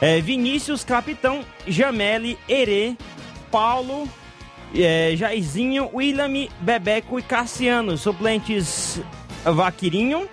É, 0.02 0.20
Vinícius, 0.22 0.84
Capitão, 0.84 1.44
Jamele, 1.68 2.38
Ere, 2.50 2.98
Paulo, 3.50 4.10
é, 4.74 5.14
Jairzinho, 5.16 5.90
William, 5.94 6.48
Bebeco 6.60 7.20
e 7.20 7.24
Cassiano. 7.24 7.98
Suplentes 7.98 9.02
Vaquirinho, 9.44 10.28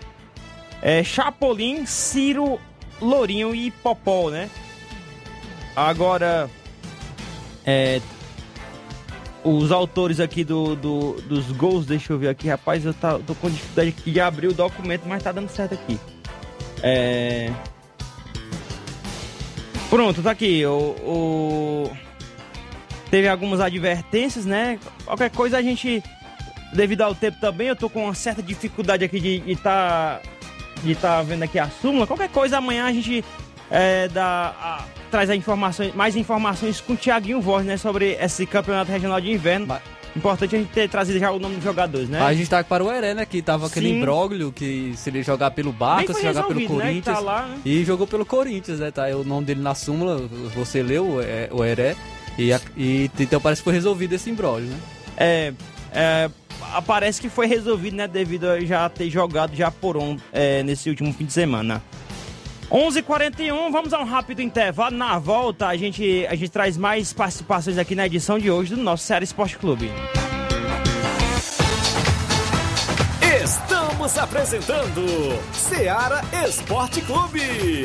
é, 0.80 1.02
Chapolin, 1.04 1.84
Ciro, 1.86 2.58
Lourinho 3.00 3.54
e 3.54 3.70
Popó, 3.70 4.30
né? 4.30 4.48
Agora, 5.74 6.50
é, 7.64 8.00
os 9.44 9.72
autores 9.72 10.20
aqui 10.20 10.44
do, 10.44 10.76
do, 10.76 11.12
dos 11.22 11.50
gols, 11.52 11.86
deixa 11.86 12.12
eu 12.12 12.18
ver 12.18 12.28
aqui, 12.28 12.48
rapaz, 12.48 12.84
eu 12.84 12.94
tá, 12.94 13.18
tô 13.18 13.34
com 13.34 13.50
dificuldade 13.50 13.92
de 14.04 14.20
abrir 14.20 14.48
o 14.48 14.54
documento, 14.54 15.02
mas 15.06 15.22
tá 15.22 15.32
dando 15.32 15.48
certo 15.48 15.74
aqui. 15.74 15.98
É... 16.82 17.52
Pronto, 19.88 20.22
tá 20.22 20.30
aqui. 20.30 20.64
O, 20.64 20.96
o 21.04 21.90
teve 23.12 23.28
algumas 23.28 23.60
advertências, 23.60 24.46
né? 24.46 24.78
Qualquer 25.04 25.30
coisa 25.30 25.58
a 25.58 25.62
gente, 25.62 26.02
devido 26.72 27.02
ao 27.02 27.14
tempo 27.14 27.36
também, 27.38 27.68
eu 27.68 27.76
tô 27.76 27.90
com 27.90 28.04
uma 28.04 28.14
certa 28.14 28.42
dificuldade 28.42 29.04
aqui 29.04 29.20
de 29.20 29.52
estar 29.52 30.18
tá, 30.18 30.28
de 30.82 30.94
tá 30.94 31.20
vendo 31.20 31.42
aqui 31.42 31.58
a 31.58 31.68
súmula. 31.68 32.06
Qualquer 32.06 32.30
coisa 32.30 32.56
amanhã 32.56 32.86
a 32.86 32.92
gente 32.92 33.22
é, 33.70 34.08
dá, 34.08 34.56
a, 34.58 34.84
traz 35.10 35.28
a 35.28 35.36
informações, 35.36 35.94
mais 35.94 36.16
informações 36.16 36.80
com 36.80 36.94
o 36.94 36.96
Thiaguinho 36.96 37.38
Voz, 37.38 37.66
né? 37.66 37.76
Sobre 37.76 38.16
esse 38.18 38.46
campeonato 38.46 38.90
regional 38.90 39.20
de 39.20 39.30
inverno. 39.30 39.66
Mas... 39.66 39.82
Importante 40.16 40.56
a 40.56 40.58
gente 40.58 40.70
ter 40.72 40.90
trazido 40.90 41.18
já 41.18 41.30
o 41.30 41.38
nome 41.38 41.54
dos 41.54 41.64
jogadores, 41.64 42.08
né? 42.08 42.20
A 42.20 42.34
gente 42.34 42.48
tá 42.48 42.62
para 42.62 42.84
o 42.84 42.92
Heré, 42.92 43.14
né? 43.14 43.24
Que 43.24 43.40
tava 43.40 43.66
aquele 43.66 43.88
Sim. 43.88 43.96
imbróglio 43.96 44.52
que 44.52 44.92
se 44.94 45.08
ele 45.08 45.22
jogar 45.22 45.50
pelo 45.52 45.72
Barca, 45.72 46.12
se 46.12 46.22
jogar 46.22 46.44
pelo 46.44 46.60
né? 46.60 46.66
Corinthians. 46.66 47.06
Né? 47.06 47.14
Tá 47.14 47.18
lá, 47.18 47.46
né? 47.46 47.58
E 47.64 47.82
jogou 47.82 48.06
pelo 48.06 48.26
Corinthians, 48.26 48.78
né? 48.78 48.90
Tá 48.90 49.06
o 49.08 49.24
nome 49.24 49.46
dele 49.46 49.62
na 49.62 49.74
súmula, 49.74 50.18
você 50.54 50.82
leu, 50.82 51.18
é, 51.22 51.48
o 51.50 51.64
Heré. 51.64 51.94
E, 52.38 52.50
e 52.76 53.10
então 53.18 53.40
parece 53.40 53.60
que 53.60 53.64
foi 53.64 53.74
resolvido 53.74 54.14
esse 54.14 54.30
embrólio, 54.30 54.68
né? 54.68 54.78
É, 55.16 55.52
é, 55.92 56.30
parece 56.86 57.20
que 57.20 57.28
foi 57.28 57.46
resolvido, 57.46 57.96
né? 57.96 58.08
Devido 58.08 58.48
a 58.48 58.60
já 58.60 58.88
ter 58.88 59.10
jogado 59.10 59.54
já 59.54 59.70
por 59.70 59.96
um 59.96 60.16
é, 60.32 60.62
nesse 60.62 60.88
último 60.88 61.12
fim 61.12 61.24
de 61.24 61.32
semana. 61.32 61.82
11:41 62.70 62.96
h 62.96 63.02
41 63.02 63.70
vamos 63.70 63.92
a 63.92 64.00
um 64.00 64.04
rápido 64.04 64.40
intervalo. 64.40 64.96
Na 64.96 65.18
volta, 65.18 65.66
a 65.66 65.76
gente, 65.76 66.26
a 66.26 66.34
gente 66.34 66.50
traz 66.50 66.78
mais 66.78 67.12
participações 67.12 67.76
aqui 67.76 67.94
na 67.94 68.06
edição 68.06 68.38
de 68.38 68.50
hoje 68.50 68.74
do 68.74 68.82
nosso 68.82 69.04
Série 69.04 69.24
Esporte 69.24 69.58
Clube. 69.58 69.90
Estamos 73.44 74.16
apresentando 74.16 75.04
Seara 75.52 76.22
Esporte 76.46 77.02
Clube. 77.02 77.84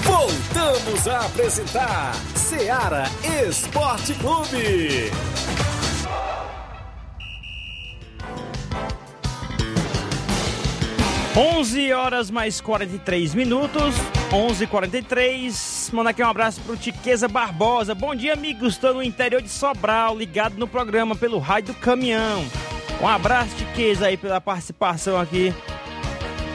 Voltamos 0.02 1.06
a 1.06 1.26
apresentar 1.26 2.14
Seara 2.34 3.04
Esporte 3.48 4.14
Clube. 4.14 5.12
11 11.34 11.90
horas 11.94 12.30
mais 12.30 12.60
43 12.60 13.34
minutos, 13.34 13.94
11:43. 14.30 15.90
Manda 15.90 16.10
aqui 16.10 16.22
um 16.22 16.28
abraço 16.28 16.60
pro 16.60 16.76
Tiqueza 16.76 17.26
Barbosa. 17.26 17.94
Bom 17.94 18.14
dia, 18.14 18.34
amigos. 18.34 18.74
Estou 18.74 18.92
no 18.92 19.02
interior 19.02 19.40
de 19.40 19.48
Sobral, 19.48 20.14
ligado 20.14 20.58
no 20.58 20.68
programa 20.68 21.16
pelo 21.16 21.38
raio 21.38 21.64
do 21.64 21.74
caminhão. 21.74 22.44
Um 23.00 23.08
abraço, 23.08 23.56
Tiqueza, 23.56 24.08
aí 24.08 24.16
pela 24.18 24.42
participação 24.42 25.18
aqui 25.18 25.54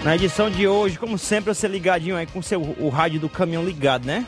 na 0.04 0.16
edição 0.16 0.48
de 0.48 0.68
hoje. 0.68 1.00
Como 1.00 1.18
sempre, 1.18 1.56
você 1.56 1.68
ligadinho 1.68 2.16
aí 2.16 2.28
com 2.28 2.40
seu, 2.44 2.62
o 2.62 2.90
rádio 2.90 3.20
do 3.20 3.30
caminhão 3.30 3.66
ligado, 3.66 4.06
né? 4.06 4.28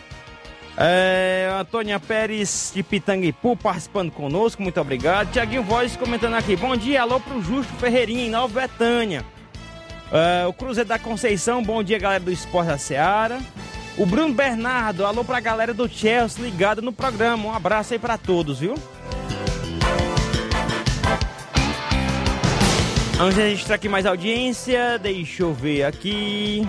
É, 0.76 1.48
Antônia 1.60 2.00
Pérez 2.00 2.72
de 2.74 2.82
Pitanguipu 2.82 3.56
participando 3.56 4.12
conosco, 4.12 4.64
muito 4.64 4.82
obrigado. 4.82 5.32
Tiaguinho 5.32 5.62
Voz 5.62 5.96
comentando 5.96 6.34
aqui. 6.34 6.56
Bom 6.56 6.76
dia, 6.76 7.04
alô 7.04 7.20
pro 7.20 7.40
Justo 7.40 7.72
Ferreirinha 7.74 8.26
em 8.26 8.32
Nova 8.32 8.62
Betânia. 8.62 9.24
Uh, 10.10 10.48
o 10.48 10.54
Cruzeiro 10.54 10.90
da 10.90 10.98
Conceição, 10.98 11.62
bom 11.62 11.84
dia 11.84 12.00
galera 12.00 12.20
do 12.20 12.32
Esporte 12.32 12.70
da 12.70 12.80
Seara. 12.80 13.40
O 13.96 14.08
Bruno 14.08 14.34
Bernardo, 14.34 15.06
alô 15.06 15.24
pra 15.24 15.40
galera 15.40 15.72
do 15.72 15.88
Chelsea 15.88 16.44
ligado 16.44 16.82
no 16.82 16.92
programa. 16.92 17.46
Um 17.46 17.54
abraço 17.54 17.94
aí 17.94 18.00
pra 18.00 18.18
todos, 18.18 18.60
viu? 18.60 18.74
Vamos 23.18 23.36
registrar 23.36 23.76
aqui 23.76 23.88
mais 23.88 24.08
audiência. 24.08 24.98
Deixa 24.98 25.44
eu 25.44 25.54
ver 25.54 25.84
aqui. 25.84 26.68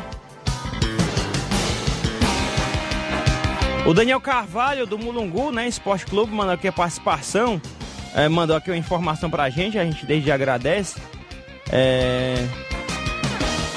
O 3.86 3.94
Daniel 3.94 4.20
Carvalho 4.20 4.86
do 4.86 4.98
Mulungu, 4.98 5.50
né? 5.50 5.66
Esporte 5.66 6.04
Clube, 6.04 6.34
mandou 6.34 6.52
aqui 6.52 6.68
a 6.68 6.72
participação. 6.72 7.62
É, 8.14 8.28
mandou 8.28 8.54
aqui 8.54 8.70
uma 8.70 8.76
informação 8.76 9.30
pra 9.30 9.48
gente, 9.48 9.78
a 9.78 9.84
gente 9.84 10.04
desde 10.04 10.30
agradece. 10.30 11.00
É 11.72 12.46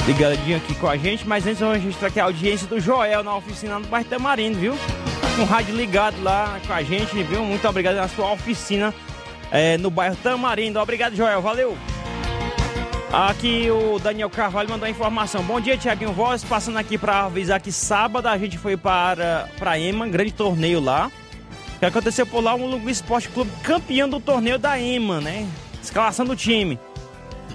ligadinho 0.05 0.57
aqui 0.57 0.75
com 0.75 0.87
a 0.87 0.97
gente, 0.97 1.25
mas 1.27 1.47
antes 1.47 1.59
vamos 1.59 1.77
registrar 1.77 2.09
aqui 2.09 2.19
a 2.19 2.25
audiência 2.25 2.67
do 2.67 2.79
Joel 2.79 3.23
na 3.23 3.35
oficina 3.35 3.79
do 3.79 3.87
bairro 3.87 4.07
Tamarindo, 4.07 4.59
viu? 4.59 4.75
Com 5.35 5.43
o 5.43 5.45
rádio 5.45 5.75
ligado 5.75 6.21
lá 6.21 6.59
com 6.67 6.73
a 6.73 6.83
gente, 6.83 7.23
viu? 7.23 7.43
Muito 7.45 7.67
obrigado 7.67 7.95
na 7.95 8.07
sua 8.07 8.31
oficina 8.31 8.93
é, 9.49 9.77
no 9.77 9.89
bairro 9.89 10.15
Tamarindo. 10.17 10.79
Obrigado, 10.79 11.15
Joel, 11.15 11.41
valeu! 11.41 11.77
Aqui 13.13 13.69
o 13.69 13.99
Daniel 13.99 14.29
Carvalho 14.29 14.69
mandou 14.69 14.87
a 14.87 14.89
informação. 14.89 15.43
Bom 15.43 15.61
dia, 15.61 15.77
Tiaguinho 15.77 16.11
Voz. 16.11 16.43
Passando 16.43 16.79
aqui 16.79 16.97
para 16.97 17.25
avisar 17.25 17.61
que 17.61 17.71
sábado 17.71 18.27
a 18.27 18.37
gente 18.37 18.57
foi 18.57 18.75
para, 18.75 19.47
para 19.59 19.77
EMA, 19.79 20.07
grande 20.07 20.33
torneio 20.33 20.79
lá. 20.79 21.11
Que 21.79 21.85
aconteceu 21.85 22.25
por 22.25 22.43
lá, 22.43 22.55
o 22.55 22.59
Mulungu 22.59 22.89
Esporte 22.89 23.29
Clube 23.29 23.51
campeão 23.63 24.09
do 24.09 24.19
torneio 24.19 24.57
da 24.57 24.79
EMA, 24.79 25.21
né? 25.21 25.47
Escalação 25.81 26.25
do 26.25 26.35
time. 26.35 26.79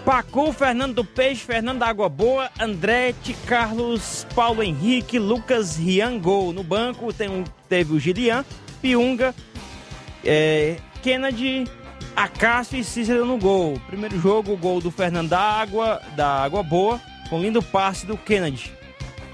Pacu, 0.05 0.53
Fernando 0.53 0.95
do 0.95 1.05
Peixe, 1.05 1.45
Fernando 1.45 1.81
da 1.81 1.87
Água 1.87 2.09
Boa, 2.09 2.51
Andrete, 2.59 3.35
Carlos, 3.47 4.27
Paulo 4.35 4.63
Henrique, 4.63 5.19
Lucas 5.19 5.77
Rian 5.77 6.19
Gol. 6.19 6.53
No 6.53 6.63
banco 6.63 7.13
tem 7.13 7.29
um, 7.29 7.45
teve 7.69 7.95
o 7.95 8.01
Gilian, 8.01 8.45
Piunga, 8.81 9.35
é, 10.25 10.77
Kennedy, 11.03 11.65
Acácio 12.17 12.79
e 12.79 12.85
Cícero 12.85 13.25
no 13.25 13.39
gol. 13.39 13.81
Primeiro 13.87 14.19
jogo, 14.19 14.53
o 14.53 14.57
gol 14.57 14.81
do 14.81 14.91
Fernando 14.91 15.29
da 15.29 15.41
Água, 15.41 16.01
da 16.17 16.43
Água 16.43 16.63
Boa, 16.63 17.01
com 17.29 17.41
lindo 17.41 17.63
passe 17.63 18.07
do 18.07 18.17
Kennedy. 18.17 18.73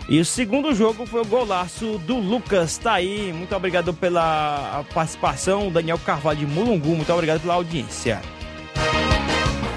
E 0.07 0.21
o 0.21 0.25
segundo 0.25 0.75
jogo 0.75 1.07
foi 1.07 1.23
o 1.23 1.25
golaço 1.25 1.99
do 1.99 2.17
Lucas. 2.19 2.77
Tá 2.77 2.95
aí. 2.95 3.33
Muito 3.33 3.55
obrigado 3.57 3.95
pela 3.95 4.85
participação. 4.93 5.73
Daniel 5.73 5.99
Carvalho 5.99 6.41
de 6.41 6.47
Mulungu. 6.47 6.95
Muito 6.95 7.11
obrigado 7.11 7.41
pela 7.41 7.55
audiência. 7.55 8.21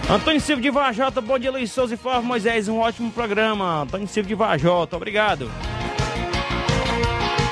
Antônio 0.09 0.39
Silva 0.39 0.61
de 0.61 0.69
Vajota, 0.69 1.19
bom 1.19 1.37
dia 1.37 1.51
Luiz 1.51 1.69
Souza 1.69 1.95
e 1.95 1.97
Flávio 1.97 2.23
Moisés, 2.23 2.69
um 2.69 2.79
ótimo 2.79 3.11
programa. 3.11 3.81
Antônio 3.81 4.07
Silva 4.07 4.29
de 4.29 4.35
Vajota, 4.35 4.95
obrigado. 4.95 5.51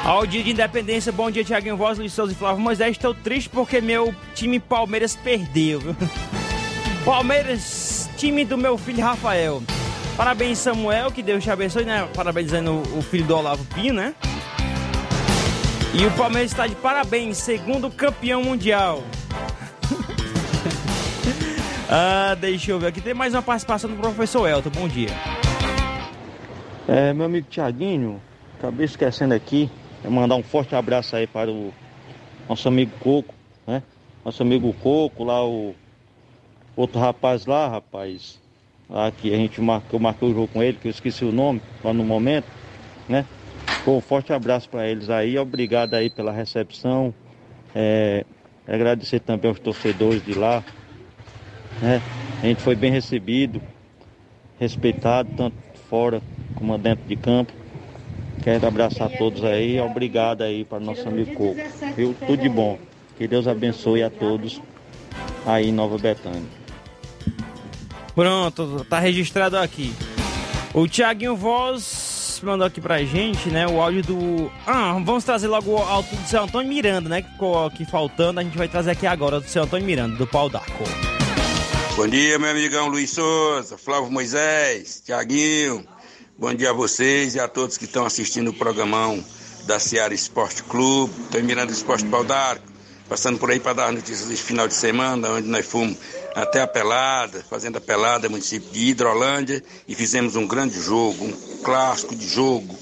Ao 0.05 0.25
dia 0.25 0.41
de 0.41 0.51
independência, 0.51 1.11
bom 1.11 1.29
dia 1.29 1.43
Tiaguinho 1.43 1.75
Voz, 1.75 1.97
Luiz 1.97 2.13
Souza 2.13 2.31
e 2.31 2.35
Flávio 2.35 2.61
Moisés. 2.61 2.91
Estou 2.91 3.13
triste 3.13 3.49
porque 3.49 3.81
meu 3.81 4.15
time 4.33 4.57
Palmeiras 4.57 5.17
perdeu? 5.17 5.81
Palmeiras, 7.03 8.09
time 8.15 8.45
do 8.45 8.57
meu 8.57 8.77
filho 8.77 9.03
Rafael. 9.03 9.61
Parabéns, 10.15 10.59
Samuel, 10.59 11.11
que 11.11 11.21
Deus 11.21 11.43
te 11.43 11.51
abençoe, 11.51 11.83
né? 11.83 12.07
Parabenizando 12.15 12.81
o 12.97 13.01
filho 13.01 13.25
do 13.25 13.35
Olavo 13.35 13.65
Pinho, 13.65 13.93
né? 13.93 14.15
E 15.93 16.05
o 16.05 16.11
Palmeiras 16.11 16.51
está 16.51 16.65
de 16.67 16.75
parabéns, 16.75 17.35
segundo 17.35 17.91
campeão 17.91 18.41
mundial. 18.43 19.03
Ah, 21.89 22.35
deixa 22.39 22.71
eu 22.71 22.79
ver 22.79 22.87
aqui. 22.87 22.99
Tem 22.99 23.13
mais 23.13 23.33
uma 23.33 23.41
participação 23.41 23.89
do 23.89 23.95
professor 23.95 24.47
Elton. 24.47 24.71
Bom 24.71 24.87
dia. 24.87 25.09
É, 26.87 27.13
meu 27.13 27.25
amigo 27.25 27.47
Tiaguinho, 27.49 28.21
acabei 28.57 28.85
esquecendo 28.85 29.33
aqui. 29.33 29.69
É 30.03 30.09
mandar 30.09 30.35
um 30.35 30.43
forte 30.43 30.75
abraço 30.75 31.15
aí 31.15 31.27
para 31.27 31.51
o 31.51 31.73
nosso 32.49 32.67
amigo 32.67 32.91
Coco, 32.99 33.33
né? 33.67 33.83
Nosso 34.23 34.41
amigo 34.41 34.73
Coco, 34.81 35.23
lá 35.23 35.45
o 35.45 35.75
outro 36.75 36.99
rapaz 36.99 37.45
lá, 37.45 37.67
rapaz. 37.67 38.39
Lá 38.89 39.11
que 39.11 39.33
a 39.33 39.37
gente 39.37 39.61
marcou, 39.61 39.99
marcou 39.99 40.29
o 40.29 40.33
jogo 40.33 40.47
com 40.47 40.61
ele, 40.61 40.77
que 40.79 40.87
eu 40.87 40.91
esqueci 40.91 41.25
o 41.25 41.31
nome 41.31 41.61
lá 41.83 41.91
no 41.93 42.03
momento, 42.03 42.45
né? 43.09 43.25
um 43.87 44.01
forte 44.01 44.33
abraço 44.33 44.69
para 44.69 44.87
eles 44.87 45.09
aí, 45.09 45.37
obrigado 45.37 45.93
aí 45.93 46.09
pela 46.09 46.31
recepção. 46.31 47.13
É, 47.73 48.25
agradecer 48.67 49.19
também 49.19 49.49
aos 49.49 49.59
torcedores 49.59 50.23
de 50.23 50.33
lá, 50.33 50.63
né? 51.81 52.01
A 52.41 52.45
gente 52.45 52.61
foi 52.61 52.75
bem 52.75 52.91
recebido, 52.91 53.61
respeitado, 54.59 55.29
tanto 55.35 55.55
fora 55.89 56.21
como 56.55 56.77
dentro 56.77 57.05
de 57.07 57.15
campo. 57.15 57.51
Quero 58.43 58.67
abraçar 58.67 59.09
todos 59.17 59.43
aí, 59.43 59.79
obrigado 59.79 60.43
aí 60.43 60.63
para 60.63 60.79
nosso 60.79 61.07
amigo 61.07 61.33
Coco. 61.33 61.55
Viu? 61.95 62.15
Tudo 62.25 62.37
de 62.37 62.49
bom. 62.49 62.77
Que 63.17 63.27
Deus 63.27 63.47
abençoe 63.47 64.03
a 64.03 64.09
todos 64.09 64.61
aí 65.45 65.69
em 65.69 65.71
Nova 65.71 65.97
Betânia. 65.97 66.43
Pronto, 68.13 68.85
tá 68.89 68.99
registrado 68.99 69.57
aqui. 69.57 69.93
O 70.73 70.87
Thiaguinho 70.87 71.35
Voz 71.35 72.39
mandou 72.43 72.67
aqui 72.67 72.79
pra 72.79 73.03
gente, 73.03 73.49
né, 73.49 73.65
o 73.65 73.81
áudio 73.81 74.03
do... 74.03 74.51
Ah, 74.67 74.93
vamos 75.03 75.23
trazer 75.23 75.47
logo 75.47 75.71
o 75.71 75.77
áudio 75.77 76.15
do 76.17 76.27
seu 76.27 76.43
Antônio 76.43 76.67
Miranda, 76.67 77.09
né, 77.09 77.21
que 77.21 77.31
ficou 77.31 77.65
aqui 77.65 77.85
faltando. 77.85 78.39
A 78.39 78.43
gente 78.43 78.57
vai 78.57 78.67
trazer 78.67 78.91
aqui 78.91 79.07
agora 79.07 79.39
do 79.39 79.47
seu 79.47 79.63
Antônio 79.63 79.85
Miranda, 79.85 80.15
do 80.15 80.27
Pau 80.27 80.49
d'Arco. 80.49 81.14
Bom 81.95 82.09
dia, 82.09 82.37
meu 82.37 82.49
amigão 82.49 82.89
Luiz 82.89 83.11
Souza, 83.11 83.77
Flávio 83.77 84.11
Moisés, 84.11 85.01
Tiaguinho. 85.05 85.87
Bom 86.37 86.53
dia 86.53 86.71
a 86.71 86.73
vocês 86.73 87.35
e 87.35 87.39
a 87.39 87.47
todos 87.47 87.77
que 87.77 87.85
estão 87.85 88.05
assistindo 88.05 88.49
o 88.49 88.53
programão 88.53 89.23
da 89.65 89.79
Seara 89.79 90.13
Esporte 90.13 90.61
Clube. 90.63 91.13
Estou 91.21 91.41
mirando 91.41 91.69
o 91.69 91.73
Esporte 91.73 92.03
Pau 92.07 92.21
d'Arco, 92.21 92.65
passando 93.07 93.39
por 93.39 93.49
aí 93.49 93.61
para 93.61 93.71
dar 93.71 93.93
notícias 93.93 94.27
desse 94.27 94.43
final 94.43 94.67
de 94.67 94.73
semana, 94.73 95.29
onde 95.29 95.47
nós 95.47 95.65
fomos 95.65 95.95
até 96.35 96.61
a 96.61 96.67
Pelada, 96.67 97.41
fazendo 97.49 97.77
a 97.77 97.81
Pelada, 97.81 98.27
município 98.27 98.69
de 98.71 98.87
Hidrolândia, 98.87 99.63
e 99.87 99.95
fizemos 99.95 100.35
um 100.35 100.45
grande 100.45 100.77
jogo, 100.77 101.23
um 101.23 101.63
clássico 101.63 102.13
de 102.13 102.27
jogo. 102.27 102.77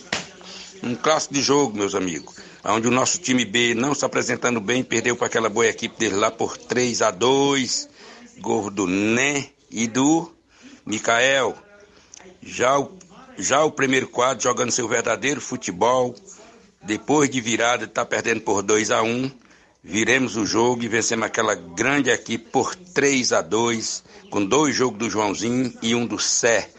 Um 0.82 0.96
clássico 0.96 1.36
de 1.36 1.42
jogo, 1.44 1.78
meus 1.78 1.94
amigos. 1.94 2.34
Onde 2.66 2.88
o 2.88 2.92
nosso 2.92 3.20
time 3.20 3.46
B, 3.46 3.76
não 3.76 3.94
se 3.94 4.04
apresentando 4.04 4.60
bem, 4.60 4.84
perdeu 4.84 5.16
para 5.16 5.28
aquela 5.28 5.50
boa 5.50 5.68
equipe 5.68 6.00
dele 6.00 6.16
lá 6.16 6.32
por 6.32 6.58
3 6.58 7.04
a 7.04 7.12
2 7.12 7.93
gol 8.40 8.70
do 8.70 8.88
Né 8.88 9.50
e 9.70 9.88
do 9.88 10.32
Mikael. 10.86 11.56
Já 12.42 12.80
o, 12.80 12.92
já 13.38 13.64
o 13.64 13.72
primeiro 13.72 14.08
quadro 14.08 14.44
jogando 14.44 14.72
seu 14.72 14.88
verdadeiro 14.88 15.42
futebol, 15.42 16.16
depois 16.82 17.30
de 17.30 17.40
virada, 17.42 17.86
está 17.86 18.06
perdendo 18.06 18.42
por 18.42 18.62
2 18.62 18.92
a 18.92 19.02
1 19.02 19.08
um, 19.08 19.32
viremos 19.84 20.36
o 20.36 20.46
jogo 20.46 20.84
e 20.84 20.88
vencemos 20.88 21.26
aquela 21.26 21.56
grande 21.56 22.10
equipe 22.10 22.50
por 22.50 22.76
3 22.76 23.34
a 23.34 23.42
2 23.42 24.04
com 24.30 24.44
dois 24.44 24.76
jogos 24.76 24.98
do 24.98 25.10
Joãozinho 25.10 25.72
e 25.82 25.94
um 25.94 26.06
do 26.06 26.18
Sé. 26.18 26.70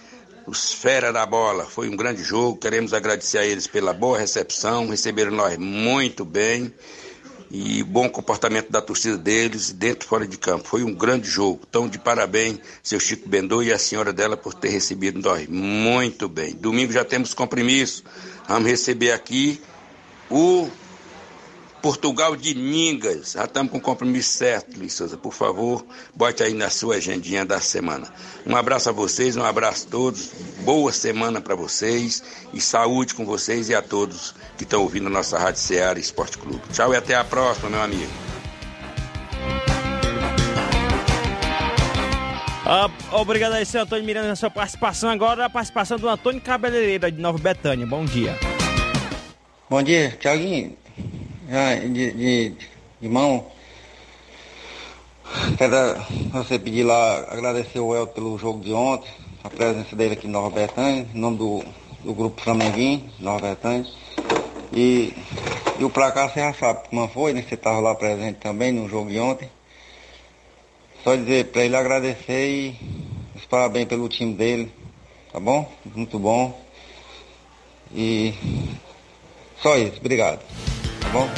Os 0.47 0.75
fera 0.75 1.13
da 1.13 1.25
bola. 1.25 1.65
Foi 1.65 1.89
um 1.89 1.97
grande 1.97 2.23
jogo. 2.23 2.59
Queremos 2.59 2.93
agradecer 2.93 3.39
a 3.39 3.47
eles 3.47 3.67
pela 3.67 3.95
boa 3.95 4.19
recepção. 4.19 4.89
Receberam 4.89 5.31
nós 5.31 5.57
muito 5.57 6.25
bem. 6.25 6.75
E 7.57 7.85
bom 7.85 8.09
comportamento 8.09 8.69
da 8.69 8.83
torcida 8.83 9.17
deles, 9.17 9.71
dentro 9.71 10.07
e 10.07 10.09
fora 10.09 10.27
de 10.27 10.37
campo. 10.37 10.67
Foi 10.67 10.83
um 10.83 10.93
grande 10.93 11.29
jogo. 11.29 11.61
Então, 11.69 11.89
de 11.89 12.01
parabéns, 12.01 12.59
seu 12.83 12.99
Chico 12.99 13.29
Bendô 13.29 13.63
e 13.63 13.73
a 13.73 13.79
senhora 13.79 14.13
dela 14.13 14.37
por 14.37 14.55
ter 14.55 14.71
recebido 14.71 15.21
nós. 15.21 15.47
Muito 15.47 16.29
bem. 16.29 16.53
Domingo 16.53 16.93
já 16.93 17.05
temos 17.05 17.33
compromisso. 17.33 18.03
Vamos 18.49 18.69
receber 18.69 19.13
aqui 19.13 19.63
o 20.29 20.69
Portugal 21.85 22.35
de 22.35 22.55
Ningas. 22.55 23.32
Já 23.32 23.45
estamos 23.45 23.70
com 23.70 23.76
o 23.76 23.80
compromisso 23.80 24.39
certo, 24.39 24.78
Luiz 24.78 24.95
Souza. 24.95 25.18
Por 25.18 25.35
favor, 25.35 25.85
bote 26.14 26.43
aí 26.43 26.55
na 26.55 26.70
sua 26.70 26.95
agendinha 26.95 27.45
da 27.45 27.61
semana. 27.61 28.09
Um 28.47 28.57
abraço 28.57 28.89
a 28.89 28.93
vocês, 28.93 29.37
um 29.37 29.45
abraço 29.45 29.87
a 29.87 29.91
todos. 29.91 30.30
Boa 30.61 30.91
semana 30.93 31.43
para 31.43 31.55
vocês 31.55 32.22
e 32.55 32.61
saúde 32.62 33.12
com 33.12 33.26
vocês 33.26 33.68
e 33.68 33.74
a 33.74 33.82
todos 33.82 34.35
que 34.57 34.64
estão 34.64 34.80
ouvindo 34.80 35.09
a 35.09 35.11
nossa 35.11 35.39
Rádio 35.39 35.61
Ceará 35.61 36.01
Esporte 36.01 36.39
Clube. 36.39 36.62
Tchau 36.72 36.95
e 36.95 36.97
até 36.97 37.14
a 37.16 37.22
próxima, 37.22 37.68
meu 37.68 37.82
amigo. 37.82 38.11
Ah, 42.64 42.89
obrigado 43.12 43.53
aí, 43.53 43.66
senhor 43.66 43.82
Antônio 43.82 44.07
Miranda, 44.07 44.28
na 44.28 44.37
sua 44.37 44.49
participação. 44.49 45.11
Agora 45.11 45.45
a 45.45 45.51
participação 45.51 45.99
do 45.99 46.09
Antônio 46.09 46.41
Cabeleireira, 46.41 47.12
de 47.12 47.20
Nova 47.20 47.37
Betânia. 47.37 47.87
Bom 47.87 48.07
dia. 48.07 48.39
Bom 49.68 49.82
dia, 49.82 50.16
Tiaguinho. 50.18 50.84
De, 51.47 51.89
de, 51.89 52.13
de 52.13 52.57
irmão, 53.03 53.47
quero 55.59 55.77
você 56.33 56.59
pedir 56.59 56.85
lá, 56.85 57.19
agradecer 57.29 57.81
o 57.81 57.95
El 57.95 58.07
pelo 58.07 58.39
jogo 58.39 58.65
de 58.65 58.73
ontem, 58.73 59.11
a 59.43 59.51
presença 59.51 59.95
dele 59.95 60.15
aqui 60.15 60.27
em 60.27 60.31
Nova 60.31 60.49
Betânia, 60.49 61.07
em 61.15 61.19
nome 61.19 61.37
do, 61.37 61.63
do 62.03 62.15
grupo 62.15 62.41
Flamenguinho, 62.41 63.11
Nova 63.21 63.51
Betânia. 63.51 63.87
E, 64.73 65.13
e 65.79 65.85
o 65.85 65.91
placar 65.91 66.33
você 66.33 66.41
já 66.41 66.55
sabe 66.55 66.89
como 66.89 67.07
foi, 67.09 67.35
né? 67.35 67.45
Você 67.47 67.57
estava 67.57 67.79
lá 67.79 67.95
presente 67.95 68.39
também 68.39 68.73
no 68.73 68.89
jogo 68.89 69.11
de 69.11 69.19
ontem. 69.19 69.51
Só 71.03 71.15
dizer 71.15 71.53
para 71.53 71.63
ele 71.63 71.77
agradecer 71.77 72.49
e 72.49 72.77
os 73.37 73.45
parabéns 73.45 73.87
pelo 73.87 74.09
time 74.09 74.33
dele, 74.33 74.73
tá 75.31 75.39
bom? 75.39 75.71
Muito 75.95 76.19
bom. 76.19 76.59
E 77.95 78.33
só 79.61 79.77
isso, 79.77 79.99
obrigado. 80.01 80.41
Tá 81.15 81.21
bom? 81.21 81.29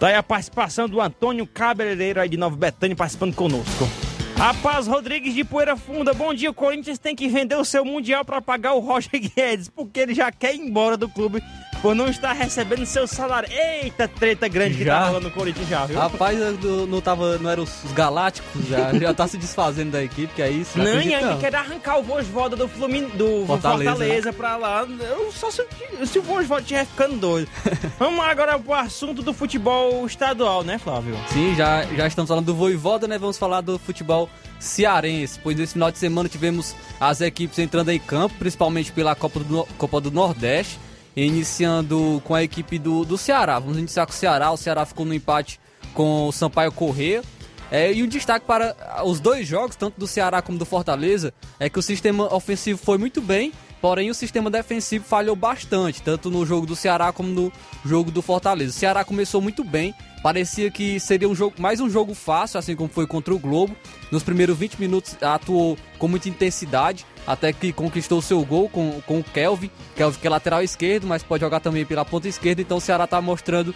Daí 0.00 0.14
a 0.16 0.22
participação 0.22 0.88
do 0.88 1.00
Antônio 1.00 1.46
Cabeleireiro 1.46 2.20
aí 2.20 2.28
de 2.28 2.36
Nova 2.36 2.56
Betânia 2.56 2.96
participando 2.96 3.34
conosco. 3.36 3.88
Rapaz 4.36 4.88
Rodrigues 4.88 5.32
de 5.32 5.44
Poeira 5.44 5.76
Funda, 5.76 6.12
bom 6.12 6.34
dia. 6.34 6.50
O 6.50 6.54
Corinthians 6.54 6.98
tem 6.98 7.14
que 7.14 7.28
vender 7.28 7.54
o 7.54 7.64
seu 7.64 7.84
Mundial 7.84 8.24
para 8.24 8.42
pagar 8.42 8.72
o 8.72 8.80
Roger 8.80 9.20
Guedes, 9.36 9.68
porque 9.68 10.00
ele 10.00 10.12
já 10.12 10.32
quer 10.32 10.56
ir 10.56 10.58
embora 10.58 10.96
do 10.96 11.08
clube 11.08 11.40
por 11.80 11.94
não 11.94 12.08
estar 12.08 12.32
recebendo 12.32 12.84
seu 12.86 13.06
salário. 13.06 13.48
Eita, 13.50 14.06
treta 14.06 14.48
grande 14.48 14.76
que 14.76 14.84
tá 14.84 15.06
rolando 15.06 15.28
no 15.28 15.34
Corinthians 15.34 15.68
já, 15.68 15.86
viu? 15.86 15.98
Rapaz, 15.98 16.38
eu 16.38 16.86
não, 16.86 17.00
tava, 17.00 17.38
não 17.38 17.50
eram 17.50 17.62
os 17.62 17.92
Galácticos, 17.92 18.66
já, 18.68 18.92
já 18.98 19.14
tá 19.14 19.26
se 19.26 19.36
desfazendo 19.36 19.92
da 19.92 20.02
equipe, 20.02 20.32
que 20.34 20.42
é 20.42 20.50
isso. 20.50 20.78
Não, 20.78 21.00
e 21.00 21.14
ainda 21.14 21.36
quer 21.36 21.54
arrancar 21.54 21.98
o 21.98 22.02
Vosvoda 22.02 22.56
do, 22.56 22.68
Flumin, 22.68 23.08
do 23.08 23.46
Fortaleza, 23.46 23.90
Fortaleza 23.90 24.30
né? 24.30 24.36
pra 24.36 24.56
lá. 24.56 24.86
Eu 24.86 25.32
só 25.32 25.50
se, 25.50 25.64
se 26.06 26.18
o 26.18 26.22
Vosvoda 26.22 26.62
estiver 26.62 26.84
ficando 26.84 27.16
doido. 27.16 27.48
Vamos 27.98 28.24
agora 28.24 28.58
pro 28.58 28.74
assunto 28.74 29.22
do 29.22 29.32
futebol 29.32 30.06
estadual, 30.06 30.62
né, 30.62 30.78
Flávio? 30.78 31.16
Sim, 31.28 31.54
já, 31.54 31.84
já 31.84 32.06
estamos 32.06 32.28
falando 32.28 32.46
do 32.46 32.54
Voivoda, 32.54 33.08
né? 33.08 33.18
Vamos 33.18 33.38
falar 33.38 33.60
do 33.60 33.78
futebol 33.78 34.28
cearense, 34.58 35.40
pois 35.42 35.56
nesse 35.56 35.72
final 35.72 35.90
de 35.90 35.98
semana 35.98 36.28
tivemos 36.28 36.76
as 37.00 37.20
equipes 37.20 37.58
entrando 37.58 37.90
em 37.90 37.98
campo, 37.98 38.34
principalmente 38.38 38.92
pela 38.92 39.14
Copa 39.14 39.40
do, 39.40 39.66
Copa 39.78 40.00
do 40.00 40.10
Nordeste 40.10 40.78
iniciando 41.16 42.22
com 42.24 42.34
a 42.34 42.42
equipe 42.42 42.78
do, 42.78 43.04
do 43.04 43.18
Ceará. 43.18 43.58
Vamos 43.58 43.78
iniciar 43.78 44.06
com 44.06 44.12
o 44.12 44.14
Ceará. 44.14 44.50
O 44.50 44.56
Ceará 44.56 44.84
ficou 44.84 45.04
no 45.04 45.14
empate 45.14 45.60
com 45.94 46.28
o 46.28 46.32
Sampaio 46.32 46.72
Corrêa. 46.72 47.22
É, 47.70 47.92
e 47.92 48.02
o 48.02 48.06
destaque 48.06 48.44
para 48.46 48.74
os 49.04 49.20
dois 49.20 49.46
jogos, 49.46 49.76
tanto 49.76 49.98
do 49.98 50.06
Ceará 50.06 50.42
como 50.42 50.58
do 50.58 50.64
Fortaleza, 50.64 51.32
é 51.58 51.70
que 51.70 51.78
o 51.78 51.82
sistema 51.82 52.34
ofensivo 52.34 52.80
foi 52.82 52.98
muito 52.98 53.20
bem, 53.20 53.52
porém 53.80 54.10
o 54.10 54.14
sistema 54.14 54.50
defensivo 54.50 55.04
falhou 55.04 55.36
bastante, 55.36 56.02
tanto 56.02 56.30
no 56.30 56.44
jogo 56.44 56.66
do 56.66 56.74
Ceará 56.74 57.12
como 57.12 57.28
no 57.28 57.52
jogo 57.84 58.10
do 58.10 58.20
Fortaleza. 58.20 58.70
O 58.70 58.78
Ceará 58.78 59.04
começou 59.04 59.40
muito 59.40 59.62
bem, 59.62 59.94
parecia 60.20 60.68
que 60.68 60.98
seria 60.98 61.28
um 61.28 61.34
jogo, 61.34 61.54
mais 61.62 61.78
um 61.78 61.88
jogo 61.88 62.12
fácil, 62.12 62.58
assim 62.58 62.74
como 62.74 62.88
foi 62.88 63.06
contra 63.06 63.32
o 63.32 63.38
Globo. 63.38 63.76
Nos 64.10 64.24
primeiros 64.24 64.58
20 64.58 64.74
minutos 64.80 65.16
atuou 65.22 65.78
com 65.96 66.08
muita 66.08 66.28
intensidade, 66.28 67.06
até 67.32 67.52
que 67.52 67.72
conquistou 67.72 68.20
seu 68.20 68.44
gol 68.44 68.68
com, 68.68 69.00
com 69.06 69.20
o 69.20 69.24
Kelvin. 69.24 69.70
Kelvin 69.94 70.18
que 70.18 70.26
é 70.26 70.30
lateral 70.30 70.62
esquerdo, 70.62 71.06
mas 71.06 71.22
pode 71.22 71.42
jogar 71.42 71.60
também 71.60 71.86
pela 71.86 72.04
ponta 72.04 72.28
esquerda. 72.28 72.60
Então 72.60 72.78
o 72.78 72.80
Ceará 72.80 73.04
está 73.04 73.20
mostrando 73.20 73.72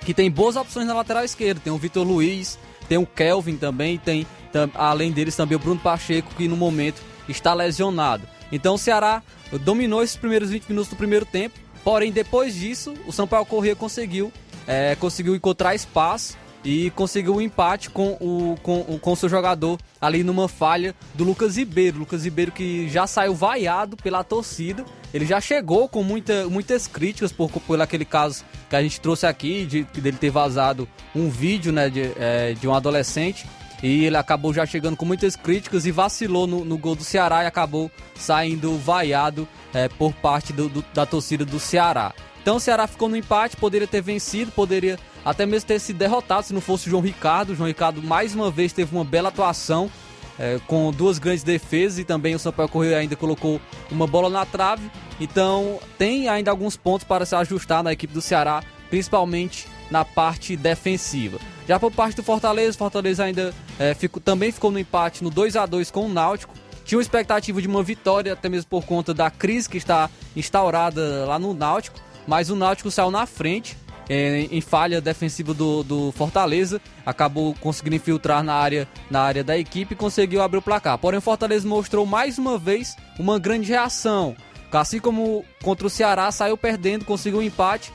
que 0.00 0.14
tem 0.14 0.30
boas 0.30 0.56
opções 0.56 0.86
na 0.86 0.94
lateral 0.94 1.22
esquerda. 1.22 1.60
Tem 1.62 1.70
o 1.72 1.76
Vitor 1.76 2.06
Luiz, 2.06 2.58
tem 2.88 2.96
o 2.96 3.04
Kelvin 3.04 3.56
também, 3.56 3.98
tem 3.98 4.26
além 4.74 5.12
deles 5.12 5.36
também 5.36 5.56
o 5.56 5.58
Bruno 5.58 5.78
Pacheco, 5.78 6.34
que 6.34 6.48
no 6.48 6.56
momento 6.56 7.02
está 7.28 7.52
lesionado. 7.52 8.26
Então 8.50 8.74
o 8.74 8.78
Ceará 8.78 9.22
dominou 9.60 10.02
esses 10.02 10.16
primeiros 10.16 10.48
20 10.48 10.64
minutos 10.68 10.88
do 10.88 10.96
primeiro 10.96 11.26
tempo. 11.26 11.60
Porém, 11.84 12.10
depois 12.10 12.54
disso, 12.54 12.94
o 13.06 13.12
São 13.12 13.26
Paulo 13.26 13.44
Corrêa 13.44 13.76
conseguiu, 13.76 14.32
é, 14.66 14.94
conseguiu 14.96 15.34
encontrar 15.34 15.74
espaço 15.74 16.36
e 16.64 16.90
conseguiu 16.90 17.36
um 17.36 17.40
empate 17.40 17.90
com 17.90 18.16
o 18.20 18.56
com, 18.62 18.98
com 18.98 19.16
seu 19.16 19.28
jogador 19.28 19.78
ali 20.00 20.22
numa 20.22 20.48
falha 20.48 20.94
do 21.14 21.24
Lucas 21.24 21.56
Ribeiro. 21.56 21.98
Lucas 21.98 22.24
Ribeiro 22.24 22.52
que 22.52 22.88
já 22.88 23.06
saiu 23.06 23.34
vaiado 23.34 23.96
pela 23.96 24.22
torcida. 24.22 24.84
Ele 25.12 25.26
já 25.26 25.40
chegou 25.40 25.88
com 25.88 26.02
muita, 26.02 26.48
muitas 26.48 26.86
críticas 26.86 27.32
por, 27.32 27.50
por 27.50 27.80
aquele 27.80 28.04
caso 28.04 28.44
que 28.68 28.76
a 28.76 28.82
gente 28.82 29.00
trouxe 29.00 29.26
aqui, 29.26 29.64
de, 29.64 29.82
dele 29.84 30.16
ter 30.18 30.30
vazado 30.30 30.88
um 31.14 31.28
vídeo 31.28 31.72
né, 31.72 31.90
de, 31.90 32.12
é, 32.16 32.54
de 32.54 32.68
um 32.68 32.74
adolescente. 32.74 33.46
E 33.82 34.04
ele 34.04 34.16
acabou 34.16 34.52
já 34.52 34.66
chegando 34.66 34.96
com 34.96 35.06
muitas 35.06 35.34
críticas 35.34 35.86
e 35.86 35.90
vacilou 35.90 36.46
no, 36.46 36.64
no 36.64 36.76
gol 36.76 36.94
do 36.94 37.02
Ceará 37.02 37.44
e 37.44 37.46
acabou 37.46 37.90
saindo 38.14 38.76
vaiado 38.76 39.48
é, 39.72 39.88
por 39.88 40.12
parte 40.12 40.52
do, 40.52 40.68
do, 40.68 40.84
da 40.92 41.06
torcida 41.06 41.46
do 41.46 41.58
Ceará. 41.58 42.12
Então 42.42 42.56
o 42.56 42.60
Ceará 42.60 42.86
ficou 42.86 43.08
no 43.08 43.16
empate, 43.16 43.56
poderia 43.56 43.86
ter 43.86 44.00
vencido, 44.00 44.50
poderia 44.52 44.98
até 45.24 45.46
mesmo 45.46 45.66
ter 45.66 45.78
sido 45.78 45.98
derrotado 45.98 46.46
se 46.46 46.54
não 46.54 46.60
fosse 46.60 46.86
o 46.86 46.90
João 46.90 47.02
Ricardo. 47.02 47.50
O 47.50 47.54
João 47.54 47.68
Ricardo 47.68 48.02
mais 48.02 48.34
uma 48.34 48.50
vez 48.50 48.72
teve 48.72 48.94
uma 48.94 49.04
bela 49.04 49.28
atuação 49.28 49.90
é, 50.38 50.58
com 50.66 50.90
duas 50.90 51.18
grandes 51.18 51.44
defesas 51.44 51.98
e 51.98 52.04
também 52.04 52.34
o 52.34 52.38
Sampaio 52.38 52.68
Correia 52.68 52.96
ainda 52.96 53.14
colocou 53.14 53.60
uma 53.90 54.06
bola 54.06 54.30
na 54.30 54.46
trave. 54.46 54.90
Então 55.20 55.78
tem 55.98 56.28
ainda 56.28 56.50
alguns 56.50 56.76
pontos 56.76 57.06
para 57.06 57.26
se 57.26 57.34
ajustar 57.34 57.82
na 57.82 57.92
equipe 57.92 58.14
do 58.14 58.22
Ceará, 58.22 58.62
principalmente 58.88 59.66
na 59.90 60.04
parte 60.04 60.56
defensiva. 60.56 61.38
Já 61.68 61.78
por 61.78 61.92
parte 61.92 62.16
do 62.16 62.22
Fortaleza, 62.22 62.74
o 62.74 62.78
Fortaleza 62.78 63.24
ainda 63.24 63.54
é, 63.78 63.92
ficou, 63.92 64.20
também 64.20 64.50
ficou 64.50 64.70
no 64.70 64.78
empate 64.78 65.22
no 65.22 65.30
2 65.30 65.56
a 65.56 65.66
2 65.66 65.90
com 65.90 66.06
o 66.06 66.08
Náutico. 66.08 66.54
Tinha 66.84 66.96
uma 66.96 67.02
expectativa 67.02 67.60
de 67.60 67.68
uma 67.68 67.82
vitória, 67.82 68.32
até 68.32 68.48
mesmo 68.48 68.68
por 68.68 68.84
conta 68.84 69.12
da 69.12 69.30
crise 69.30 69.68
que 69.68 69.76
está 69.76 70.08
instaurada 70.34 71.26
lá 71.26 71.38
no 71.38 71.52
Náutico, 71.52 72.00
mas 72.26 72.48
o 72.48 72.56
Náutico 72.56 72.90
saiu 72.90 73.10
na 73.10 73.26
frente 73.26 73.76
é, 74.10 74.48
em 74.50 74.60
falha 74.60 75.00
defensiva 75.00 75.54
do, 75.54 75.84
do 75.84 76.12
Fortaleza, 76.12 76.80
acabou 77.06 77.54
conseguindo 77.60 77.94
infiltrar 77.94 78.42
na 78.42 78.54
área, 78.54 78.88
na 79.08 79.20
área 79.20 79.44
da 79.44 79.56
equipe 79.56 79.94
e 79.94 79.96
conseguiu 79.96 80.42
abrir 80.42 80.58
o 80.58 80.62
placar. 80.62 80.98
Porém, 80.98 81.18
o 81.18 81.22
Fortaleza 81.22 81.66
mostrou 81.66 82.04
mais 82.04 82.36
uma 82.36 82.58
vez 82.58 82.96
uma 83.20 83.38
grande 83.38 83.68
reação. 83.68 84.34
Assim 84.72 84.98
como 84.98 85.44
contra 85.62 85.86
o 85.86 85.90
Ceará, 85.90 86.30
saiu 86.32 86.56
perdendo, 86.56 87.04
conseguiu 87.04 87.38
um 87.38 87.42
empate. 87.42 87.92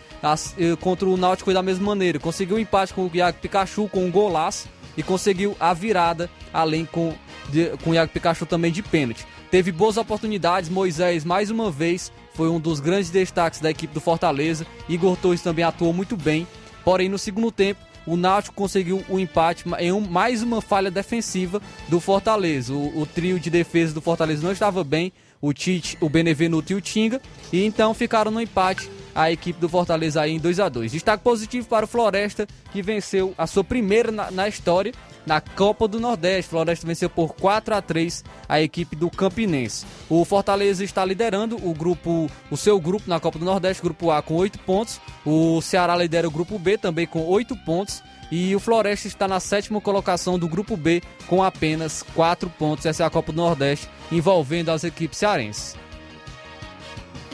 Eh, 0.58 0.76
contra 0.82 1.08
o 1.08 1.16
Náutico 1.16 1.54
da 1.54 1.62
mesma 1.62 1.86
maneira. 1.86 2.18
Conseguiu 2.18 2.56
um 2.56 2.60
empate 2.60 2.94
com 2.94 3.06
o 3.06 3.12
Iago 3.14 3.38
Pikachu 3.40 3.88
com 3.88 4.06
um 4.06 4.12
golaço 4.12 4.68
e 4.98 5.04
conseguiu 5.04 5.56
a 5.60 5.72
virada, 5.72 6.30
além 6.52 6.84
com, 6.84 7.14
de, 7.50 7.70
com 7.84 7.92
o 7.92 7.94
Iago 7.94 8.12
Pikachu 8.12 8.46
também 8.46 8.72
de 8.72 8.82
pênalti. 8.82 9.26
Teve 9.52 9.72
boas 9.72 9.98
oportunidades, 9.98 10.70
Moisés 10.70 11.24
mais 11.24 11.52
uma 11.52 11.70
vez 11.70 12.12
foi 12.36 12.50
um 12.50 12.60
dos 12.60 12.80
grandes 12.80 13.10
destaques 13.10 13.60
da 13.60 13.72
equipe 13.72 13.94
do 13.94 14.02
Fortaleza. 14.02 14.66
Igor 14.88 15.18
Torres 15.18 15.42
também 15.42 15.64
atuou 15.64 15.94
muito 15.94 16.18
bem, 16.18 16.48
porém 16.84 17.10
no 17.10 17.18
segundo 17.18 17.52
tempo 17.52 17.80
o 18.06 18.16
Náutico 18.16 18.56
conseguiu 18.56 19.04
o 19.10 19.16
um 19.16 19.20
empate 19.20 19.66
em 19.80 19.92
um, 19.92 20.00
mais 20.00 20.44
uma 20.44 20.62
falha 20.62 20.92
defensiva 20.92 21.62
do 21.88 22.00
Fortaleza. 22.00 22.74
O, 22.74 23.02
o, 23.02 23.06
trio 23.06 23.40
de 23.40 23.50
defesa 23.50 23.94
do 23.94 24.02
Fortaleza 24.02 24.44
não 24.44 24.52
estava 24.52 24.84
bem, 24.84 25.12
o 25.42 25.52
Tite, 25.54 25.98
o 26.00 26.10
Benevenuto 26.10 26.72
e 26.72 26.76
o 26.76 26.82
Tinga, 26.82 27.20
e 27.52 27.66
então 27.66 27.94
ficaram 27.94 28.32
no 28.32 28.42
empate 28.42 28.90
a 29.14 29.32
equipe 29.32 29.60
do 29.60 29.70
Fortaleza 29.70 30.22
aí 30.22 30.34
em 30.34 30.40
2 30.40 30.60
a 30.60 30.70
2 30.70 30.92
Destaque 30.92 31.24
positivo 31.24 31.68
para 31.68 31.86
o 31.86 31.88
Floresta, 31.88 32.46
que 32.72 32.82
venceu 32.82 33.34
a 33.38 33.48
sua 33.48 33.64
primeira 33.64 34.12
na, 34.12 34.30
na 34.30 34.48
história 34.48 34.92
na 35.26 35.42
Copa 35.42 35.88
do 35.88 36.00
Nordeste. 36.00 36.50
Floresta 36.50 36.86
venceu 36.86 37.10
por 37.10 37.34
4 37.36 37.76
a 37.76 37.82
3 37.82 38.24
a 38.48 38.62
equipe 38.62 38.96
do 38.96 39.10
Campinense. 39.10 39.86
O 40.10 40.24
Fortaleza 40.24 40.84
está 40.84 41.04
liderando 41.04 41.58
o 41.58 41.74
grupo, 41.74 42.30
o 42.50 42.58
seu 42.58 42.80
grupo 42.80 43.10
na 43.10 43.20
Copa 43.20 43.40
do 43.40 43.46
Nordeste, 43.46 43.84
grupo 43.84 44.12
A 44.12 44.22
com 44.22 44.36
8 44.36 44.60
pontos. 44.60 45.00
O 45.26 45.62
Ceará 45.62 45.96
lidera 45.96 46.28
o 46.28 46.32
grupo 46.32 46.60
B 46.60 46.78
também 46.78 47.08
com 47.08 47.26
8 47.26 47.56
pontos. 47.58 48.04
E 48.32 48.56
o 48.56 48.60
Floresta 48.60 49.08
está 49.08 49.28
na 49.28 49.40
sétima 49.40 49.80
colocação 49.80 50.40
do 50.40 50.48
grupo 50.48 50.76
B 50.76 51.02
com 51.28 51.44
apenas 51.44 52.04
4 52.16 52.50
pontos. 52.50 52.86
Essa 52.86 53.04
é 53.04 53.06
a 53.06 53.10
Copa 53.10 53.32
do 53.32 53.38
Nordeste 53.38 53.88
envolvendo 54.12 54.70
as 54.70 54.84
equipes 54.84 55.20
cearenses. 55.20 55.76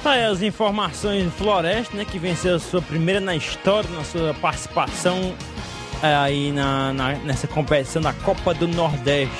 Tá 0.03 0.11
aí 0.11 0.25
as 0.25 0.41
informações 0.41 1.25
do 1.25 1.31
Floresta, 1.31 1.95
né? 1.95 2.05
Que 2.05 2.17
venceu 2.17 2.55
a 2.55 2.59
sua 2.59 2.81
primeira 2.81 3.19
na 3.19 3.35
história, 3.35 3.87
na 3.91 4.03
sua 4.03 4.33
participação 4.33 5.35
aí 6.01 6.51
na, 6.51 6.93
na- 6.93 7.13
nessa 7.15 7.47
competição 7.47 8.01
da 8.01 8.13
Copa 8.13 8.53
do 8.53 8.67
Nordeste. 8.67 9.35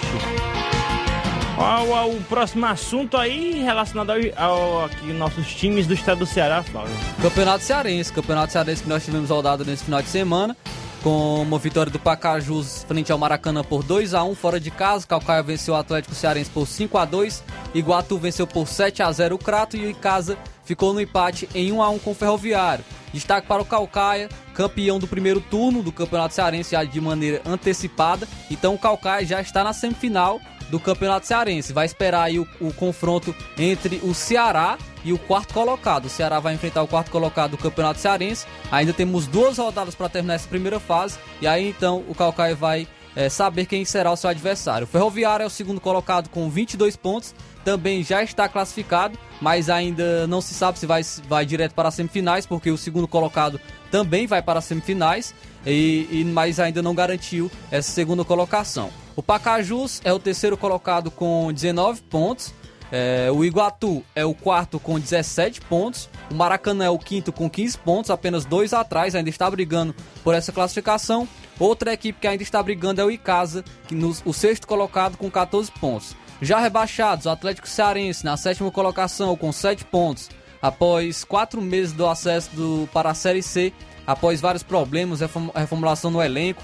Ao, 1.57 1.93
ao 1.93 2.09
próximo 2.27 2.65
assunto 2.65 3.17
aí 3.17 3.61
relacionado 3.61 4.11
ao, 4.11 4.17
ao 4.43 4.85
aqui 4.85 5.13
nossos 5.13 5.47
times 5.53 5.85
do 5.85 5.93
estado 5.93 6.19
do 6.19 6.25
Ceará, 6.25 6.63
Flávio. 6.63 6.93
Campeonato 7.21 7.63
Cearense, 7.63 8.11
Campeonato 8.11 8.51
Cearense 8.51 8.81
que 8.83 8.89
nós 8.89 9.05
tivemos 9.05 9.29
rodada 9.29 9.63
nesse 9.63 9.83
final 9.83 10.01
de 10.01 10.07
semana, 10.09 10.57
com 11.03 11.41
uma 11.41 11.57
vitória 11.57 11.91
do 11.91 11.99
Pacajus 11.99 12.83
frente 12.87 13.11
ao 13.11 13.17
Maracanã 13.17 13.63
por 13.63 13.83
2 13.83 14.13
a 14.13 14.23
1 14.23 14.35
fora 14.35 14.59
de 14.59 14.69
casa, 14.69 15.07
Calcaia 15.07 15.41
venceu 15.41 15.73
o 15.73 15.77
Atlético 15.77 16.13
Cearense 16.13 16.49
por 16.49 16.67
5 16.67 16.97
a 16.97 17.05
2, 17.05 17.43
Iguatu 17.73 18.17
venceu 18.17 18.45
por 18.45 18.67
7 18.67 19.01
a 19.01 19.11
0 19.11 19.35
o 19.35 19.39
Crato 19.39 19.75
e 19.75 19.85
o 19.85 19.89
Icasa 19.89 20.37
ficou 20.63 20.93
no 20.93 21.01
empate 21.01 21.49
em 21.55 21.71
1 21.71 21.81
a 21.81 21.89
1 21.89 21.99
com 21.99 22.11
o 22.11 22.15
Ferroviário. 22.15 22.85
Destaque 23.13 23.47
para 23.47 23.61
o 23.61 23.65
Calcaia, 23.65 24.29
campeão 24.53 24.99
do 24.99 25.07
primeiro 25.07 25.41
turno 25.41 25.83
do 25.83 25.91
Campeonato 25.91 26.33
Cearense 26.33 26.71
já 26.71 26.83
de 26.83 27.01
maneira 27.01 27.41
antecipada. 27.45 28.27
Então 28.49 28.73
o 28.73 28.79
Calcaia 28.79 29.25
já 29.25 29.41
está 29.41 29.63
na 29.63 29.73
semifinal 29.73 30.39
do 30.69 30.79
Campeonato 30.79 31.27
Cearense. 31.27 31.73
Vai 31.73 31.85
esperar 31.85 32.23
aí 32.23 32.39
o, 32.39 32.47
o 32.61 32.71
confronto 32.73 33.35
entre 33.57 33.99
o 34.03 34.13
Ceará 34.13 34.77
e 35.03 35.11
o 35.13 35.17
quarto 35.19 35.53
colocado. 35.53 36.05
O 36.05 36.09
Ceará 36.09 36.39
vai 36.39 36.53
enfrentar 36.53 36.83
o 36.83 36.87
quarto 36.87 37.11
colocado 37.11 37.51
do 37.51 37.57
Campeonato 37.57 37.99
Cearense. 37.99 38.45
Ainda 38.71 38.93
temos 38.93 39.27
duas 39.27 39.57
rodadas 39.57 39.95
para 39.95 40.09
terminar 40.09 40.35
essa 40.35 40.47
primeira 40.47 40.79
fase. 40.79 41.17
E 41.41 41.47
aí 41.47 41.69
então 41.69 42.03
o 42.07 42.13
Calcaia 42.15 42.55
vai 42.55 42.87
eh, 43.15 43.29
saber 43.29 43.65
quem 43.65 43.83
será 43.85 44.11
o 44.11 44.15
seu 44.15 44.29
adversário. 44.29 44.85
O 44.85 44.87
Ferroviário 44.87 45.43
é 45.43 45.47
o 45.47 45.49
segundo 45.49 45.81
colocado 45.81 46.29
com 46.29 46.49
22 46.49 46.95
pontos. 46.95 47.33
Também 47.63 48.03
já 48.03 48.23
está 48.23 48.49
classificado, 48.49 49.17
mas 49.39 49.69
ainda 49.69 50.25
não 50.27 50.41
se 50.41 50.53
sabe 50.53 50.79
se 50.79 50.85
vai, 50.87 51.03
vai 51.27 51.45
direto 51.45 51.73
para 51.73 51.89
as 51.89 51.95
semifinais, 51.95 52.45
porque 52.45 52.71
o 52.71 52.77
segundo 52.77 53.07
colocado 53.07 53.59
também 53.91 54.25
vai 54.25 54.41
para 54.41 54.57
as 54.57 54.65
semifinais, 54.65 55.31
e, 55.63 56.07
e- 56.09 56.25
mas 56.25 56.59
ainda 56.59 56.81
não 56.81 56.95
garantiu 56.95 57.51
essa 57.69 57.91
segunda 57.91 58.25
colocação. 58.25 58.89
O 59.15 59.21
Pacajus 59.21 60.01
é 60.03 60.11
o 60.11 60.17
terceiro 60.17 60.57
colocado 60.57 61.11
com 61.11 61.51
19 61.53 62.01
pontos. 62.01 62.51
É, 62.91 63.29
o 63.31 63.45
Iguatu 63.45 64.03
é 64.13 64.25
o 64.25 64.33
quarto 64.33 64.79
com 64.79 64.99
17 64.99 65.61
pontos. 65.61 66.09
O 66.29 66.35
Maracanã 66.35 66.85
é 66.85 66.89
o 66.89 66.99
quinto 66.99 67.31
com 67.31 67.49
15 67.49 67.77
pontos, 67.77 68.11
apenas 68.11 68.43
dois 68.45 68.73
atrás, 68.73 69.15
ainda 69.15 69.29
está 69.29 69.49
brigando 69.49 69.95
por 70.23 70.33
essa 70.35 70.51
classificação. 70.51 71.27
Outra 71.59 71.93
equipe 71.93 72.19
que 72.19 72.27
ainda 72.27 72.43
está 72.43 72.61
brigando 72.61 72.99
é 72.99 73.05
o 73.05 73.11
Icasa, 73.11 73.63
que 73.87 73.95
nos, 73.95 74.21
o 74.25 74.33
sexto 74.33 74.67
colocado 74.67 75.15
com 75.17 75.29
14 75.31 75.71
pontos. 75.71 76.15
Já 76.41 76.59
rebaixados, 76.59 77.27
o 77.27 77.29
Atlético 77.29 77.69
Cearense 77.69 78.25
na 78.25 78.35
sétima 78.35 78.71
colocação 78.71 79.35
com 79.37 79.51
7 79.51 79.85
pontos. 79.85 80.29
Após 80.61 81.23
quatro 81.23 81.61
meses 81.61 81.93
do 81.93 82.07
acesso 82.07 82.49
do, 82.55 82.89
para 82.91 83.11
a 83.11 83.13
Série 83.13 83.41
C, 83.43 83.71
após 84.05 84.41
vários 84.41 84.63
problemas, 84.63 85.19
reform- 85.21 85.49
reformulação 85.55 86.11
no 86.11 86.21
elenco, 86.21 86.61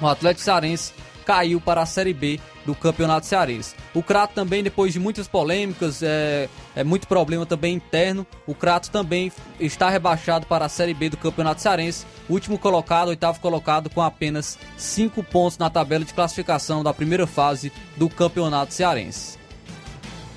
o 0.00 0.06
Atlético 0.06 0.42
Cearense 0.44 0.92
caiu 1.24 1.60
para 1.60 1.82
a 1.82 1.86
Série 1.86 2.12
B 2.12 2.38
do 2.64 2.74
Campeonato 2.74 3.26
Cearense. 3.26 3.74
O 3.92 4.02
Crato 4.02 4.34
também, 4.34 4.62
depois 4.62 4.92
de 4.92 4.98
muitas 4.98 5.28
polêmicas, 5.28 6.02
é, 6.02 6.48
é 6.74 6.84
muito 6.84 7.06
problema 7.06 7.44
também 7.44 7.74
interno, 7.74 8.26
o 8.46 8.54
Crato 8.54 8.90
também 8.90 9.30
está 9.60 9.90
rebaixado 9.90 10.46
para 10.46 10.64
a 10.64 10.68
Série 10.68 10.94
B 10.94 11.10
do 11.10 11.16
Campeonato 11.16 11.60
Cearense. 11.60 12.06
Último 12.28 12.58
colocado, 12.58 13.08
oitavo 13.08 13.40
colocado, 13.40 13.90
com 13.90 14.00
apenas 14.00 14.58
5 14.76 15.22
pontos 15.22 15.58
na 15.58 15.68
tabela 15.70 16.04
de 16.04 16.14
classificação 16.14 16.82
da 16.82 16.94
primeira 16.94 17.26
fase 17.26 17.72
do 17.96 18.08
Campeonato 18.08 18.72
Cearense. 18.72 19.44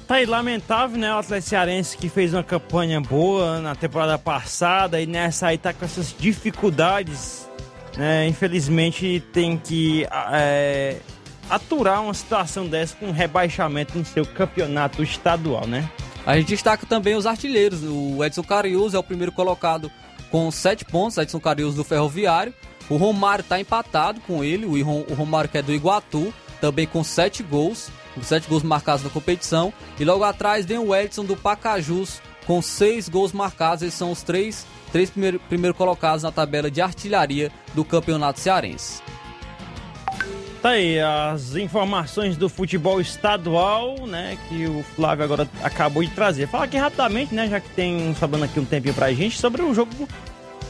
Tá 0.08 0.16
aí, 0.16 0.26
lamentável, 0.26 0.98
né? 0.98 1.14
O 1.14 1.18
Atlético 1.18 1.50
Cearense 1.50 1.98
que 1.98 2.08
fez 2.08 2.34
uma 2.34 2.44
campanha 2.44 3.02
boa 3.02 3.60
na 3.60 3.76
temporada 3.76 4.18
passada 4.18 5.02
e 5.02 5.06
nessa 5.06 5.48
aí 5.48 5.58
tá 5.58 5.74
com 5.74 5.84
essas 5.84 6.16
dificuldades, 6.18 7.47
né? 7.98 8.28
Infelizmente 8.28 9.22
tem 9.34 9.58
que 9.58 10.08
é, 10.32 10.98
aturar 11.50 12.02
uma 12.04 12.14
situação 12.14 12.68
dessa 12.68 12.96
com 12.96 13.12
rebaixamento 13.12 13.98
no 13.98 14.06
seu 14.06 14.26
campeonato 14.26 15.04
estadual, 15.04 15.68
né? 15.68 15.90
A 16.26 16.38
gente 16.38 16.50
destaca 16.50 16.86
também 16.86 17.16
os 17.16 17.26
artilheiros. 17.26 17.84
O 17.84 18.24
Edson 18.24 18.44
Carius 18.44 18.94
é 18.94 19.00
o 19.00 19.04
primeiro 19.04 19.32
colocado 19.32 19.92
com 20.30 20.52
7 20.52 20.86
pontos, 20.86 21.18
Edson 21.18 21.40
Carius 21.40 21.76
do 21.76 21.84
Ferroviário. 21.84 22.54
O 22.90 22.98
Romário 22.98 23.42
está 23.44 23.60
empatado 23.60 24.22
com 24.22 24.44
ele, 24.44 24.66
o 24.66 25.14
Romário 25.14 25.50
que 25.50 25.58
é 25.58 25.62
do 25.62 25.74
Iguatu, 25.74 26.34
também 26.62 26.86
com 26.86 27.04
7 27.04 27.44
gols, 27.44 27.90
7 28.22 28.48
gols 28.48 28.64
marcados 28.64 29.04
na 29.04 29.10
competição. 29.10 29.74
E 30.00 30.06
logo 30.06 30.24
atrás 30.24 30.66
vem 30.66 30.78
o 30.78 30.96
Edson 30.96 31.26
do 31.26 31.36
Pacajus 31.36 32.22
com 32.46 32.62
6 32.62 33.10
gols 33.10 33.32
marcados. 33.32 33.82
Eles 33.82 33.94
são 33.94 34.12
os 34.12 34.22
três, 34.22 34.66
três 34.92 35.10
primeiros 35.10 35.42
primeiro 35.44 35.74
colocados 35.74 36.24
na 36.24 36.32
tabela 36.32 36.70
de 36.70 36.82
artilharia 36.82 37.52
do 37.74 37.84
Campeonato 37.84 38.40
Cearense. 38.40 39.02
Tá 40.62 40.70
aí 40.70 41.00
as 41.00 41.56
informações 41.56 42.36
do 42.36 42.50
futebol 42.50 43.00
estadual, 43.00 44.08
né, 44.08 44.38
que 44.50 44.66
o 44.66 44.84
Flávio 44.96 45.24
agora 45.24 45.48
acabou 45.64 46.04
de 46.04 46.10
trazer. 46.10 46.48
Fala 46.48 46.64
aqui 46.66 46.78
rapidamente, 46.78 47.34
né, 47.34 47.48
já 47.48 47.60
que 47.60 47.70
tem 47.70 48.16
sobrando 48.16 48.46
aqui 48.46 48.60
um 48.60 48.66
tempinho 48.66 48.94
pra 48.94 49.14
gente, 49.14 49.38
sobre 49.38 49.62
o 49.62 49.74
jogo 49.74 49.92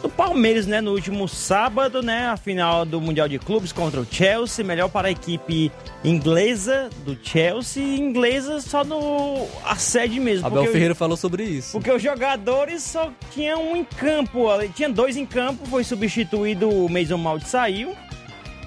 do 0.02 0.10
Palmeiras, 0.10 0.68
né, 0.68 0.80
no 0.80 0.92
último 0.92 1.28
sábado, 1.28 2.02
né, 2.04 2.28
a 2.28 2.38
final 2.38 2.86
do 2.86 3.02
Mundial 3.02 3.28
de 3.28 3.40
Clubes 3.40 3.72
contra 3.72 4.00
o 4.00 4.06
Chelsea, 4.10 4.64
melhor 4.64 4.90
para 4.90 5.08
a 5.08 5.12
equipe 5.12 5.72
inglesa 6.04 6.90
do 7.06 7.18
Chelsea, 7.22 7.84
inglesa 7.84 8.62
só 8.62 8.84
no 8.84 9.48
a 9.66 9.76
sede 9.76 10.20
mesmo. 10.20 10.46
Abel 10.46 10.58
porque 10.60 10.70
o- 10.70 10.74
Ferreira 10.74 10.96
falou 10.96 11.18
sobre 11.18 11.44
isso. 11.44 11.72
porque 11.72 11.92
os 11.92 12.02
jogadores 12.02 12.84
só 12.84 13.12
tinham 13.32 13.72
um 13.72 13.76
em 13.76 13.84
campo, 13.84 14.48
tinha 14.76 14.90
dois 14.90 15.18
em 15.18 15.26
campo, 15.26 15.66
foi 15.68 15.84
substituído, 15.84 16.70
o 16.70 16.88
Mason 16.90 17.18
Mount 17.18 17.44
saiu, 17.44 17.94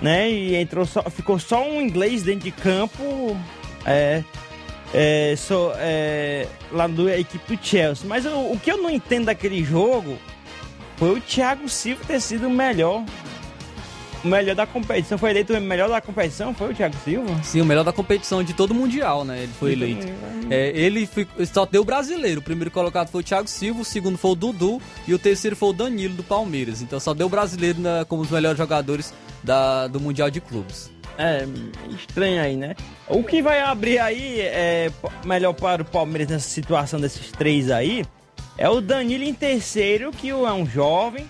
né? 0.03 0.31
E 0.31 0.57
entrou 0.57 0.85
só, 0.85 1.03
ficou 1.11 1.39
só 1.39 1.63
um 1.67 1.81
inglês 1.81 2.23
dentro 2.23 2.45
de 2.45 2.51
campo, 2.51 3.37
é, 3.87 4.23
é, 4.93 5.35
só, 5.37 5.73
é, 5.77 6.47
lá 6.73 6.87
da 6.89 7.17
equipe 7.19 7.57
do 7.57 7.65
Chelsea. 7.65 8.09
Mas 8.09 8.27
o, 8.27 8.31
o 8.53 8.59
que 8.63 8.71
eu 8.73 8.79
não 8.79 8.91
entendo 8.91 9.27
daquele 9.27 9.63
jogo 9.63 10.19
foi 11.01 11.11
o 11.19 11.21
Thiago 11.21 11.69
Silva 11.69 12.03
ter 12.07 12.21
sido 12.21 12.47
o 12.47 12.51
melhor. 12.51 13.03
O 14.23 14.29
melhor 14.29 14.55
da 14.55 14.67
competição. 14.67 15.17
Foi 15.17 15.31
eleito 15.31 15.55
o 15.55 15.61
melhor 15.63 15.89
da 15.89 15.99
competição, 15.99 16.53
foi 16.55 16.73
o 16.73 16.75
Thiago 16.75 16.95
Silva? 17.03 17.43
Sim, 17.43 17.63
o 17.63 17.65
melhor 17.65 17.83
da 17.85 17.93
competição 17.93 18.45
de 18.45 18.53
todo 18.53 18.73
o 18.73 18.75
Mundial, 18.75 19.25
né? 19.25 19.45
Ele 19.45 19.53
foi 19.59 19.73
eleito. 19.73 20.07
É, 20.51 20.69
ele 20.79 21.07
fi- 21.07 21.27
só 21.51 21.65
deu 21.65 21.83
brasileiro. 21.83 22.41
O 22.41 22.45
primeiro 22.45 22.71
colocado 22.71 23.09
foi 23.09 23.23
o 23.23 23.25
Thiago 23.25 23.49
Silva, 23.49 23.81
o 23.81 23.85
segundo 23.85 24.19
foi 24.19 24.33
o 24.33 24.35
Dudu 24.35 24.79
e 25.09 25.15
o 25.15 25.19
terceiro 25.19 25.57
foi 25.57 25.71
o 25.71 25.73
Danilo 25.73 26.13
do 26.15 26.23
Palmeiras. 26.23 26.83
Então 26.83 27.01
só 27.01 27.15
deu 27.15 27.31
brasileiro 27.31 27.81
na- 27.81 28.05
como 28.05 28.21
os 28.21 28.31
melhores 28.31 28.59
jogadores 28.59 29.15
da- 29.43 29.87
do 29.87 29.99
Mundial 29.99 30.31
de 30.31 30.41
Clubes. 30.43 30.91
É, 31.17 31.47
estranho 31.99 32.43
aí, 32.43 32.57
né? 32.57 32.75
O 33.09 33.23
que 33.25 33.41
vai 33.41 33.61
abrir 33.63 33.99
aí, 34.01 34.41
é, 34.41 34.91
melhor 35.25 35.55
para 35.55 35.81
o 35.81 35.85
Palmeiras 35.85 36.29
nessa 36.29 36.49
situação 36.49 37.01
desses 37.01 37.31
três 37.33 37.71
aí, 37.71 38.05
é 38.61 38.69
o 38.69 38.81
Danilo 38.81 39.25
em 39.25 39.35
terceiro, 39.35 40.13
que 40.13 40.29
é 40.31 40.35
um 40.53 40.65
jovem. 40.65 41.29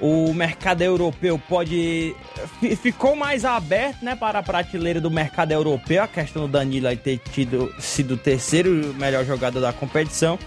O 0.00 0.32
mercado 0.32 0.82
europeu 0.82 1.40
pode. 1.48 2.14
fi- 2.60 2.76
Ficou 2.76 3.16
mais 3.16 3.44
aberto, 3.44 4.04
né, 4.04 4.14
para 4.14 4.38
a 4.38 4.42
prateleira 4.44 5.00
do 5.00 5.10
mercado 5.10 5.50
europeu. 5.50 6.00
A 6.04 6.06
questão 6.06 6.42
do 6.42 6.48
Danilo 6.48 6.86
aí 6.86 6.96
ter 6.96 7.18
tido, 7.32 7.74
sido 7.80 8.14
o 8.14 8.16
terceiro 8.16 8.94
melhor 8.96 9.24
jogador 9.24 9.58
da 9.58 9.72
competição. 9.72 10.38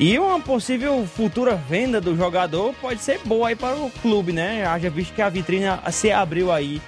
E 0.00 0.18
uma 0.18 0.40
possível 0.40 1.06
futura 1.06 1.54
venda 1.54 2.00
do 2.00 2.16
jogador 2.16 2.74
pode 2.80 3.00
ser 3.00 3.20
boa 3.24 3.48
aí 3.48 3.56
para 3.56 3.76
o 3.76 3.90
clube, 4.02 4.32
né? 4.32 4.64
Haja 4.66 4.90
visto 4.90 5.14
que 5.14 5.22
a 5.22 5.28
vitrine 5.28 5.66
se 5.92 6.10
abriu 6.10 6.50
aí 6.50 6.80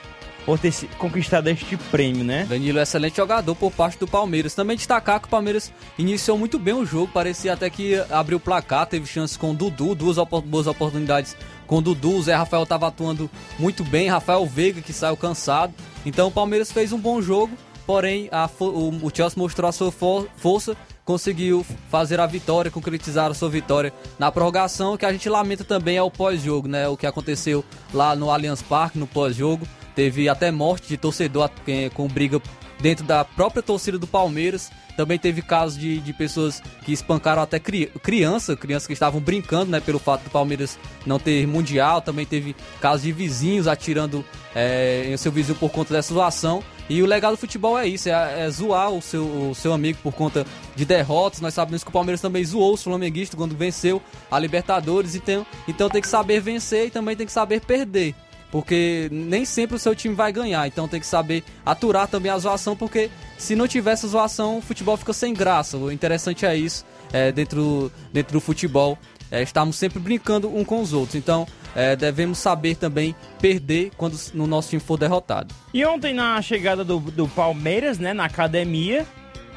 por 0.46 0.58
ter 0.58 0.72
conquistado 0.98 1.48
este 1.48 1.76
prêmio, 1.76 2.24
né? 2.24 2.44
Danilo 2.48 2.78
é 2.78 2.82
excelente 2.82 3.16
jogador 3.16 3.54
por 3.54 3.70
parte 3.70 3.98
do 3.98 4.06
Palmeiras. 4.06 4.54
Também 4.54 4.76
destacar 4.76 5.20
que 5.20 5.26
o 5.26 5.30
Palmeiras 5.30 5.72
iniciou 5.98 6.38
muito 6.38 6.58
bem 6.58 6.74
o 6.74 6.84
jogo, 6.84 7.08
parecia 7.12 7.52
até 7.52 7.68
que 7.68 7.96
abriu 8.10 8.38
o 8.38 8.40
placar, 8.40 8.86
teve 8.86 9.06
chances 9.06 9.36
com 9.36 9.50
o 9.50 9.54
Dudu, 9.54 9.94
duas 9.94 10.16
boas 10.44 10.66
oportunidades 10.66 11.36
com 11.66 11.78
o 11.78 11.82
Dudu. 11.82 12.16
O 12.16 12.22
Zé 12.22 12.34
Rafael 12.34 12.62
estava 12.64 12.88
atuando 12.88 13.30
muito 13.58 13.84
bem, 13.84 14.08
Rafael 14.08 14.44
Veiga 14.46 14.80
que 14.80 14.92
saiu 14.92 15.16
cansado. 15.16 15.72
Então 16.04 16.28
o 16.28 16.32
Palmeiras 16.32 16.72
fez 16.72 16.92
um 16.92 16.98
bom 16.98 17.20
jogo, 17.20 17.52
porém 17.86 18.28
a 18.32 18.48
o, 18.58 18.88
o 19.06 19.10
Chelsea 19.14 19.38
mostrou 19.38 19.68
a 19.68 19.72
sua 19.72 19.92
for- 19.92 20.26
força, 20.36 20.76
conseguiu 21.04 21.66
fazer 21.90 22.18
a 22.20 22.26
vitória, 22.26 22.70
concretizar 22.70 23.30
a 23.30 23.34
sua 23.34 23.50
vitória 23.50 23.92
na 24.18 24.32
prorrogação. 24.32 24.96
Que 24.96 25.04
a 25.04 25.12
gente 25.12 25.28
lamenta 25.28 25.64
também 25.64 25.96
é 25.96 26.02
o 26.02 26.10
pós-jogo, 26.10 26.66
né? 26.68 26.88
O 26.88 26.96
que 26.96 27.06
aconteceu 27.06 27.64
lá 27.92 28.16
no 28.16 28.30
Allianz 28.30 28.62
Parque, 28.62 28.98
no 28.98 29.06
pós-jogo. 29.06 29.66
Teve 29.94 30.28
até 30.28 30.50
morte 30.50 30.88
de 30.88 30.96
torcedor 30.96 31.50
eh, 31.66 31.90
com 31.90 32.06
briga 32.08 32.40
dentro 32.80 33.04
da 33.04 33.24
própria 33.24 33.62
torcida 33.62 33.98
do 33.98 34.06
Palmeiras. 34.06 34.70
Também 34.96 35.18
teve 35.18 35.40
casos 35.40 35.78
de, 35.78 35.98
de 35.98 36.12
pessoas 36.12 36.62
que 36.84 36.92
espancaram 36.92 37.42
até 37.42 37.58
cri, 37.58 37.86
criança, 38.02 38.56
crianças 38.56 38.86
que 38.86 38.92
estavam 38.92 39.20
brincando, 39.20 39.70
né, 39.70 39.80
pelo 39.80 39.98
fato 39.98 40.24
do 40.24 40.30
Palmeiras 40.30 40.78
não 41.06 41.18
ter 41.18 41.46
mundial. 41.46 42.02
Também 42.02 42.26
teve 42.26 42.54
casos 42.80 43.02
de 43.02 43.12
vizinhos 43.12 43.66
atirando 43.66 44.24
eh, 44.54 45.08
em 45.10 45.16
seu 45.16 45.30
vizinho 45.32 45.58
por 45.58 45.70
conta 45.70 45.94
dessa 45.94 46.08
situação. 46.08 46.62
E 46.88 47.02
o 47.02 47.06
legal 47.06 47.30
do 47.30 47.38
futebol 47.38 47.78
é 47.78 47.86
isso, 47.86 48.08
é, 48.08 48.46
é 48.46 48.50
zoar 48.50 48.90
o 48.90 49.00
seu, 49.00 49.22
o 49.22 49.54
seu 49.54 49.72
amigo 49.72 50.00
por 50.02 50.12
conta 50.12 50.44
de 50.74 50.84
derrotas. 50.84 51.40
Nós 51.40 51.54
sabemos 51.54 51.84
que 51.84 51.88
o 51.88 51.92
Palmeiras 51.92 52.20
também 52.20 52.44
zoou 52.44 52.74
os 52.74 52.82
flamenguistas 52.82 53.38
quando 53.38 53.56
venceu 53.56 54.02
a 54.28 54.38
Libertadores. 54.38 55.14
Então, 55.14 55.46
então 55.68 55.88
tem 55.88 56.02
que 56.02 56.08
saber 56.08 56.40
vencer 56.40 56.88
e 56.88 56.90
também 56.90 57.14
tem 57.14 57.26
que 57.26 57.32
saber 57.32 57.60
perder. 57.60 58.14
Porque 58.50 59.08
nem 59.12 59.44
sempre 59.44 59.76
o 59.76 59.78
seu 59.78 59.94
time 59.94 60.14
vai 60.14 60.32
ganhar. 60.32 60.66
Então 60.66 60.88
tem 60.88 61.00
que 61.00 61.06
saber 61.06 61.44
aturar 61.64 62.08
também 62.08 62.32
a 62.32 62.38
zoação, 62.38 62.76
porque 62.76 63.10
se 63.38 63.54
não 63.54 63.68
tivesse 63.68 64.06
zoação, 64.06 64.58
o 64.58 64.62
futebol 64.62 64.96
fica 64.96 65.12
sem 65.12 65.32
graça. 65.32 65.76
O 65.76 65.92
interessante 65.92 66.44
é 66.44 66.56
isso, 66.56 66.84
é, 67.12 67.30
dentro, 67.30 67.92
dentro 68.12 68.32
do 68.32 68.40
futebol. 68.40 68.98
É, 69.30 69.42
estamos 69.42 69.76
sempre 69.76 70.00
brincando 70.00 70.54
um 70.54 70.64
com 70.64 70.80
os 70.80 70.92
outros. 70.92 71.14
Então, 71.14 71.46
é, 71.74 71.94
devemos 71.94 72.38
saber 72.38 72.74
também 72.74 73.14
perder 73.40 73.92
quando 73.96 74.18
o 74.34 74.46
nosso 74.46 74.70
time 74.70 74.80
for 74.80 74.98
derrotado. 74.98 75.54
E 75.72 75.84
ontem, 75.84 76.12
na 76.12 76.42
chegada 76.42 76.84
do, 76.84 76.98
do 76.98 77.28
Palmeiras, 77.28 77.98
né, 77.98 78.12
na 78.12 78.24
academia, 78.24 79.06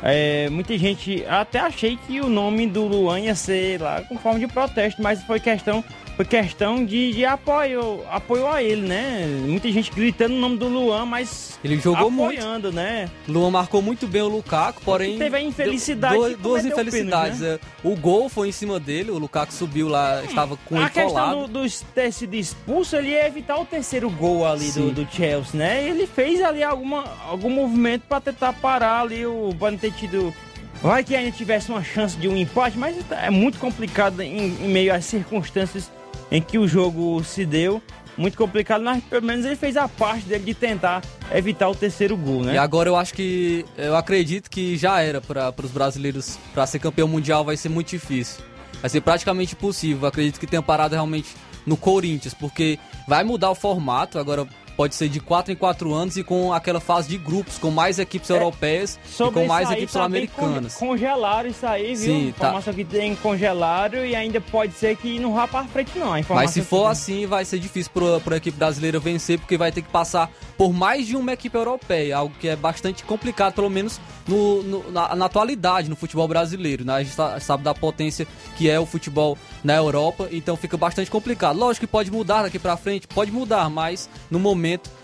é, 0.04 0.50
muita 0.50 0.78
gente. 0.78 1.26
Até 1.26 1.60
achei 1.60 1.98
que 1.98 2.20
o 2.20 2.30
nome 2.30 2.68
do 2.68 2.86
Luan 2.86 3.22
ia 3.22 3.36
ser 3.36 3.82
lá 3.82 4.02
com 4.02 4.18
forma 4.18 4.40
de 4.40 4.48
protesto, 4.48 5.02
mas 5.02 5.24
foi 5.24 5.40
questão 5.40 5.84
foi 6.16 6.26
questão 6.26 6.86
de, 6.86 7.12
de 7.12 7.26
apoio, 7.26 8.04
apoio 8.10 8.48
a 8.48 8.62
ele, 8.62 8.88
né? 8.88 9.26
Muita 9.48 9.72
gente 9.72 9.92
gritando 9.92 10.36
o 10.36 10.38
nome 10.38 10.58
do 10.58 10.68
Luan, 10.68 11.06
mas 11.06 11.60
ele 11.64 11.80
jogou 11.80 12.10
apoiando, 12.10 12.72
muito. 12.72 12.76
né? 12.76 13.10
Luan 13.28 13.50
marcou 13.50 13.82
muito 13.82 14.08
bem 14.08 14.22
o 14.22 14.28
Lukaku, 14.28 14.82
porém 14.84 15.18
teve 15.18 15.38
a 15.38 15.42
infelicidade, 15.42 16.16
duas, 16.16 16.38
duas 16.38 16.66
infelicidades. 16.66 17.40
Pênalti, 17.40 17.62
né? 17.64 17.72
O 17.84 17.96
gol 17.96 18.30
foi 18.30 18.50
em 18.50 18.52
cima 18.52 18.80
dele, 18.80 19.10
o 19.10 19.18
Lukaku 19.18 19.52
subiu 19.52 19.88
lá, 19.88 20.22
hum, 20.22 20.26
estava 20.26 20.56
com 20.58 20.76
ele 20.76 20.86
A 20.86 20.90
questão 20.90 21.48
do, 21.48 21.64
do 21.64 21.70
ter 21.96 22.12
sido 22.12 22.36
expulso, 22.36 22.96
ele 22.96 23.10
ia 23.10 23.26
evitar 23.26 23.58
o 23.58 23.66
terceiro 23.66 24.10
gol 24.10 24.46
ali 24.46 24.72
do, 24.72 24.92
do, 24.92 25.08
Chelsea, 25.12 25.58
né? 25.58 25.84
Ele 25.84 26.06
fez 26.06 26.42
ali 26.42 26.64
alguma, 26.64 27.06
algum 27.28 27.50
movimento 27.50 28.04
para 28.08 28.22
tentar 28.22 28.54
parar 28.54 29.02
ali 29.02 29.26
o 29.26 29.54
para 29.58 29.72
não 29.72 29.78
ter 29.78 29.92
tido 29.92 30.34
Vai 30.82 31.02
que 31.02 31.16
ainda 31.16 31.32
tivesse 31.32 31.70
uma 31.70 31.82
chance 31.82 32.18
de 32.18 32.28
um 32.28 32.36
empate, 32.36 32.78
mas 32.78 32.98
é 33.10 33.30
muito 33.30 33.58
complicado 33.58 34.20
em, 34.20 34.48
em 34.48 34.68
meio 34.68 34.94
às 34.94 35.06
circunstâncias 35.06 35.90
em 36.34 36.42
que 36.42 36.58
o 36.58 36.68
jogo 36.68 37.24
se 37.24 37.46
deu. 37.46 37.82
Muito 38.18 38.38
complicado, 38.38 38.84
mas 38.84 39.04
pelo 39.04 39.26
menos 39.26 39.46
ele 39.46 39.56
fez 39.56 39.78
a 39.78 39.88
parte 39.88 40.26
dele 40.26 40.44
de 40.44 40.54
tentar 40.54 41.02
evitar 41.34 41.70
o 41.70 41.76
terceiro 41.76 42.16
gol, 42.18 42.44
né? 42.44 42.56
E 42.56 42.58
agora 42.58 42.90
eu 42.90 42.96
acho 42.96 43.14
que. 43.14 43.66
Eu 43.76 43.96
acredito 43.96 44.50
que 44.50 44.78
já 44.78 45.02
era 45.02 45.20
para 45.20 45.54
os 45.64 45.72
brasileiros. 45.72 46.38
Para 46.54 46.68
ser 46.68 46.80
campeão 46.80 47.08
mundial 47.08 47.44
vai 47.44 47.58
ser 47.58 47.70
muito 47.70 47.90
difícil. 47.90 48.44
Vai 48.82 48.90
ser 48.90 49.02
praticamente 49.02 49.54
impossível. 49.54 50.08
Acredito 50.08 50.40
que 50.40 50.46
tenha 50.46 50.62
parado 50.62 50.94
realmente 50.94 51.36
no 51.66 51.78
Corinthians, 51.78 52.34
porque 52.36 52.78
vai 53.08 53.24
mudar 53.24 53.50
o 53.50 53.56
formato. 53.56 54.20
Agora 54.20 54.48
pode 54.76 54.96
ser 54.96 55.10
de 55.10 55.20
4 55.20 55.52
em 55.52 55.56
4 55.56 55.94
anos 55.94 56.18
e 56.18 56.24
com 56.24 56.54
aquela 56.54 56.80
fase 56.80 57.10
de 57.10 57.18
grupos, 57.18 57.58
com 57.58 57.72
mais 57.72 58.00
equipes 58.00 58.30
é, 58.30 58.34
europeias 58.34 59.00
e 59.14 59.32
com 59.32 59.46
mais 59.46 59.70
equipes 59.72 59.94
tá 59.94 60.04
americanas. 60.04 60.76
Congelaram 60.76 61.50
isso 61.50 61.66
aí, 61.66 61.96
viu? 61.96 61.98
Sim, 61.98 62.28
informação 62.30 62.74
tá. 62.74 62.78
que 62.78 62.86
tem 62.86 63.16
congelaram 63.16 64.06
e 64.06 64.16
ainda 64.16 64.42
pode 64.42 64.74
ser 64.74 64.96
que 64.96 65.20
não 65.20 65.34
vá 65.34 65.48
para 65.48 65.66
frente 65.66 65.98
não. 65.98 66.14
Mas 66.30 66.52
se 66.52 66.62
for 66.62 66.88
assim, 66.88 67.26
vai 67.26 67.46
ser 67.46 67.60
difícil 67.60 67.92
para 68.24 68.36
a 68.36 68.38
equipe 68.38 68.58
brasileira 68.58 69.00
vencer, 69.00 69.40
porque 69.40 69.58
vai 69.58 69.72
ter 69.72 69.82
que 69.82 69.90
passar 69.90 70.30
por 70.58 70.74
mais 70.74 71.08
de 71.08 71.16
uma 71.16 71.34
equipe 71.34 71.56
europeia, 71.56 72.18
algo 72.18 72.34
que 72.40 72.48
é 72.48 72.56
bastante 72.56 73.04
complicado, 73.04 73.54
pelo 73.54 73.70
menos 73.70 74.00
no, 74.28 74.64
no 74.64 74.92
na, 74.92 75.16
na, 75.16 75.26
atualidade 75.26 75.90
no 75.90 75.96
futebol 75.96 76.28
brasileiro. 76.28 76.86
Né? 76.86 76.94
A 76.94 77.04
gente 77.04 77.16
tá, 77.16 77.40
sabe 77.40 77.64
da 77.64 77.74
potência 77.74 78.28
que 78.56 78.70
é 78.70 78.80
o 78.80 78.86
futebol 78.86 79.38
na 79.64 79.76
Europa, 79.76 80.28
então 80.32 80.56
fica 80.56 80.78
bastante 80.78 81.10
complicado. 81.10 81.58
Lógico 81.58 81.86
que 81.86 81.92
pode 81.92 82.12
mudar 82.12 82.44
daqui 82.44 82.60
para 82.60 82.78
frente, 82.78 83.08
pode 83.08 83.32
mudar, 83.32 83.70
mas 83.70 84.10
no 84.30 84.40
momento 84.40 84.63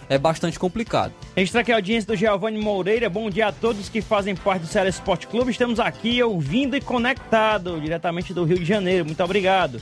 é 0.10 0.18
bastante 0.18 0.57
complicado. 0.57 1.14
Extra 1.36 1.62
aqui 1.62 1.72
a 1.72 1.76
audiência 1.76 2.07
do 2.07 2.16
Giovanni 2.16 2.60
Moreira. 2.60 3.10
Bom 3.10 3.30
dia 3.30 3.47
a 3.47 3.51
todos 3.51 3.89
que 3.89 4.01
fazem 4.01 4.36
parte 4.36 4.62
do 4.62 4.68
Ceará 4.68 4.89
Esporte 4.89 5.28
Clube. 5.28 5.51
Estamos 5.51 5.80
aqui 5.80 6.22
ouvindo 6.24 6.76
e 6.76 6.82
conectado 6.82 7.80
diretamente 7.80 8.34
do 8.34 8.43
Rio 8.43 8.60
de 8.60 8.66
Janeiro. 8.66 9.05
Muito 9.05 9.24
obrigado. 9.24 9.82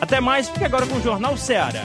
Até 0.00 0.20
mais, 0.20 0.48
fique 0.48 0.64
agora 0.64 0.86
com 0.86 0.96
o 0.96 1.02
Jornal 1.02 1.36
Ceará. 1.36 1.84